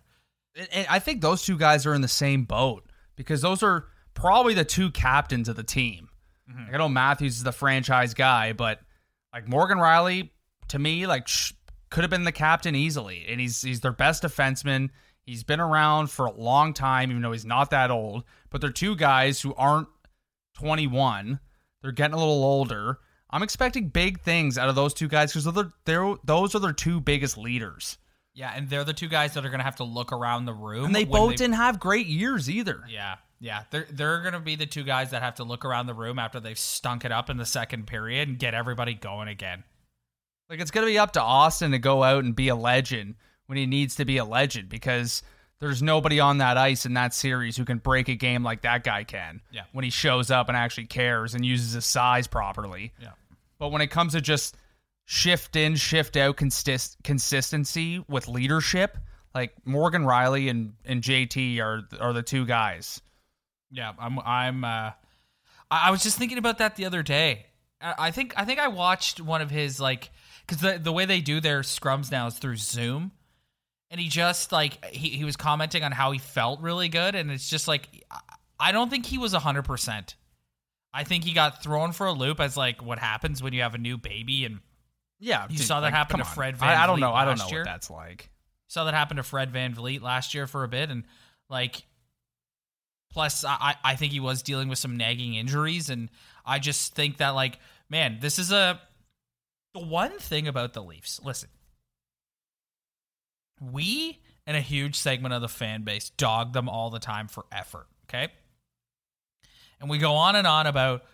And- 0.72 0.86
I 0.88 0.98
think 0.98 1.20
those 1.20 1.44
two 1.44 1.56
guys 1.56 1.86
are 1.86 1.94
in 1.94 2.02
the 2.02 2.08
same 2.08 2.44
boat 2.44 2.84
because 3.16 3.42
those 3.42 3.62
are 3.62 3.86
probably 4.14 4.54
the 4.54 4.64
two 4.64 4.90
captains 4.90 5.48
of 5.48 5.56
the 5.56 5.62
team. 5.62 6.08
Mm-hmm. 6.50 6.66
Like, 6.66 6.74
I 6.74 6.78
know 6.78 6.88
Matthews 6.88 7.36
is 7.36 7.42
the 7.42 7.52
franchise 7.52 8.14
guy, 8.14 8.52
but 8.52 8.80
like 9.32 9.48
Morgan 9.48 9.78
Rielly, 9.78 10.30
to 10.68 10.78
me, 10.78 11.06
like 11.06 11.28
sh- 11.28 11.52
could 11.90 12.02
have 12.02 12.10
been 12.10 12.24
the 12.24 12.32
captain 12.32 12.74
easily, 12.74 13.26
and 13.28 13.40
he's 13.40 13.62
he's 13.62 13.80
their 13.80 13.92
best 13.92 14.22
defenseman. 14.22 14.90
He's 15.22 15.44
been 15.44 15.60
around 15.60 16.10
for 16.10 16.26
a 16.26 16.32
long 16.32 16.72
time, 16.72 17.10
even 17.10 17.22
though 17.22 17.32
he's 17.32 17.44
not 17.44 17.70
that 17.70 17.90
old. 17.90 18.24
But 18.48 18.60
they're 18.60 18.70
two 18.70 18.96
guys 18.96 19.40
who 19.40 19.54
aren't 19.54 19.88
21. 20.54 21.38
They're 21.82 21.92
getting 21.92 22.14
a 22.14 22.18
little 22.18 22.42
older. 22.42 22.98
I'm 23.30 23.42
expecting 23.42 23.88
big 23.88 24.22
things 24.22 24.58
out 24.58 24.68
of 24.68 24.74
those 24.74 24.92
two 24.92 25.08
guys 25.08 25.32
because 25.32 25.52
they're, 25.52 25.72
they're 25.84 26.14
those 26.24 26.54
are 26.54 26.58
their 26.58 26.72
two 26.72 27.00
biggest 27.00 27.38
leaders. 27.38 27.98
Yeah, 28.34 28.52
and 28.54 28.68
they're 28.68 28.84
the 28.84 28.92
two 28.92 29.08
guys 29.08 29.34
that 29.34 29.44
are 29.44 29.48
going 29.48 29.60
to 29.60 29.64
have 29.64 29.76
to 29.76 29.84
look 29.84 30.12
around 30.12 30.46
the 30.46 30.54
room. 30.54 30.86
And 30.86 30.94
they 30.94 31.04
both 31.04 31.36
didn't 31.36 31.54
have 31.54 31.80
great 31.80 32.06
years 32.06 32.48
either. 32.48 32.82
Yeah, 32.88 33.16
yeah. 33.40 33.64
They're 33.70 33.86
they're 33.90 34.20
going 34.22 34.34
to 34.34 34.40
be 34.40 34.56
the 34.56 34.66
two 34.66 34.84
guys 34.84 35.10
that 35.10 35.22
have 35.22 35.36
to 35.36 35.44
look 35.44 35.64
around 35.64 35.86
the 35.86 35.94
room 35.94 36.18
after 36.18 36.40
they've 36.40 36.58
stunk 36.58 37.04
it 37.04 37.12
up 37.12 37.30
in 37.30 37.36
the 37.36 37.46
second 37.46 37.86
period 37.86 38.28
and 38.28 38.38
get 38.38 38.54
everybody 38.54 38.94
going 38.94 39.28
again. 39.28 39.64
Like 40.50 40.60
it's 40.60 40.72
gonna 40.72 40.86
be 40.86 40.98
up 40.98 41.12
to 41.12 41.20
Auston 41.20 41.70
to 41.70 41.78
go 41.78 42.02
out 42.02 42.24
and 42.24 42.34
be 42.34 42.48
a 42.48 42.56
legend 42.56 43.14
when 43.46 43.56
he 43.56 43.66
needs 43.66 43.94
to 43.96 44.04
be 44.04 44.16
a 44.16 44.24
legend 44.24 44.68
because 44.68 45.22
there's 45.60 45.82
nobody 45.82 46.18
on 46.18 46.38
that 46.38 46.56
ice 46.56 46.86
in 46.86 46.94
that 46.94 47.14
series 47.14 47.56
who 47.56 47.64
can 47.64 47.78
break 47.78 48.08
a 48.08 48.14
game 48.16 48.42
like 48.42 48.62
that 48.62 48.82
guy 48.82 49.04
can. 49.04 49.40
Yeah. 49.52 49.62
When 49.72 49.84
he 49.84 49.90
shows 49.90 50.30
up 50.30 50.48
and 50.48 50.56
actually 50.56 50.86
cares 50.86 51.34
and 51.34 51.44
uses 51.44 51.74
his 51.74 51.86
size 51.86 52.26
properly. 52.26 52.92
Yeah. 53.00 53.10
But 53.58 53.70
when 53.70 53.82
it 53.82 53.88
comes 53.88 54.12
to 54.14 54.20
just 54.20 54.56
shift 55.04 55.54
in, 55.54 55.76
shift 55.76 56.16
out 56.16 56.36
consist- 56.36 56.96
consistency 57.04 58.02
with 58.08 58.26
leadership, 58.26 58.96
like 59.34 59.52
Morgan 59.64 60.02
Rielly 60.02 60.50
and, 60.50 60.72
and 60.84 61.02
JT 61.02 61.60
are 61.60 61.82
are 62.00 62.12
the 62.12 62.22
two 62.22 62.46
guys. 62.46 63.00
Yeah, 63.70 63.92
I'm. 63.98 64.18
I'm. 64.20 64.64
Uh, 64.64 64.90
I, 65.70 65.88
I 65.88 65.90
was 65.90 66.02
just 66.02 66.18
thinking 66.18 66.38
about 66.38 66.58
that 66.58 66.74
the 66.74 66.86
other 66.86 67.02
day. 67.02 67.46
I, 67.80 67.94
I 67.98 68.10
think. 68.10 68.32
I 68.36 68.44
think 68.44 68.58
I 68.58 68.68
watched 68.68 69.20
one 69.20 69.42
of 69.42 69.50
his 69.50 69.78
like 69.78 70.10
because 70.50 70.62
the 70.62 70.78
the 70.78 70.92
way 70.92 71.04
they 71.04 71.20
do 71.20 71.40
their 71.40 71.60
scrums 71.60 72.10
now 72.10 72.26
is 72.26 72.34
through 72.34 72.56
Zoom, 72.56 73.12
and 73.90 74.00
he 74.00 74.08
just 74.08 74.50
like 74.50 74.84
he 74.86 75.10
he 75.10 75.24
was 75.24 75.36
commenting 75.36 75.84
on 75.84 75.92
how 75.92 76.10
he 76.10 76.18
felt 76.18 76.60
really 76.60 76.88
good, 76.88 77.14
and 77.14 77.30
it's 77.30 77.48
just 77.48 77.68
like 77.68 77.88
I- 78.58 78.72
don't 78.72 78.90
think 78.90 79.06
he 79.06 79.16
was 79.16 79.32
hundred 79.32 79.62
percent. 79.62 80.16
I 80.92 81.04
think 81.04 81.22
he 81.22 81.32
got 81.32 81.62
thrown 81.62 81.92
for 81.92 82.06
a 82.06 82.12
loop 82.12 82.40
as 82.40 82.56
like 82.56 82.82
what 82.84 82.98
happens 82.98 83.40
when 83.42 83.52
you 83.52 83.62
have 83.62 83.74
a 83.76 83.78
new 83.78 83.96
baby, 83.96 84.44
and 84.44 84.58
Yeah, 85.20 85.46
You 85.48 85.58
saw 85.58 85.80
that 85.80 85.92
happen 85.92 86.18
to 86.18 86.24
on. 86.24 86.34
Fred 86.34 86.56
Van 86.56 86.68
I, 86.68 86.82
I 86.82 86.86
don't 86.86 86.98
know. 86.98 87.12
I 87.12 87.24
don't 87.24 87.38
know 87.38 87.48
year? 87.48 87.60
what 87.60 87.66
that's 87.66 87.90
like. 87.90 88.28
saw 88.66 88.84
that 88.84 88.94
happen 88.94 89.16
to 89.18 89.22
Fred 89.22 89.52
VanVleet 89.52 90.02
last 90.02 90.34
year 90.34 90.48
for 90.48 90.64
a 90.64 90.68
bit, 90.68 90.90
and 90.90 91.04
like, 91.48 91.84
plus 93.12 93.44
I 93.44 93.76
I 93.84 93.94
think 93.94 94.12
he 94.12 94.20
was 94.20 94.42
dealing 94.42 94.68
with 94.68 94.78
some 94.78 94.96
nagging 94.96 95.34
injuries, 95.34 95.90
and 95.90 96.08
I 96.44 96.58
just 96.58 96.96
think 96.96 97.18
that 97.18 97.30
like, 97.30 97.58
man, 97.88 98.18
this 98.20 98.40
is 98.40 98.50
a 98.50 98.80
the 99.74 99.80
one 99.80 100.18
thing 100.18 100.48
about 100.48 100.72
the 100.72 100.82
Leafs. 100.82 101.20
Listen, 101.22 101.48
we 103.60 104.20
and 104.46 104.56
a 104.56 104.60
huge 104.60 104.96
segment 104.96 105.34
of 105.34 105.42
the 105.42 105.48
fan 105.48 105.82
base 105.82 106.10
dog 106.10 106.52
them 106.52 106.68
all 106.68 106.90
the 106.90 106.98
time 106.98 107.28
for 107.28 107.44
effort. 107.52 107.86
Okay. 108.08 108.28
And 109.80 109.88
we 109.88 109.98
go 109.98 110.14
on 110.14 110.36
and 110.36 110.46
on 110.46 110.66
about 110.66 111.04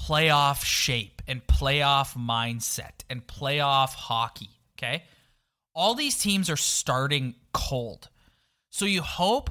playoff 0.00 0.64
shape 0.64 1.22
and 1.26 1.46
playoff 1.46 2.16
mindset 2.16 3.02
and 3.10 3.26
playoff 3.26 3.94
hockey. 3.94 4.50
Okay. 4.78 5.04
All 5.74 5.94
these 5.94 6.18
teams 6.18 6.48
are 6.50 6.56
starting 6.56 7.34
cold. 7.52 8.08
So 8.70 8.84
you 8.84 9.02
hope 9.02 9.50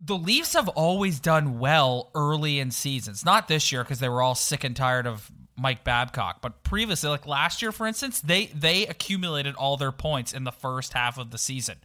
the 0.00 0.16
Leafs 0.16 0.52
have 0.52 0.68
always 0.68 1.20
done 1.20 1.58
well 1.58 2.10
early 2.14 2.58
in 2.58 2.70
seasons. 2.70 3.24
Not 3.24 3.48
this 3.48 3.72
year 3.72 3.82
because 3.82 4.00
they 4.00 4.08
were 4.08 4.20
all 4.20 4.34
sick 4.34 4.64
and 4.64 4.76
tired 4.76 5.06
of 5.06 5.30
Mike 5.56 5.84
Babcock, 5.84 6.42
but 6.42 6.62
previously, 6.64 7.08
like 7.08 7.26
last 7.26 7.62
year, 7.62 7.72
for 7.72 7.86
instance, 7.86 8.20
they 8.20 8.46
they 8.46 8.86
accumulated 8.86 9.54
all 9.54 9.76
their 9.76 9.92
points 9.92 10.32
in 10.32 10.44
the 10.44 10.52
first 10.52 10.92
half 10.92 11.18
of 11.18 11.30
the 11.30 11.38
season, 11.38 11.76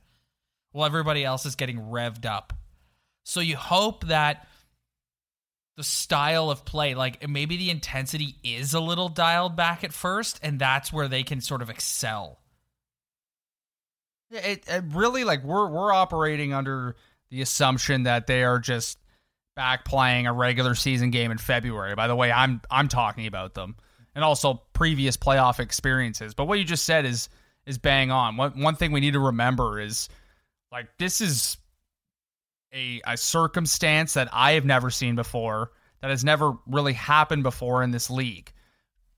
while 0.72 0.86
everybody 0.86 1.24
else 1.24 1.46
is 1.46 1.56
getting 1.56 1.78
revved 1.78 2.26
up. 2.26 2.54
So 3.24 3.40
you 3.42 3.58
hope 3.58 4.08
that 4.08 4.48
the 5.78 5.84
style 5.84 6.50
of 6.50 6.66
play, 6.66 6.96
like 6.96 7.30
maybe 7.30 7.58
the 7.58 7.70
intensity 7.70 8.36
is 8.44 8.74
a 8.74 8.80
little 8.80 9.08
dialed 9.08 9.56
back 9.56 9.84
at 9.84 9.94
first, 9.94 10.40
and 10.44 10.60
that's 10.60 10.92
where 10.92 11.08
they 11.08 11.24
can 11.24 11.40
sort 11.40 11.62
of 11.62 11.70
excel. 11.70 12.40
It, 14.32 14.64
it 14.68 14.84
really 14.90 15.24
like 15.24 15.44
we're 15.44 15.70
we're 15.70 15.94
operating 15.94 16.54
under 16.54 16.96
the 17.30 17.42
assumption 17.42 18.04
that 18.04 18.28
they 18.28 18.44
are 18.44 18.60
just 18.60 18.98
back 19.60 19.84
playing 19.84 20.26
a 20.26 20.32
regular 20.32 20.74
season 20.74 21.12
game 21.12 21.32
in 21.32 21.38
February. 21.38 21.94
By 21.94 22.08
the 22.08 22.16
way, 22.16 22.32
I'm 22.32 22.62
I'm 22.72 22.88
talking 22.88 23.28
about 23.28 23.56
them 23.56 23.76
and 24.16 24.24
also 24.24 24.64
previous 24.72 25.18
playoff 25.18 25.60
experiences. 25.60 26.34
But 26.34 26.46
what 26.46 26.60
you 26.60 26.64
just 26.64 26.86
said 26.86 27.04
is 27.04 27.28
is 27.66 27.78
bang 27.78 28.10
on. 28.10 28.38
One 28.38 28.62
one 28.62 28.76
thing 28.78 28.94
we 28.94 29.02
need 29.02 29.12
to 29.14 29.20
remember 29.20 29.82
is 29.82 30.08
like 30.72 30.88
this 30.98 31.20
is 31.20 31.58
a 32.74 33.02
a 33.06 33.18
circumstance 33.18 34.14
that 34.14 34.30
I 34.32 34.54
have 34.54 34.64
never 34.64 34.90
seen 34.90 35.18
before 35.18 35.72
that 36.02 36.10
has 36.10 36.24
never 36.24 36.54
really 36.66 36.94
happened 36.94 37.44
before 37.44 37.84
in 37.84 37.92
this 37.92 38.10
league. 38.10 38.54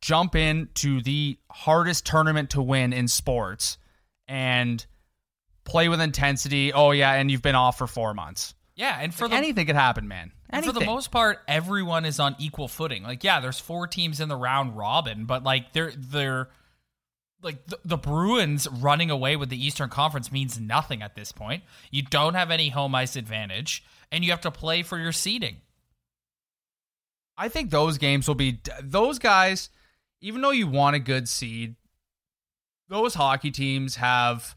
Jump 0.02 0.36
into 0.36 1.04
the 1.04 1.38
hardest 1.52 2.08
tournament 2.08 2.50
to 2.50 2.64
win 2.64 2.94
in 2.94 3.08
sports 3.08 3.78
and 4.28 4.84
play 5.66 5.88
with 5.88 6.02
intensity. 6.02 6.74
Oh 6.74 6.89
yeah, 6.89 7.14
and 7.14 7.30
you've 7.30 7.44
been 7.44 7.54
off 7.54 7.78
for 7.78 7.86
4 7.86 8.16
months. 8.16 8.56
Yeah, 8.82 8.97
and 8.99 9.13
for 9.13 9.25
Like, 9.25 9.32
the 9.34 9.38
anything 9.38 9.67
could 9.67 9.75
happen, 9.75 10.07
man. 10.07 10.32
And 10.49 10.65
for 10.65 10.71
the 10.71 10.84
most 10.84 11.11
part, 11.11 11.41
everyone 11.47 12.03
is 12.03 12.19
on 12.19 12.36
equal 12.39 12.67
footing. 12.67 13.03
Like, 13.03 13.23
yeah, 13.23 13.39
there's 13.39 13.59
four 13.59 13.86
teams 13.86 14.19
in 14.19 14.27
the 14.27 14.36
round 14.36 14.75
robin, 14.75 15.25
but 15.25 15.43
like 15.43 15.71
they're 15.71 15.93
they're 15.95 16.49
like 17.43 17.63
the, 17.67 17.77
the 17.86 17.97
Bruins 17.97 18.67
running 18.67 19.11
away 19.11 19.36
with 19.36 19.49
the 19.49 19.65
Eastern 19.65 19.89
Conference 19.89 20.32
means 20.32 20.59
nothing 20.59 21.03
at 21.03 21.13
this 21.13 21.32
point. 21.32 21.61
You 21.91 22.01
don't 22.01 22.34
have 22.34 22.49
any 22.49 22.69
home 22.69 22.95
ice 22.95 23.15
advantage, 23.15 23.84
and 24.11 24.25
you 24.25 24.32
have 24.32 24.41
to 24.41 24.51
play 24.51 24.82
for 24.82 24.97
your 24.97 25.11
seeding. 25.11 25.57
I 27.38 27.49
think 27.49 27.69
those 27.69 27.99
games 27.99 28.27
will 28.27 28.34
be 28.34 28.61
those 28.82 29.19
guys. 29.19 29.69
Even 30.21 30.41
though 30.41 30.49
you 30.49 30.65
want 30.65 30.95
a 30.95 30.99
good 30.99 31.29
seed, 31.29 31.75
those 32.89 33.13
hockey 33.13 33.51
teams 33.51 33.97
have 33.97 34.55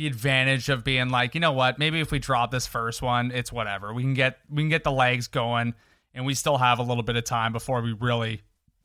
the 0.00 0.06
advantage 0.06 0.70
of 0.70 0.82
being 0.82 1.10
like, 1.10 1.34
you 1.34 1.40
know 1.42 1.52
what? 1.52 1.78
Maybe 1.78 2.00
if 2.00 2.10
we 2.10 2.18
drop 2.18 2.50
this 2.50 2.66
first 2.66 3.02
one, 3.02 3.30
it's 3.32 3.52
whatever. 3.52 3.92
We 3.92 4.02
can 4.02 4.14
get 4.14 4.38
we 4.48 4.62
can 4.62 4.70
get 4.70 4.82
the 4.82 4.90
legs 4.90 5.26
going, 5.28 5.74
and 6.14 6.24
we 6.24 6.32
still 6.32 6.56
have 6.56 6.78
a 6.78 6.82
little 6.82 7.02
bit 7.02 7.16
of 7.16 7.24
time 7.24 7.52
before 7.52 7.82
we 7.82 7.92
really 7.92 8.40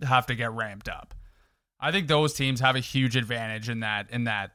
have 0.06 0.26
to 0.26 0.36
get 0.36 0.52
ramped 0.52 0.90
up. 0.90 1.14
I 1.80 1.94
think 1.94 2.10
those 2.10 2.34
teams 2.34 2.60
have 2.60 2.76
a 2.76 2.82
huge 2.82 3.16
advantage 3.16 3.70
in 3.70 3.80
that 3.80 4.10
in 4.12 4.26
that 4.26 4.52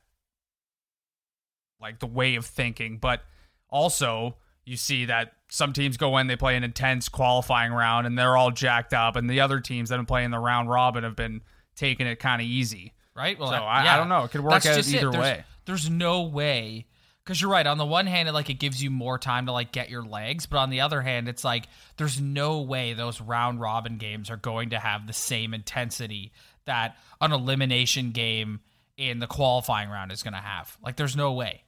like 1.80 1.98
the 1.98 2.06
way 2.06 2.34
of 2.34 2.44
thinking, 2.44 2.98
but 2.98 3.22
also 3.70 4.36
you 4.66 4.76
see 4.76 5.06
that 5.06 5.32
some 5.48 5.72
teams 5.72 5.96
go 5.96 6.18
in, 6.18 6.26
they 6.26 6.36
play 6.36 6.56
an 6.56 6.62
intense 6.62 7.08
qualifying 7.08 7.72
round, 7.72 8.06
and 8.06 8.18
they're 8.18 8.36
all 8.36 8.50
jacked 8.50 8.92
up, 8.92 9.16
and 9.16 9.30
the 9.30 9.40
other 9.40 9.60
teams 9.60 9.88
that 9.88 9.94
have 9.94 10.00
been 10.02 10.06
playing 10.06 10.30
the 10.30 10.38
round 10.38 10.68
robin 10.68 11.04
have 11.04 11.16
been 11.16 11.40
taking 11.74 12.06
it 12.06 12.16
kind 12.16 12.42
of 12.42 12.46
easy. 12.46 12.92
right? 13.16 13.38
Well, 13.38 13.48
So, 13.50 13.56
I- 13.56 13.94
I 13.94 13.96
don't 13.96 14.08
know. 14.08 14.24
It 14.24 14.30
could 14.30 14.40
work 14.42 14.52
that's 14.62 14.66
out 14.66 14.78
it. 14.78 14.88
either 14.88 15.10
There's- 15.10 15.38
way. 15.38 15.44
There's 15.64 15.88
no 15.88 16.22
way 16.22 16.86
because 17.24 17.40
you're 17.40 17.50
right. 17.50 17.66
On 17.66 17.78
the 17.78 17.86
one 17.86 18.06
hand, 18.06 18.28
it 18.28 18.32
like 18.32 18.50
it 18.50 18.54
gives 18.54 18.82
you 18.82 18.90
more 18.90 19.18
time 19.18 19.46
to 19.46 19.52
like 19.52 19.72
get 19.72 19.90
your 19.90 20.02
legs, 20.02 20.46
but 20.46 20.58
on 20.58 20.70
the 20.70 20.80
other 20.80 21.00
hand, 21.00 21.28
it's 21.28 21.44
like 21.44 21.66
there's 21.96 22.20
no 22.20 22.62
way 22.62 22.92
those 22.92 23.20
round 23.20 23.60
robin 23.60 23.98
games 23.98 24.30
are 24.30 24.36
going 24.36 24.70
to 24.70 24.78
have 24.78 25.06
the 25.06 25.12
same 25.12 25.54
intensity 25.54 26.32
that 26.64 26.96
an 27.20 27.32
elimination 27.32 28.10
game 28.10 28.60
in 28.96 29.18
the 29.18 29.26
qualifying 29.26 29.88
round 29.88 30.12
is 30.12 30.22
going 30.22 30.34
to 30.34 30.40
have. 30.40 30.76
Like, 30.82 30.96
there's 30.96 31.16
no 31.16 31.32
way. 31.32 31.64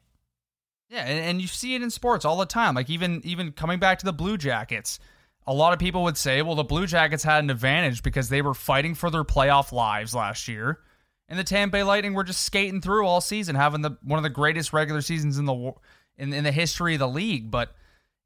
Yeah, 0.93 1.05
and, 1.07 1.25
and 1.25 1.41
you 1.41 1.47
see 1.47 1.75
it 1.75 1.83
in 1.83 1.91
sports 1.91 2.27
all 2.27 2.37
the 2.37 2.45
time. 2.45 2.75
Like 2.75 2.91
even 2.91 3.23
even 3.25 3.53
coming 3.53 3.79
back 3.79 3.99
to 4.01 4.05
the 4.05 4.13
Blue 4.13 4.37
Jackets, 4.37 4.99
a 5.47 5.55
lot 5.55 5.73
of 5.73 5.79
people 5.79 6.03
would 6.03 6.19
say, 6.19 6.43
well, 6.43 6.55
the 6.55 6.65
Blue 6.65 6.87
Jackets 6.87 7.25
had 7.25 7.43
an 7.43 7.49
advantage 7.49 8.03
because 8.03 8.29
they 8.29 8.43
were 8.43 8.53
fighting 8.53 8.95
for 8.95 9.11
their 9.11 9.25
playoff 9.25 9.73
lives 9.73 10.15
last 10.15 10.49
year, 10.49 10.81
and 11.33 11.39
the 11.39 11.45
Tampa 11.45 11.79
Bay 11.79 11.83
Lightning 11.83 12.13
were 12.13 12.25
just 12.25 12.45
skating 12.45 12.83
through 12.83 13.07
all 13.07 13.23
season, 13.23 13.57
having 13.57 13.81
the 13.81 13.97
one 14.03 14.19
of 14.19 14.23
the 14.23 14.29
greatest 14.29 14.75
regular 14.75 15.01
seasons 15.01 15.39
in 15.39 15.47
the 15.47 15.73
in 16.19 16.31
in 16.35 16.45
the 16.45 16.53
history 16.53 16.93
of 16.93 16.99
the 16.99 17.09
league. 17.09 17.51
But 17.51 17.75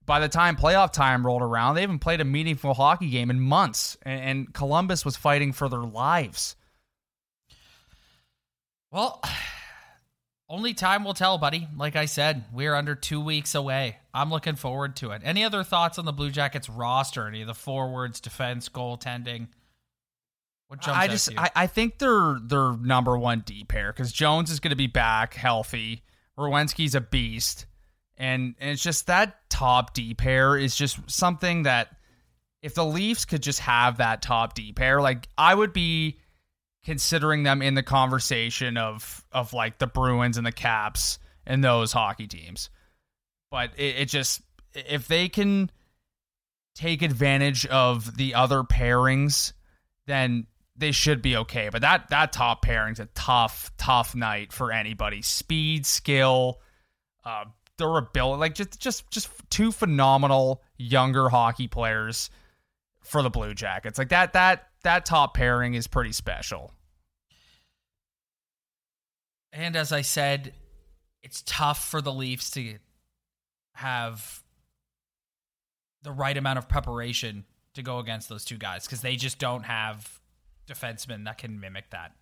by 0.05 0.19
the 0.19 0.29
time 0.29 0.57
playoff 0.57 0.93
time 0.93 1.25
rolled 1.25 1.41
around, 1.41 1.77
they 1.77 1.83
haven't 1.83 2.01
played 2.01 2.21
a 2.21 2.25
meaningful 2.25 2.75
hockey 2.75 3.09
game 3.09 3.31
in 3.31 3.39
months, 3.39 3.97
and, 4.03 4.21
and 4.21 4.53
Columbus 4.53 5.05
was 5.05 5.17
fighting 5.17 5.53
for 5.53 5.69
their 5.69 5.85
lives. 5.85 6.57
Well, 8.91 9.23
only 10.49 10.75
time 10.75 11.05
will 11.05 11.15
tell, 11.15 11.39
buddy. 11.39 11.69
Like 11.77 11.95
I 11.95 12.07
said, 12.07 12.43
we're 12.53 12.75
under 12.75 12.97
two 12.97 13.21
weeks 13.21 13.55
away. 13.55 13.99
I'm 14.13 14.31
looking 14.31 14.57
forward 14.57 14.97
to 14.97 15.13
it. 15.13 15.23
Any 15.25 15.45
other 15.45 15.63
thoughts 15.63 16.01
on 16.01 16.07
the 16.07 16.13
Blue 16.13 16.33
Jackets 16.33 16.69
roster? 16.69 17.29
Any 17.29 17.43
of 17.43 17.47
the 17.47 17.55
forwards, 17.55 18.21
defense, 18.21 18.69
goaltending? 18.69 19.47
What 20.69 20.81
jumps 20.81 20.99
I 20.99 21.09
just? 21.09 21.31
I, 21.39 21.51
I 21.55 21.67
think 21.67 21.99
they're 21.99 22.39
they're 22.43 22.77
number 22.77 23.17
one 23.17 23.43
D 23.47 23.65
pair 23.65 23.93
because 23.93 24.13
Jones 24.13 24.51
is 24.51 24.61
going 24.61 24.71
to 24.71 24.77
be 24.77 24.89
back 24.89 25.35
healthy. 25.35 26.03
Werenski's 26.37 26.95
a 26.95 27.01
beast, 27.01 27.67
and, 28.17 28.55
and 28.61 28.71
it's 28.71 28.83
just 28.83 29.07
that 29.07 29.49
top 29.49 29.95
D 29.95 30.15
pair 30.15 30.57
is 30.57 30.75
just 30.75 30.99
something 31.09 31.63
that 31.63 31.97
if 32.63 32.75
the 32.75 32.85
Leafs 32.85 33.25
could 33.25 33.43
just 33.43 33.61
have 33.61 33.99
that 33.99 34.23
top 34.23 34.55
D 34.55 34.73
pair, 34.73 35.01
like 35.01 35.29
I 35.39 35.55
would 35.55 35.73
be 35.73 36.19
considering 36.85 37.43
them 37.43 37.63
in 37.63 37.75
the 37.75 37.83
conversation 37.83 38.77
of 38.77 39.25
of 39.33 39.53
like 39.53 39.79
the 39.79 39.87
Bruins 39.87 40.37
and 40.37 40.47
the 40.47 40.53
Caps 40.53 41.19
and 41.47 41.63
those 41.63 41.93
hockey 41.93 42.27
teams. 42.27 42.71
But 43.51 43.71
it, 43.77 43.97
it 43.97 44.09
just 44.09 44.43
if 44.75 45.07
they 45.07 45.29
can 45.29 45.71
take 46.75 47.03
advantage 47.03 47.67
of 47.67 48.17
the 48.17 48.35
other 48.35 48.63
pairings, 48.63 49.53
then 50.07 50.47
they 50.79 50.93
should 50.93 51.23
be 51.23 51.37
okay. 51.37 51.69
But 51.71 51.83
that 51.83 52.09
that 52.11 52.33
top 52.33 52.63
pairing's 52.63 53.01
a 53.01 53.07
tough, 53.15 53.71
tough 53.79 54.15
night 54.15 54.53
for 54.53 54.73
anybody. 54.73 55.23
Speed, 55.23 55.87
skill, 55.87 56.61
uh, 57.25 57.45
durability, 57.79 58.41
like 58.41 58.55
just 58.55 58.79
just 58.81 59.11
just 59.11 59.29
two 59.51 59.73
phenomenal 59.73 60.63
younger 60.77 61.29
hockey 61.29 61.69
players 61.69 62.31
for 63.01 63.23
the 63.23 63.31
Blue 63.31 63.55
Jackets. 63.55 63.99
Like 63.99 64.11
that 64.11 64.33
that 64.35 64.69
that 64.83 65.07
top 65.07 65.35
pairing 65.35 65.75
is 65.75 65.87
pretty 65.87 66.13
special. 66.13 66.73
And 69.53 69.75
as 69.75 69.91
I 69.91 70.03
said, 70.03 70.53
it's 71.23 71.43
tough 71.47 71.89
for 71.89 72.03
the 72.03 72.13
Leafs 72.13 72.51
to 72.53 72.77
have 73.75 74.43
the 76.03 76.13
right 76.13 76.37
amount 76.37 76.59
of 76.59 76.69
preparation 76.69 77.45
to 77.75 77.83
go 77.83 77.99
against 77.99 78.29
those 78.29 78.45
two 78.45 78.59
guys 78.59 78.87
because 78.87 79.01
they 79.01 79.17
just 79.17 79.39
don't 79.39 79.65
have 79.65 80.21
defensemen 80.67 81.25
that 81.25 81.39
can 81.39 81.61
mimic 81.61 81.91
that. 81.91 82.13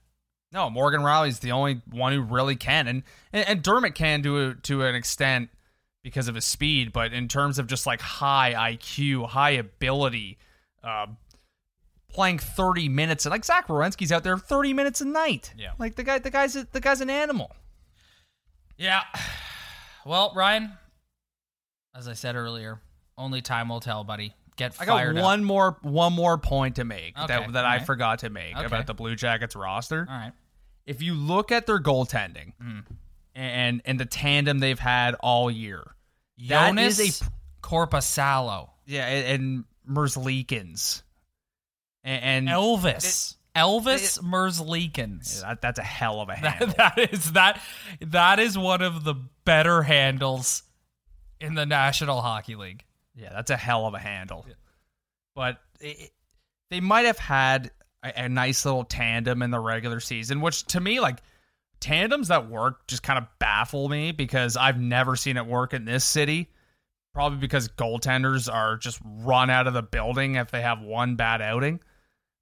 No, 0.52 0.70
Morgan 0.70 1.00
Rielly's 1.00 1.40
the 1.40 1.52
only 1.52 1.82
one 1.90 2.12
who 2.12 2.20
really 2.20 2.54
can, 2.56 2.86
and 2.86 3.02
and, 3.32 3.48
and 3.48 3.62
Dermott 3.62 3.94
can 3.94 4.22
do 4.22 4.50
it 4.50 4.62
to 4.64 4.84
an 4.84 4.94
extent 4.94 5.50
because 6.02 6.28
of 6.28 6.34
his 6.34 6.44
speed, 6.44 6.92
but 6.92 7.12
in 7.12 7.26
terms 7.28 7.58
of 7.58 7.66
just 7.66 7.86
like 7.86 8.00
high 8.00 8.74
IQ, 8.76 9.26
high 9.28 9.50
ability, 9.50 10.38
uh, 10.84 11.06
playing 12.08 12.38
thirty 12.38 12.88
minutes, 12.88 13.26
and 13.26 13.32
like 13.32 13.44
Zach 13.44 13.66
Werenski's 13.66 14.12
out 14.12 14.22
there 14.22 14.38
thirty 14.38 14.72
minutes 14.72 15.00
a 15.00 15.06
night. 15.06 15.52
Yeah. 15.58 15.72
like 15.78 15.96
the 15.96 16.04
guy, 16.04 16.18
the 16.20 16.30
guy's 16.30 16.54
a, 16.54 16.68
the 16.70 16.80
guy's 16.80 17.00
an 17.00 17.10
animal. 17.10 17.54
Yeah. 18.76 19.02
Well, 20.06 20.34
Ryan, 20.36 20.72
as 21.96 22.08
I 22.08 22.12
said 22.12 22.36
earlier, 22.36 22.78
only 23.16 23.40
time 23.40 23.70
will 23.70 23.80
tell, 23.80 24.04
buddy. 24.04 24.34
Get 24.56 24.76
I 24.80 24.84
got 24.84 24.92
fired 24.98 25.16
one 25.16 25.40
up. 25.40 25.46
more 25.46 25.78
one 25.82 26.12
more 26.12 26.38
point 26.38 26.76
to 26.76 26.84
make 26.84 27.18
Okay, 27.18 27.26
that 27.26 27.52
that 27.54 27.64
I 27.64 27.72
alright. 27.74 27.86
forgot 27.86 28.20
to 28.20 28.30
make 28.30 28.56
Okay. 28.56 28.64
about 28.66 28.86
the 28.86 28.94
Blue 28.94 29.16
Jackets 29.16 29.56
roster. 29.56 30.06
All 30.08 30.16
right. 30.16 30.32
if 30.86 31.02
you 31.02 31.14
look 31.14 31.50
at 31.50 31.66
their 31.66 31.80
goaltending 31.80 32.52
Mm. 32.62 32.84
and 33.34 33.82
and 33.84 33.98
the 33.98 34.04
tandem 34.06 34.60
they've 34.60 34.78
had 34.78 35.14
all 35.16 35.50
year, 35.50 35.82
that 36.48 36.68
Jonas 36.68 36.98
is 37.00 37.22
a 37.22 37.24
Korpisalo. 37.66 38.70
yeah, 38.86 39.06
and, 39.06 39.44
and 39.88 39.96
Merzlikins 39.96 41.02
and, 42.04 42.22
and 42.22 42.48
Elvis. 42.48 43.36
Elvis 43.56 44.20
Merzlikins. 44.20 45.40
That, 45.42 45.60
that's 45.62 45.78
a 45.78 45.82
hell 45.84 46.20
of 46.20 46.28
a 46.28 46.34
handle. 46.34 46.68
That, 46.76 46.96
that 46.96 47.12
is 47.12 47.32
that 47.32 47.60
that 48.00 48.38
is 48.40 48.58
one 48.58 48.82
of 48.82 49.04
the 49.04 49.14
better 49.44 49.82
handles 49.82 50.62
in 51.40 51.54
the 51.54 51.64
National 51.66 52.20
Hockey 52.20 52.54
League. 52.56 52.84
Yeah, 53.14 53.30
that's 53.32 53.50
a 53.50 53.56
hell 53.56 53.86
of 53.86 53.94
a 53.94 53.98
handle. 53.98 54.46
But 55.34 55.58
it, 55.80 56.10
they 56.70 56.80
might 56.80 57.06
have 57.06 57.18
had 57.18 57.70
a, 58.02 58.24
a 58.24 58.28
nice 58.28 58.64
little 58.64 58.84
tandem 58.84 59.42
in 59.42 59.50
the 59.50 59.60
regular 59.60 60.00
season, 60.00 60.40
which 60.40 60.64
to 60.66 60.80
me, 60.80 61.00
like 61.00 61.18
tandems 61.80 62.28
that 62.28 62.48
work, 62.48 62.86
just 62.86 63.02
kind 63.02 63.18
of 63.18 63.26
baffle 63.38 63.88
me 63.88 64.12
because 64.12 64.56
I've 64.56 64.80
never 64.80 65.16
seen 65.16 65.36
it 65.36 65.46
work 65.46 65.74
in 65.74 65.84
this 65.84 66.04
city. 66.04 66.50
Probably 67.12 67.38
because 67.38 67.68
goaltenders 67.68 68.52
are 68.52 68.76
just 68.76 69.00
run 69.04 69.48
out 69.48 69.68
of 69.68 69.74
the 69.74 69.82
building 69.82 70.34
if 70.34 70.50
they 70.50 70.62
have 70.62 70.80
one 70.80 71.14
bad 71.14 71.40
outing. 71.40 71.78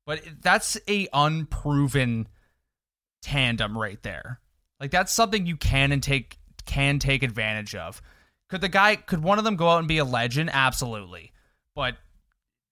But 0.06 0.22
that's 0.40 0.78
a 0.88 1.08
unproven 1.12 2.26
tandem 3.20 3.76
right 3.76 4.02
there. 4.02 4.40
Like 4.80 4.90
that's 4.90 5.12
something 5.12 5.46
you 5.46 5.56
can 5.56 5.92
and 5.92 6.02
take 6.02 6.38
can 6.64 6.98
take 6.98 7.22
advantage 7.22 7.74
of. 7.74 8.00
Could 8.52 8.60
the 8.60 8.68
guy 8.68 8.96
could 8.96 9.22
one 9.22 9.38
of 9.38 9.44
them 9.44 9.56
go 9.56 9.66
out 9.66 9.78
and 9.78 9.88
be 9.88 9.96
a 9.96 10.04
legend? 10.04 10.50
Absolutely. 10.52 11.32
But 11.74 11.96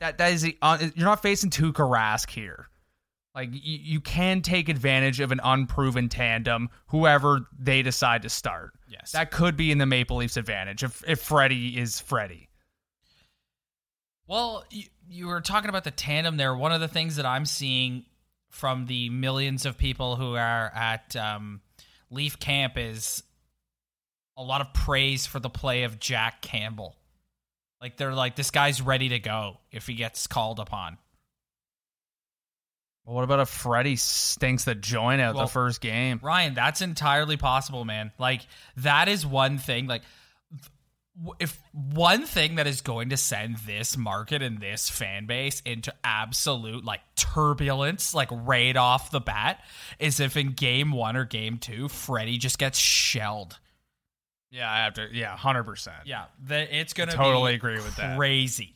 that 0.00 0.18
that 0.18 0.30
is 0.34 0.44
a, 0.44 0.54
uh, 0.60 0.76
you're 0.94 1.06
not 1.06 1.22
facing 1.22 1.48
Tuukka 1.48 1.88
Rask 1.88 2.28
here. 2.28 2.68
Like 3.34 3.48
you, 3.50 3.78
you 3.80 4.00
can 4.02 4.42
take 4.42 4.68
advantage 4.68 5.20
of 5.20 5.32
an 5.32 5.40
unproven 5.42 6.10
tandem, 6.10 6.68
whoever 6.88 7.46
they 7.58 7.80
decide 7.80 8.20
to 8.22 8.28
start. 8.28 8.74
Yes. 8.88 9.12
That 9.12 9.30
could 9.30 9.56
be 9.56 9.72
in 9.72 9.78
the 9.78 9.86
Maple 9.86 10.18
Leafs' 10.18 10.36
advantage 10.36 10.84
if 10.84 11.02
if 11.08 11.22
Freddie 11.22 11.78
is 11.78 11.98
Freddie. 11.98 12.50
Well, 14.26 14.66
you, 14.68 14.84
you 15.08 15.26
were 15.28 15.40
talking 15.40 15.70
about 15.70 15.84
the 15.84 15.92
tandem 15.92 16.36
there. 16.36 16.54
One 16.54 16.72
of 16.72 16.82
the 16.82 16.88
things 16.88 17.16
that 17.16 17.24
I'm 17.24 17.46
seeing 17.46 18.04
from 18.50 18.84
the 18.84 19.08
millions 19.08 19.64
of 19.64 19.78
people 19.78 20.16
who 20.16 20.34
are 20.34 20.70
at 20.74 21.16
um, 21.16 21.62
Leaf 22.10 22.38
Camp 22.38 22.76
is 22.76 23.22
a 24.40 24.42
lot 24.42 24.62
of 24.62 24.72
praise 24.72 25.26
for 25.26 25.38
the 25.38 25.50
play 25.50 25.82
of 25.82 26.00
Jack 26.00 26.40
Campbell. 26.40 26.96
Like 27.80 27.96
they're 27.96 28.14
like, 28.14 28.36
this 28.36 28.50
guy's 28.50 28.80
ready 28.80 29.10
to 29.10 29.18
go 29.18 29.58
if 29.70 29.86
he 29.86 29.94
gets 29.94 30.26
called 30.26 30.58
upon. 30.58 30.96
Well, 33.04 33.16
what 33.16 33.24
about 33.24 33.40
if 33.40 33.48
Freddie 33.48 33.96
stinks 33.96 34.64
the 34.64 34.74
joint 34.74 35.20
out 35.20 35.34
Well, 35.34 35.46
the 35.46 35.52
first 35.52 35.80
game? 35.80 36.20
Ryan, 36.22 36.54
that's 36.54 36.80
entirely 36.80 37.36
possible, 37.36 37.84
man. 37.84 38.12
Like 38.18 38.42
that 38.78 39.08
is 39.08 39.26
one 39.26 39.58
thing. 39.58 39.86
Like 39.86 40.02
if 41.38 41.58
one 41.72 42.24
thing 42.24 42.54
that 42.54 42.66
is 42.66 42.80
going 42.80 43.10
to 43.10 43.16
send 43.16 43.58
this 43.58 43.96
market 43.96 44.42
and 44.42 44.58
this 44.58 44.88
fan 44.88 45.26
base 45.26 45.60
into 45.66 45.92
absolute 46.02 46.84
like 46.84 47.00
turbulence, 47.16 48.14
like 48.14 48.28
right 48.32 48.76
off 48.76 49.10
the 49.10 49.20
bat, 49.20 49.62
is 49.98 50.18
if 50.18 50.36
in 50.36 50.52
game 50.52 50.92
one 50.92 51.16
or 51.16 51.24
game 51.24 51.58
two, 51.58 51.88
Freddie 51.88 52.38
just 52.38 52.58
gets 52.58 52.78
shelled. 52.78 53.58
Yeah, 54.50 54.70
I 54.70 54.78
have 54.78 54.94
to. 54.94 55.08
Yeah, 55.12 55.36
hundred 55.36 55.64
percent. 55.64 55.98
Yeah, 56.06 56.24
the, 56.44 56.76
it's 56.76 56.92
gonna 56.92 57.12
totally 57.12 57.52
be 57.52 57.56
agree 57.56 57.76
with 57.76 57.96
that. 57.96 58.16
Crazy. 58.16 58.74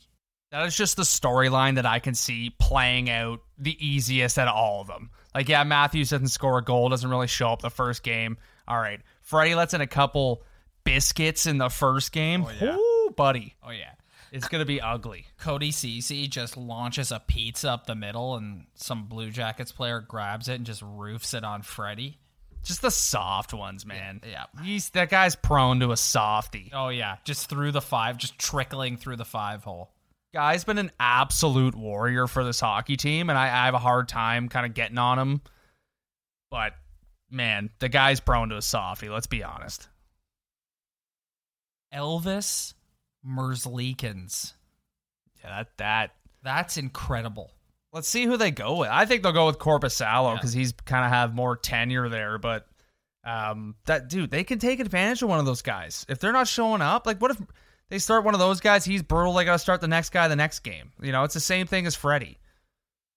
That 0.51 0.65
is 0.67 0.77
just 0.77 0.95
the 0.95 1.03
storyline 1.03 1.75
that 1.75 1.85
I 1.85 1.99
can 1.99 2.13
see 2.13 2.49
playing 2.59 3.09
out 3.09 3.41
the 3.57 3.75
easiest 3.85 4.37
out 4.37 4.47
of 4.47 4.55
all 4.55 4.79
of 4.79 4.87
them. 4.87 5.09
Like, 5.33 5.49
yeah, 5.49 5.63
Matthews 5.65 6.11
doesn't 6.11 6.29
score 6.29 6.59
a 6.59 6.63
goal, 6.63 6.87
doesn't 6.87 7.09
really 7.09 7.27
show 7.27 7.49
up 7.49 7.61
the 7.61 7.69
first 7.69 8.03
game. 8.03 8.37
All 8.67 8.77
right. 8.77 9.01
Freddie 9.21 9.55
lets 9.55 9.73
in 9.73 9.81
a 9.81 9.87
couple 9.87 10.43
biscuits 10.85 11.45
in 11.45 11.57
the 11.57 11.67
first 11.69 12.13
game. 12.13 12.45
Oh, 12.47 12.51
yeah. 12.61 12.75
Ooh, 12.77 13.13
buddy. 13.17 13.55
Oh 13.61 13.71
yeah. 13.71 13.91
It's 14.31 14.47
going 14.47 14.59
to 14.59 14.65
be 14.65 14.81
ugly. 14.81 15.27
Cody 15.37 15.71
Cece 15.71 16.29
just 16.29 16.57
launches 16.57 17.11
a 17.11 17.19
pizza 17.19 17.71
up 17.71 17.85
the 17.85 17.95
middle, 17.95 18.35
and 18.35 18.65
some 18.75 19.07
Blue 19.07 19.31
Jackets 19.31 19.71
player 19.71 20.01
grabs 20.01 20.49
it 20.49 20.55
and 20.55 20.65
just 20.65 20.81
roofs 20.81 21.33
it 21.33 21.43
on 21.43 21.61
Freddie. 21.61 22.17
Just 22.65 22.81
the 22.81 22.89
soft 22.89 23.53
ones, 23.53 23.85
man. 23.85 24.21
Yeah. 24.27 24.45
He's 24.63 24.89
that 24.89 25.09
guy's 25.09 25.35
prone 25.35 25.79
to 25.81 25.91
a 25.91 25.97
softy. 25.97 26.71
Oh 26.73 26.89
yeah, 26.89 27.17
just 27.23 27.47
through 27.47 27.71
the 27.71 27.81
five, 27.81 28.17
just 28.17 28.37
trickling 28.39 28.97
through 28.97 29.17
the 29.17 29.25
five 29.25 29.63
hole. 29.63 29.91
Guy's 30.33 30.63
been 30.63 30.79
an 30.79 30.91
absolute 30.99 31.75
warrior 31.75 32.27
for 32.27 32.43
this 32.43 32.59
hockey 32.59 32.97
team, 32.97 33.29
and 33.29 33.37
I, 33.39 33.45
I 33.45 33.65
have 33.65 33.75
a 33.75 33.79
hard 33.79 34.09
time 34.09 34.49
kind 34.49 34.65
of 34.65 34.73
getting 34.73 34.97
on 34.97 35.19
him. 35.19 35.41
But 36.49 36.73
man, 37.29 37.69
the 37.79 37.87
guy's 37.87 38.19
prone 38.19 38.49
to 38.49 38.57
a 38.57 38.61
softy. 38.61 39.09
Let's 39.09 39.27
be 39.27 39.43
honest. 39.43 39.87
Elvis 41.93 42.73
Merzlikins. 43.25 44.53
Yeah, 45.43 45.49
that 45.49 45.77
that 45.77 46.11
That's 46.43 46.77
incredible. 46.77 47.51
Let's 47.95 48.09
see 48.09 48.25
who 48.25 48.35
they 48.35 48.51
go 48.51 48.75
with. 48.75 48.89
I 48.91 49.05
think 49.05 49.23
they'll 49.23 49.31
go 49.31 49.45
with 49.45 49.57
Korpisalo 49.57 50.31
Yeah. 50.31 50.33
because 50.35 50.51
he's 50.51 50.73
kind 50.73 51.05
of 51.05 51.11
have 51.11 51.33
more 51.33 51.55
tenure 51.55 52.09
there. 52.09 52.37
But 52.37 52.67
um, 53.23 53.75
that 53.85 54.09
dude, 54.09 54.29
they 54.31 54.43
can 54.43 54.59
take 54.59 54.81
advantage 54.81 55.23
of 55.23 55.29
one 55.29 55.39
of 55.39 55.45
those 55.45 55.61
guys 55.61 56.05
if 56.09 56.19
they're 56.19 56.33
not 56.33 56.49
showing 56.49 56.81
up. 56.81 57.07
Like, 57.07 57.21
what 57.21 57.31
if 57.31 57.41
they 57.89 57.97
start 57.97 58.25
one 58.25 58.33
of 58.33 58.41
those 58.41 58.59
guys? 58.59 58.83
He's 58.83 59.01
brutal. 59.01 59.31
They 59.33 59.45
got 59.45 59.53
to 59.53 59.59
start 59.59 59.79
the 59.79 59.87
next 59.87 60.09
guy 60.09 60.27
the 60.27 60.35
next 60.35 60.59
game. 60.59 60.91
You 61.01 61.13
know, 61.13 61.23
it's 61.23 61.33
the 61.35 61.39
same 61.39 61.67
thing 61.67 61.85
as 61.87 61.95
Freddie. 61.95 62.37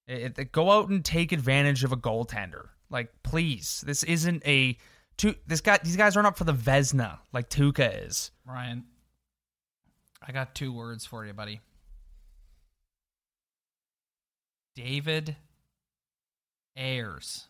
It, 0.07 0.39
it- 0.39 0.53
go 0.53 0.70
out 0.70 0.89
and 0.91 1.05
take 1.05 1.33
advantage 1.33 1.83
of 1.83 1.91
a 1.91 1.97
goaltender. 1.97 2.68
Like, 2.89 3.12
please, 3.24 3.83
this 3.85 4.05
isn't 4.05 4.47
a. 4.47 4.79
Tu- 5.16 5.35
this 5.49 5.61
guy, 5.61 5.81
these 5.83 5.97
guys 5.97 6.16
aren't 6.16 6.29
up 6.29 6.39
for 6.39 6.45
the 6.45 6.55
Vezina 6.55 7.18
like 7.33 7.51
Tuukka 7.51 8.07
is. 8.07 8.31
Ryan, 8.47 8.85
I 10.24 10.31
got 10.31 10.55
two 10.55 10.72
words 10.72 11.05
for 11.05 11.26
you, 11.26 11.33
buddy. 11.33 11.61
David 14.79 15.35
Ayres. 16.76 17.49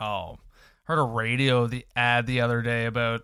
Oh, 0.00 0.38
heard 0.84 1.00
a 1.00 1.02
radio 1.02 1.66
the 1.66 1.84
ad 1.96 2.28
the 2.28 2.42
other 2.42 2.62
day 2.62 2.86
about 2.86 3.22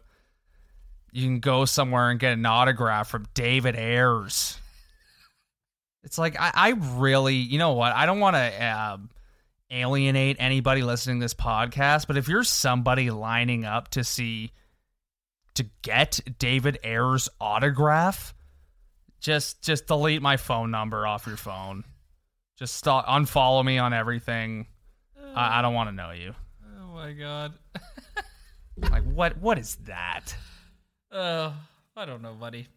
you 1.12 1.22
can 1.24 1.38
go 1.38 1.64
somewhere 1.66 2.10
and 2.10 2.18
get 2.18 2.32
an 2.32 2.44
autograph 2.44 3.08
from 3.08 3.28
David 3.34 3.76
Ayres. 3.76 4.58
It's 6.02 6.18
like 6.18 6.34
I, 6.36 6.50
I 6.52 6.68
really, 6.70 7.36
you 7.36 7.58
know 7.58 7.74
what? 7.74 7.92
I 7.92 8.06
don't 8.06 8.18
want 8.18 8.34
to 8.34 8.66
um, 8.66 9.10
alienate 9.70 10.38
anybody 10.40 10.82
listening 10.82 11.20
to 11.20 11.24
this 11.24 11.34
podcast, 11.34 12.08
but 12.08 12.16
if 12.16 12.26
you're 12.26 12.42
somebody 12.42 13.12
lining 13.12 13.64
up 13.64 13.86
to 13.90 14.02
see 14.02 14.50
to 15.54 15.64
get 15.82 16.18
David 16.40 16.80
Ayres 16.82 17.28
autograph, 17.40 18.34
just 19.20 19.62
just 19.62 19.86
delete 19.86 20.22
my 20.22 20.36
phone 20.36 20.72
number 20.72 21.06
off 21.06 21.28
your 21.28 21.36
phone. 21.36 21.84
Just 22.62 22.76
stop, 22.76 23.08
unfollow 23.08 23.64
me 23.64 23.78
on 23.78 23.92
everything. 23.92 24.68
I, 25.34 25.58
I 25.58 25.62
don't 25.62 25.74
want 25.74 25.88
to 25.88 25.96
know 25.96 26.12
you. 26.12 26.32
Oh 26.80 26.94
my 26.94 27.12
god. 27.12 27.54
Like 28.76 29.02
what? 29.02 29.36
What 29.38 29.58
is 29.58 29.74
that? 29.86 30.34
Uh, 31.10 31.52
I 31.96 32.04
don't 32.04 32.22
know, 32.22 32.34
buddy. 32.34 32.68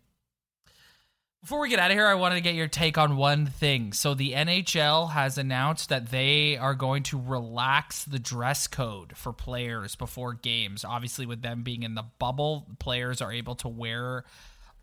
Before 1.41 1.59
we 1.59 1.69
get 1.69 1.77
out 1.77 1.91
of 1.91 1.95
here, 1.95 2.07
I 2.07 2.15
wanted 2.15 2.35
to 2.35 2.41
get 2.41 2.55
your 2.55 2.67
take 2.67 2.97
on 2.97 3.15
one 3.15 3.45
thing. 3.45 3.93
So, 3.93 4.13
the 4.15 4.33
NHL 4.33 5.11
has 5.11 5.37
announced 5.37 5.89
that 5.89 6.09
they 6.09 6.57
are 6.57 6.73
going 6.73 7.03
to 7.03 7.21
relax 7.21 8.03
the 8.03 8.19
dress 8.19 8.67
code 8.67 9.15
for 9.15 9.33
players 9.33 9.95
before 9.95 10.33
games. 10.33 10.83
Obviously, 10.83 11.27
with 11.27 11.43
them 11.43 11.61
being 11.61 11.83
in 11.83 11.93
the 11.93 12.05
bubble, 12.19 12.67
players 12.79 13.21
are 13.21 13.31
able 13.31 13.55
to 13.55 13.67
wear 13.67 14.25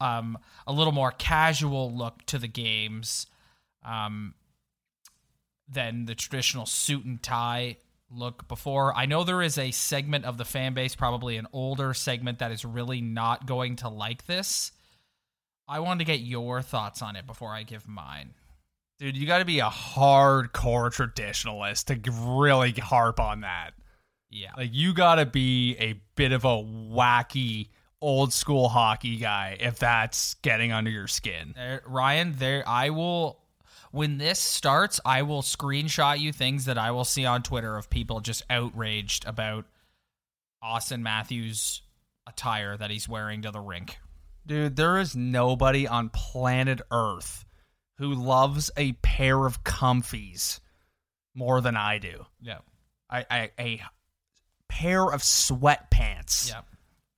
um, 0.00 0.38
a 0.66 0.72
little 0.72 0.94
more 0.94 1.10
casual 1.10 1.92
look 1.92 2.24
to 2.26 2.38
the 2.38 2.48
games 2.48 3.26
um, 3.84 4.34
than 5.68 6.04
the 6.06 6.14
traditional 6.14 6.66
suit 6.66 7.04
and 7.04 7.22
tie 7.22 7.76
look 8.10 8.46
before. 8.48 8.94
I 8.94 9.06
know 9.06 9.24
there 9.24 9.42
is 9.42 9.58
a 9.58 9.70
segment 9.70 10.24
of 10.24 10.36
the 10.38 10.44
fan 10.44 10.74
base, 10.74 10.94
probably 10.94 11.36
an 11.36 11.46
older 11.52 11.94
segment, 11.94 12.40
that 12.40 12.52
is 12.52 12.64
really 12.64 13.00
not 13.00 13.46
going 13.46 13.76
to 13.76 13.88
like 13.88 14.26
this. 14.26 14.72
I 15.68 15.80
wanted 15.80 16.00
to 16.00 16.12
get 16.12 16.20
your 16.20 16.60
thoughts 16.60 17.02
on 17.02 17.16
it 17.16 17.26
before 17.26 17.50
I 17.50 17.62
give 17.62 17.88
mine. 17.88 18.34
Dude, 18.98 19.16
you 19.16 19.26
got 19.26 19.38
to 19.38 19.44
be 19.44 19.60
a 19.60 19.68
hardcore 19.68 20.92
traditionalist 20.92 21.86
to 21.86 22.10
really 22.38 22.72
harp 22.72 23.18
on 23.18 23.40
that. 23.40 23.70
Yeah. 24.30 24.52
Like 24.56 24.70
you 24.72 24.94
got 24.94 25.16
to 25.16 25.26
be 25.26 25.76
a 25.78 26.00
bit 26.14 26.32
of 26.32 26.44
a 26.44 26.56
wacky 26.56 27.68
old 28.00 28.32
school 28.32 28.68
hockey 28.68 29.16
guy 29.16 29.56
if 29.60 29.78
that's 29.78 30.34
getting 30.34 30.72
under 30.72 30.90
your 30.90 31.06
skin. 31.06 31.52
There, 31.54 31.82
Ryan, 31.86 32.34
there 32.38 32.64
I 32.66 32.90
will 32.90 33.41
when 33.92 34.18
this 34.18 34.38
starts, 34.38 35.00
I 35.04 35.22
will 35.22 35.42
screenshot 35.42 36.18
you 36.18 36.32
things 36.32 36.64
that 36.64 36.78
I 36.78 36.90
will 36.90 37.04
see 37.04 37.24
on 37.24 37.42
Twitter 37.42 37.76
of 37.76 37.90
people 37.90 38.20
just 38.20 38.42
outraged 38.50 39.26
about 39.26 39.66
Auston 40.64 41.02
Matthews 41.02 41.82
attire 42.26 42.76
that 42.76 42.90
he's 42.90 43.08
wearing 43.08 43.42
to 43.42 43.50
the 43.50 43.60
rink. 43.60 43.98
Dude, 44.46 44.76
there 44.76 44.98
is 44.98 45.14
nobody 45.14 45.86
on 45.86 46.08
planet 46.08 46.80
Earth 46.90 47.44
who 47.98 48.14
loves 48.14 48.70
a 48.76 48.92
pair 48.94 49.46
of 49.46 49.62
comfies 49.62 50.60
more 51.34 51.60
than 51.60 51.76
I 51.76 51.98
do. 51.98 52.24
Yeah. 52.40 52.58
I, 53.10 53.26
I 53.30 53.50
a 53.58 53.80
pair 54.68 55.04
of 55.04 55.20
sweatpants. 55.20 56.48
Yeah. 56.48 56.62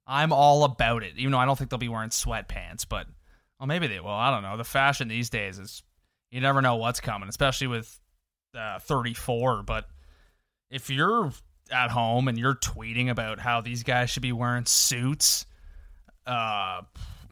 I'm 0.07 0.33
all 0.33 0.65
about 0.65 1.03
it. 1.03 1.15
Even 1.17 1.33
though 1.33 1.39
I 1.39 1.47
don't 1.47 1.57
think 1.57 1.71
they'll 1.71 1.79
be 1.79 1.89
wearing 1.89 2.11
sweatpants, 2.11 2.85
but 2.89 3.07
well, 3.59 3.69
maybe 3.69 3.87
they 3.87 4.01
will. 4.01 4.11
I 4.11 4.31
don't 4.31 4.43
know. 4.43 4.57
The 4.57 4.65
fashion 4.65 5.09
these 5.09 5.31
days 5.31 5.59
is 5.59 5.83
you 6.35 6.41
never 6.41 6.61
know 6.61 6.77
what's 6.77 6.99
coming, 7.01 7.29
especially 7.29 7.69
with 7.69 8.01
uh, 8.59 8.81
34. 8.81 9.63
But 9.63 9.87
if 10.71 10.91
you're 10.91 11.31
at 11.71 11.91
home 11.91 12.27
and 12.27 12.37
you're 12.37 12.57
tweeting 12.57 13.09
about 13.09 13.39
how 13.39 13.61
these 13.61 13.85
guys 13.85 14.11
should 14.11 14.23
be 14.23 14.33
wearing 14.33 14.67
suits, 14.67 15.47
uh, 16.27 16.83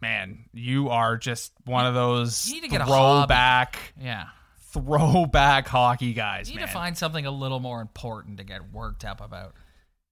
man, 0.00 0.44
you 0.53 0.88
are 0.90 1.16
just 1.16 1.53
one 1.64 1.84
of 1.84 1.94
those 1.94 2.46
You 2.46 2.55
need 2.55 2.62
to 2.62 2.68
get 2.68 2.80
a 2.82 2.86
throwback, 2.86 3.92
Yeah. 4.00 4.26
throwback 4.70 5.66
hockey 5.66 6.12
guys. 6.12 6.48
You 6.48 6.55
need 6.55 6.61
man. 6.61 6.68
to 6.68 6.74
find 6.74 6.96
something 6.96 7.26
a 7.26 7.30
little 7.30 7.61
more 7.61 7.80
important 7.80 8.38
to 8.38 8.44
get 8.44 8.72
worked 8.72 9.05
up 9.05 9.20
about. 9.20 9.55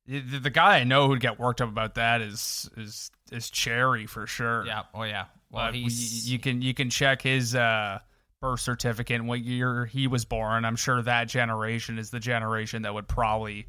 the, 0.06 0.50
guy 0.50 0.78
I 0.78 0.84
know 0.84 1.06
who'd 1.06 1.20
get 1.20 1.38
worked 1.38 1.60
up 1.60 1.68
about 1.68 1.94
that 1.94 2.20
is 2.20 2.68
is 2.76 3.12
is 3.30 3.48
Cherry 3.50 4.06
for 4.06 4.26
sure. 4.26 4.66
Yeah. 4.66 4.82
Oh 4.92 5.04
yeah. 5.04 5.26
Well, 5.50 5.70
we- 5.70 5.82
he's 5.82 6.28
you 6.30 6.40
can 6.40 6.60
you 6.62 6.74
can 6.74 6.90
check 6.90 7.22
his 7.22 7.54
uh, 7.54 8.00
birth 8.40 8.60
certificate 8.60 9.16
and 9.16 9.28
what 9.28 9.40
year 9.40 9.84
he 9.86 10.06
was 10.06 10.24
born. 10.24 10.64
I'm 10.64 10.76
sure 10.76 11.02
that 11.02 11.28
generation 11.28 11.98
is 11.98 12.10
the 12.10 12.20
generation 12.20 12.82
that 12.82 12.94
would 12.94 13.06
probably 13.06 13.66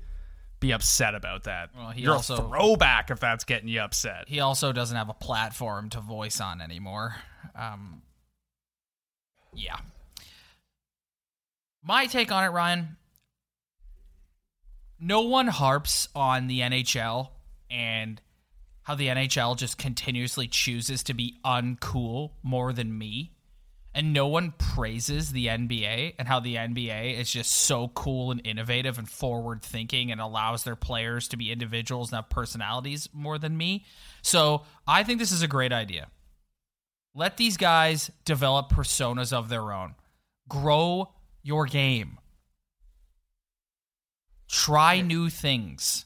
be 0.61 0.71
upset 0.71 1.13
about 1.13 1.43
that. 1.43 1.69
Well, 1.75 1.89
he 1.89 2.03
You're 2.03 2.13
also- 2.13 2.35
a 2.35 2.47
throwback 2.49 3.11
if 3.11 3.19
that's 3.19 3.43
getting 3.43 3.67
you 3.67 3.81
upset. 3.81 4.25
he 4.29 4.39
also 4.39 4.71
doesn't 4.71 4.95
have 4.95 5.09
a 5.09 5.13
platform 5.13 5.89
to 5.89 5.99
voice 5.99 6.39
on 6.39 6.61
anymore. 6.61 7.15
Um, 7.55 8.01
yeah. 9.53 9.77
My 11.83 12.05
take 12.05 12.31
on 12.31 12.43
it, 12.45 12.49
Ryan. 12.49 12.95
No 14.99 15.21
one 15.23 15.47
harps 15.47 16.07
on 16.15 16.45
the 16.47 16.59
NHL 16.61 17.31
and 17.71 18.21
how 18.83 18.93
the 18.95 19.07
NHL 19.07 19.57
just 19.57 19.77
continuously 19.79 20.47
chooses 20.47 21.01
to 21.03 21.13
be 21.15 21.39
uncool 21.43 22.31
more 22.43 22.71
than 22.71 22.95
me. 22.97 23.31
And 23.93 24.13
no 24.13 24.27
one 24.27 24.53
praises 24.57 25.31
the 25.31 25.47
NBA 25.47 26.13
and 26.17 26.27
how 26.27 26.39
the 26.39 26.55
NBA 26.55 27.19
is 27.19 27.29
just 27.29 27.51
so 27.51 27.89
cool 27.89 28.31
and 28.31 28.41
innovative 28.45 28.97
and 28.97 29.09
forward 29.09 29.61
thinking 29.61 30.11
and 30.11 30.21
allows 30.21 30.63
their 30.63 30.77
players 30.77 31.27
to 31.29 31.37
be 31.37 31.51
individuals 31.51 32.09
and 32.09 32.15
have 32.15 32.29
personalities 32.29 33.09
more 33.11 33.37
than 33.37 33.57
me. 33.57 33.85
So 34.21 34.63
I 34.87 35.03
think 35.03 35.19
this 35.19 35.33
is 35.33 35.41
a 35.41 35.47
great 35.47 35.73
idea. 35.73 36.07
Let 37.13 37.35
these 37.35 37.57
guys 37.57 38.09
develop 38.23 38.71
personas 38.71 39.33
of 39.33 39.49
their 39.49 39.73
own, 39.73 39.95
grow 40.47 41.11
your 41.43 41.65
game, 41.65 42.17
try 44.47 45.01
new 45.01 45.29
things. 45.29 46.05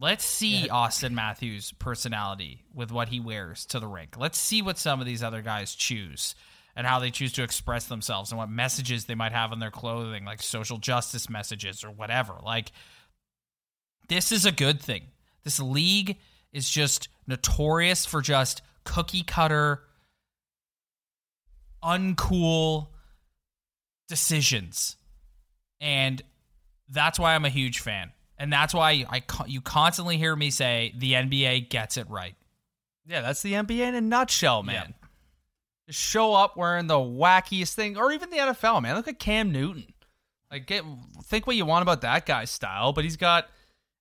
Let's 0.00 0.24
see 0.24 0.68
Auston 0.70 1.12
Matthews' 1.12 1.72
personality 1.72 2.64
with 2.74 2.90
what 2.90 3.08
he 3.08 3.20
wears 3.20 3.66
to 3.66 3.78
the 3.78 3.86
rink. 3.86 4.16
Let's 4.18 4.38
see 4.38 4.62
what 4.62 4.78
some 4.78 5.00
of 5.00 5.06
these 5.06 5.22
other 5.22 5.42
guys 5.42 5.74
choose 5.74 6.34
and 6.76 6.86
how 6.86 6.98
they 6.98 7.10
choose 7.10 7.32
to 7.34 7.42
express 7.42 7.86
themselves 7.86 8.30
and 8.30 8.38
what 8.38 8.50
messages 8.50 9.04
they 9.04 9.14
might 9.14 9.32
have 9.32 9.52
on 9.52 9.60
their 9.60 9.70
clothing, 9.70 10.24
like 10.24 10.42
social 10.42 10.78
justice 10.78 11.30
messages 11.30 11.84
or 11.84 11.90
whatever. 11.90 12.34
Like, 12.42 12.72
this 14.08 14.32
is 14.32 14.44
a 14.44 14.52
good 14.52 14.80
thing. 14.80 15.04
This 15.44 15.60
league 15.60 16.18
is 16.52 16.68
just 16.68 17.08
notorious 17.26 18.06
for 18.06 18.20
just 18.20 18.62
cookie 18.84 19.22
cutter, 19.22 19.82
uncool 21.82 22.88
decisions. 24.08 24.96
And 25.80 26.22
that's 26.88 27.18
why 27.18 27.34
I'm 27.34 27.44
a 27.44 27.50
huge 27.50 27.80
fan. 27.80 28.12
And 28.38 28.52
that's 28.52 28.74
why 28.74 29.06
I 29.08 29.22
you 29.46 29.60
constantly 29.60 30.18
hear 30.18 30.34
me 30.34 30.50
say 30.50 30.92
the 30.96 31.12
NBA 31.12 31.70
gets 31.70 31.96
it 31.96 32.08
right. 32.10 32.34
Yeah, 33.06 33.20
that's 33.20 33.42
the 33.42 33.52
NBA 33.52 33.88
in 33.88 33.94
a 33.94 34.00
nutshell, 34.00 34.62
man. 34.62 34.94
Just 35.86 36.00
show 36.00 36.34
up 36.34 36.56
wearing 36.56 36.86
the 36.86 36.94
wackiest 36.94 37.74
thing, 37.74 37.96
or 37.96 38.12
even 38.12 38.30
the 38.30 38.38
NFL, 38.38 38.82
man. 38.82 38.96
Look 38.96 39.08
at 39.08 39.18
Cam 39.18 39.52
Newton. 39.52 39.92
Like, 40.50 40.66
get 40.66 40.84
think 41.24 41.46
what 41.46 41.56
you 41.56 41.66
want 41.66 41.82
about 41.82 42.02
that 42.02 42.26
guy's 42.26 42.50
style, 42.50 42.92
but 42.92 43.04
he's 43.04 43.16
got 43.16 43.48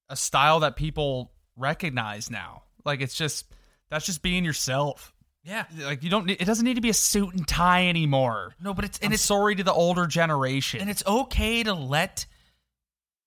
a 0.09 0.15
style 0.15 0.61
that 0.61 0.75
people 0.75 1.31
recognize 1.57 2.29
now. 2.29 2.63
Like, 2.85 3.01
it's 3.01 3.15
just 3.15 3.53
that's 3.89 4.05
just 4.05 4.21
being 4.21 4.45
yourself. 4.45 5.13
Yeah. 5.43 5.65
Like, 5.77 6.03
you 6.03 6.09
don't. 6.09 6.29
It 6.29 6.45
doesn't 6.45 6.63
need 6.63 6.75
to 6.75 6.81
be 6.81 6.89
a 6.89 6.93
suit 6.93 7.33
and 7.33 7.45
tie 7.47 7.87
anymore. 7.87 8.53
No, 8.61 8.73
but 8.73 8.85
it's 8.85 8.99
And 8.99 9.11
it's 9.11 9.21
it's 9.21 9.27
sorry 9.27 9.55
to 9.55 9.63
the 9.63 9.73
older 9.73 10.07
generation. 10.07 10.79
and 10.79 10.89
it's 10.89 11.03
okay 11.05 11.63
to 11.63 11.73
let 11.73 12.25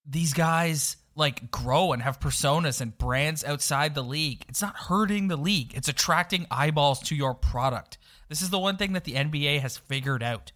these 0.06 0.32
guys 0.32 0.96
like 1.16 1.50
grow 1.50 1.92
and 1.92 2.02
have 2.02 2.20
personas 2.20 2.80
and 2.80 2.96
brands 2.98 3.42
outside 3.42 3.94
the 3.94 4.02
league. 4.04 4.44
It's 4.48 4.60
not 4.62 4.76
hurting 4.76 5.28
the 5.28 5.36
league. 5.36 5.72
It's 5.74 5.88
attracting 5.88 6.46
eyeballs 6.50 7.00
to 7.04 7.16
your 7.16 7.34
product. 7.34 7.96
This 8.28 8.42
is 8.42 8.50
the 8.50 8.58
one 8.58 8.76
thing 8.76 8.92
that 8.92 9.04
the 9.04 9.14
NBA 9.14 9.60
has 9.60 9.76
figured 9.78 10.22
out. 10.22 10.52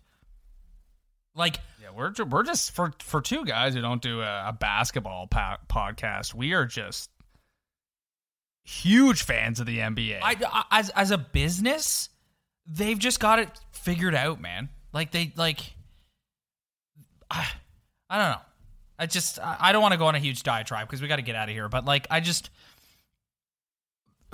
Like 1.35 1.57
yeah, 1.81 1.89
we're 1.97 2.13
we're 2.29 2.43
just 2.43 2.73
for 2.73 2.93
for 3.01 3.21
two 3.21 3.45
guys 3.45 3.75
who 3.75 3.81
don't 3.81 4.03
do 4.03 4.21
a, 4.21 4.49
a 4.49 4.53
basketball 4.53 5.27
po- 5.29 5.57
podcast. 5.69 6.35
We 6.35 6.53
are 6.53 6.67
just 6.67 7.09
huge 8.65 9.23
fans 9.23 9.61
of 9.61 9.67
the 9.67 9.79
NBA. 9.79 10.19
I, 10.23 10.37
I- 10.47 10.65
as 10.81 10.91
as 10.91 11.11
a 11.11 11.19
business, 11.19 12.09
they've 12.67 12.99
just 12.99 13.19
got 13.21 13.39
it 13.39 13.49
figured 13.73 14.15
out, 14.15 14.41
man. 14.41 14.69
Like 14.93 15.13
they 15.13 15.33
like 15.37 15.61
I, 17.31 17.47
I 18.11 18.19
don't 18.19 18.31
know. 18.33 18.41
I 19.01 19.07
just 19.07 19.39
I 19.43 19.73
don't 19.73 19.83
want 19.83 19.93
to 19.93 19.99
go 19.99 20.07
on 20.07 20.15
a 20.15 20.19
huge 20.21 20.43
diatribe 20.45 20.87
because 20.87 21.01
we 21.03 21.09
got 21.09 21.17
to 21.17 21.23
get 21.23 21.35
out 21.35 21.49
of 21.49 21.55
here. 21.55 21.69
But 21.69 21.85
like 21.87 22.07
I 22.11 22.21
just 22.21 22.51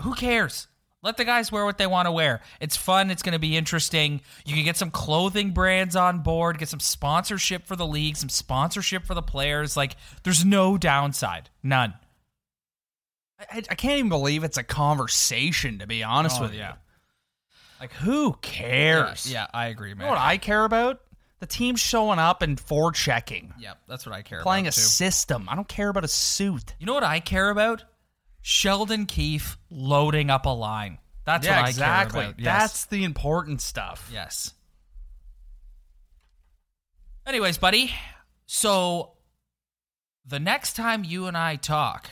who 0.00 0.14
cares? 0.14 0.66
Let 1.02 1.16
the 1.18 1.24
guys 1.24 1.52
wear 1.52 1.64
what 1.64 1.78
they 1.78 1.86
want 1.86 2.06
to 2.06 2.12
wear. 2.12 2.40
It's 2.60 2.76
fun. 2.76 3.10
It's 3.12 3.22
going 3.22 3.34
to 3.34 3.38
be 3.38 3.56
interesting. 3.56 4.20
You 4.44 4.54
can 4.56 4.64
get 4.64 4.76
some 4.76 4.90
clothing 4.90 5.52
brands 5.52 5.94
on 5.94 6.20
board, 6.20 6.58
get 6.58 6.68
some 6.68 6.80
sponsorship 6.80 7.64
for 7.66 7.76
the 7.76 7.86
league, 7.86 8.16
some 8.16 8.28
sponsorship 8.28 9.04
for 9.04 9.14
the 9.14 9.22
players. 9.22 9.76
Like, 9.76 9.94
there's 10.24 10.44
no 10.44 10.76
downside. 10.76 11.48
None. 11.62 11.94
I, 13.38 13.58
I 13.70 13.74
can't 13.76 13.98
even 13.98 14.08
believe 14.08 14.42
it's 14.42 14.56
a 14.56 14.64
conversation, 14.64 15.78
to 15.78 15.86
be 15.86 16.02
honest 16.02 16.40
Oh, 16.40 16.44
with 16.44 16.54
yeah. 16.54 16.70
you. 16.70 16.74
Like, 17.78 17.92
who 17.92 18.32
cares? 18.42 19.30
Yeah, 19.30 19.46
I 19.54 19.66
agree, 19.66 19.90
You 19.90 19.96
man. 19.96 20.06
know 20.06 20.12
what 20.14 20.20
I 20.20 20.38
care 20.38 20.64
about? 20.64 21.02
The 21.40 21.46
team 21.46 21.76
showing 21.76 22.18
up 22.18 22.40
and 22.42 22.58
forechecking, 22.58 23.52
Yep, 23.58 23.78
that's 23.86 24.06
what 24.06 24.14
I 24.14 24.22
care 24.22 24.38
about. 24.38 24.44
playing 24.44 24.66
a 24.66 24.70
too. 24.72 24.80
system. 24.80 25.48
I 25.50 25.54
don't 25.54 25.68
care 25.68 25.90
about 25.90 26.04
a 26.04 26.08
suit. 26.08 26.74
You 26.78 26.86
know 26.86 26.94
what 26.94 27.02
I 27.04 27.20
care 27.20 27.50
about? 27.50 27.84
Sheldon 28.40 29.04
Keefe 29.06 29.58
loading 29.70 30.30
up 30.30 30.46
a 30.46 30.50
line. 30.50 30.98
That's 31.24 31.46
yeah, 31.46 31.56
what 31.56 31.66
I 31.66 31.68
exactly. 31.68 32.20
care 32.20 32.28
about. 32.30 32.40
Yes. 32.40 32.46
That's 32.62 32.86
the 32.86 33.04
important 33.04 33.60
stuff. 33.60 34.08
yes. 34.12 34.54
Anyways, 37.26 37.58
buddy, 37.58 37.92
so 38.46 39.12
the 40.24 40.38
next 40.38 40.74
time 40.76 41.02
you 41.04 41.26
and 41.26 41.36
I 41.36 41.56
talk, 41.56 42.08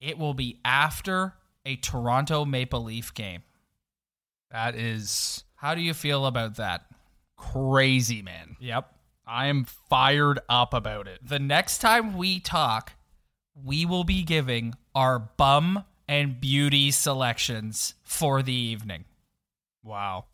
it 0.00 0.18
will 0.18 0.34
be 0.34 0.58
after 0.64 1.34
a 1.64 1.76
Toronto 1.76 2.44
Maple 2.44 2.82
Leaf 2.82 3.14
game. 3.14 3.42
That 4.50 4.74
is 4.74 5.44
How 5.54 5.74
do 5.76 5.80
you 5.80 5.94
feel 5.94 6.26
about 6.26 6.56
that? 6.56 6.86
Crazy, 7.40 8.22
man. 8.22 8.56
Yep. 8.60 8.92
I 9.26 9.46
am 9.46 9.64
fired 9.64 10.40
up 10.48 10.74
about 10.74 11.06
it. 11.08 11.20
The 11.26 11.38
next 11.38 11.78
time 11.78 12.16
we 12.16 12.40
talk, 12.40 12.92
we 13.54 13.86
will 13.86 14.04
be 14.04 14.22
giving 14.22 14.74
our 14.94 15.18
bum 15.18 15.84
and 16.08 16.40
beauty 16.40 16.90
selections 16.90 17.94
for 18.02 18.42
the 18.42 18.52
evening. 18.52 19.04
Wow. 19.82 20.26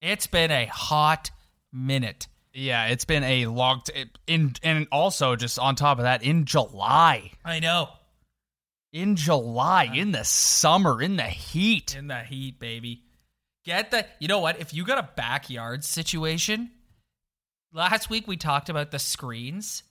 It's 0.00 0.26
been 0.26 0.50
a 0.50 0.66
hot 0.66 1.30
minute. 1.72 2.26
Yeah, 2.54 2.86
it's 2.86 3.04
been 3.04 3.22
a 3.22 3.46
locked 3.46 3.90
in, 4.26 4.54
and 4.62 4.88
also 4.90 5.36
just 5.36 5.58
on 5.58 5.76
top 5.76 5.98
of 5.98 6.04
that, 6.04 6.22
in 6.22 6.44
July, 6.44 7.32
I 7.44 7.60
know. 7.60 7.90
in 8.92 9.16
July, 9.16 9.90
in 9.92 10.12
the 10.12 10.24
summer, 10.24 11.02
in 11.02 11.16
the 11.16 11.24
heat. 11.24 11.94
In 11.96 12.08
the 12.08 12.20
heat, 12.20 12.58
baby. 12.58 13.04
Get 13.68 13.90
the. 13.90 14.06
You 14.18 14.28
know 14.28 14.38
what? 14.38 14.58
If 14.60 14.72
you 14.72 14.82
got 14.82 14.96
a 14.96 15.10
backyard 15.14 15.84
situation, 15.84 16.70
last 17.70 18.08
week 18.08 18.26
we 18.26 18.38
talked 18.38 18.70
about 18.70 18.92
the 18.92 18.98
screens. 18.98 19.82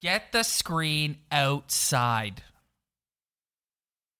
Get 0.00 0.30
the 0.30 0.44
screen 0.44 1.18
outside. 1.32 2.44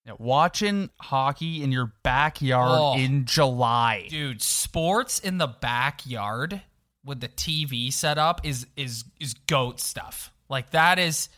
Yeah, 0.05 0.15
watching 0.19 0.91
hockey 1.01 1.63
in 1.63 1.71
your 1.71 1.93
backyard 2.03 2.71
Oh. 2.73 2.99
in 2.99 3.25
July. 3.25 4.09
Dude, 4.11 4.43
sports 4.43 5.21
in 5.21 5.39
the 5.39 5.47
backyard 5.47 6.61
with 7.05 7.21
the 7.21 7.29
TV 7.29 7.93
set 7.93 8.19
up 8.19 8.45
is 8.45 8.67
is 8.77 9.05
is 9.21 9.35
goat 9.35 9.79
stuff. 9.79 10.33
Like 10.49 10.71
that 10.71 10.99
is 10.99 11.29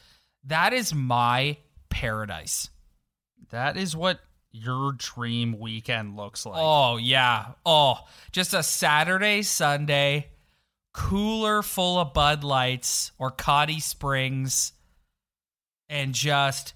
that 0.45 0.72
is 0.72 0.95
my 0.95 1.59
paradise. 1.91 2.70
That 3.51 3.76
is 3.76 3.95
what 3.95 4.18
your 4.53 4.93
dream 4.93 5.59
weekend 5.59 6.17
looks 6.17 6.45
like. 6.47 6.59
Oh 6.63 6.97
yeah. 6.97 7.53
Oh, 7.67 7.99
just 8.33 8.55
a 8.55 8.63
Saturday, 8.63 9.43
Sunday, 9.43 10.29
cooler 10.93 11.63
full 11.63 11.99
of 11.99 12.13
Bud 12.15 12.45
Lights 12.45 13.13
or 13.19 13.31
Cottage 13.31 13.83
Springs, 13.83 14.73
and 15.89 16.13
just 16.15 16.75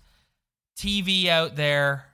TV 0.78 1.26
out 1.28 1.56
there. 1.56 2.06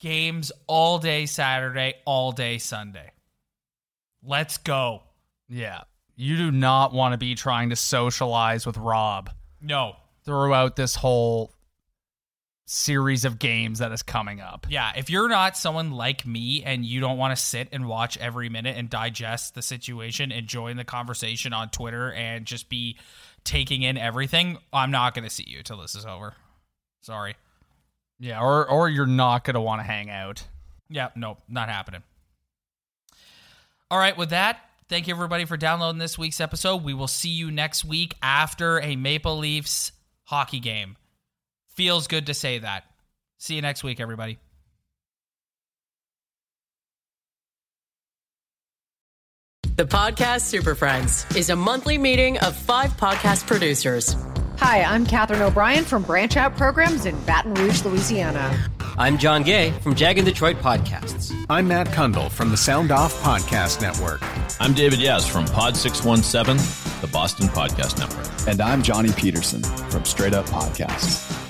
Games 0.00 0.50
all 0.66 0.98
day 0.98 1.26
Saturday, 1.26 1.92
all 2.06 2.32
day 2.32 2.56
Sunday. 2.56 3.12
Let's 4.24 4.56
go. 4.56 5.02
Yeah. 5.48 5.82
you 6.16 6.36
do 6.38 6.50
not 6.50 6.92
want 6.94 7.12
to 7.12 7.18
be 7.18 7.34
trying 7.34 7.68
to 7.70 7.76
socialize 7.76 8.64
with 8.66 8.76
Rob 8.78 9.30
No. 9.60 9.96
throughout 10.24 10.76
this 10.76 10.94
whole 10.94 11.52
series 12.72 13.24
of 13.24 13.40
games 13.40 13.80
that 13.80 13.90
is 13.90 14.00
coming 14.00 14.40
up. 14.40 14.64
Yeah, 14.70 14.92
if 14.96 15.10
you're 15.10 15.28
not 15.28 15.56
someone 15.56 15.90
like 15.90 16.24
me 16.24 16.62
and 16.62 16.84
you 16.84 17.00
don't 17.00 17.18
want 17.18 17.36
to 17.36 17.42
sit 17.42 17.66
and 17.72 17.88
watch 17.88 18.16
every 18.18 18.48
minute 18.48 18.76
and 18.76 18.88
digest 18.88 19.56
the 19.56 19.62
situation 19.62 20.30
and 20.30 20.46
join 20.46 20.76
the 20.76 20.84
conversation 20.84 21.52
on 21.52 21.70
Twitter 21.70 22.12
and 22.12 22.46
just 22.46 22.68
be 22.68 22.96
taking 23.42 23.82
in 23.82 23.98
everything, 23.98 24.56
I'm 24.72 24.92
not 24.92 25.14
going 25.14 25.24
to 25.24 25.30
see 25.30 25.44
you 25.48 25.64
till 25.64 25.78
this 25.78 25.96
is 25.96 26.06
over. 26.06 26.34
Sorry. 27.00 27.34
Yeah, 28.20 28.40
or 28.40 28.70
or 28.70 28.88
you're 28.88 29.04
not 29.06 29.42
going 29.42 29.54
to 29.54 29.60
want 29.60 29.80
to 29.80 29.84
hang 29.84 30.08
out. 30.08 30.46
Yeah, 30.88 31.08
nope, 31.16 31.38
not 31.48 31.68
happening. 31.68 32.04
All 33.90 33.98
right, 33.98 34.16
with 34.16 34.30
that, 34.30 34.60
thank 34.88 35.08
you 35.08 35.14
everybody 35.14 35.44
for 35.44 35.56
downloading 35.56 35.98
this 35.98 36.16
week's 36.16 36.40
episode. 36.40 36.84
We 36.84 36.94
will 36.94 37.08
see 37.08 37.30
you 37.30 37.50
next 37.50 37.84
week 37.84 38.14
after 38.22 38.80
a 38.80 38.94
Maple 38.94 39.38
Leafs 39.38 39.90
hockey 40.24 40.60
game. 40.60 40.96
Feels 41.80 42.08
good 42.08 42.26
to 42.26 42.34
say 42.34 42.58
that. 42.58 42.84
See 43.38 43.54
you 43.54 43.62
next 43.62 43.82
week, 43.82 44.00
everybody. 44.00 44.38
The 49.76 49.86
Podcast 49.86 50.42
Super 50.42 50.74
Friends 50.74 51.24
is 51.34 51.48
a 51.48 51.56
monthly 51.56 51.96
meeting 51.96 52.36
of 52.40 52.54
five 52.54 52.90
podcast 52.98 53.46
producers. 53.46 54.14
Hi, 54.58 54.82
I'm 54.82 55.06
Katherine 55.06 55.40
O'Brien 55.40 55.84
from 55.84 56.02
Branch 56.02 56.36
Out 56.36 56.54
Programs 56.54 57.06
in 57.06 57.18
Baton 57.24 57.54
Rouge, 57.54 57.82
Louisiana. 57.82 58.62
I'm 58.98 59.16
John 59.16 59.42
Gay 59.42 59.70
from 59.80 59.94
Jag 59.94 60.18
and 60.18 60.26
Detroit 60.26 60.56
Podcasts. 60.58 61.34
I'm 61.48 61.66
Matt 61.66 61.86
Cundill 61.86 62.30
from 62.30 62.50
the 62.50 62.58
Sound 62.58 62.90
Off 62.90 63.14
Podcast 63.22 63.80
Network. 63.80 64.20
I'm 64.60 64.74
David 64.74 65.00
Yas 65.00 65.26
from 65.26 65.46
Pod 65.46 65.78
617, 65.78 66.58
the 67.00 67.06
Boston 67.06 67.46
Podcast 67.46 67.98
Network. 67.98 68.28
And 68.46 68.60
I'm 68.60 68.82
Johnny 68.82 69.12
Peterson 69.12 69.62
from 69.62 70.04
Straight 70.04 70.34
Up 70.34 70.44
Podcasts. 70.44 71.49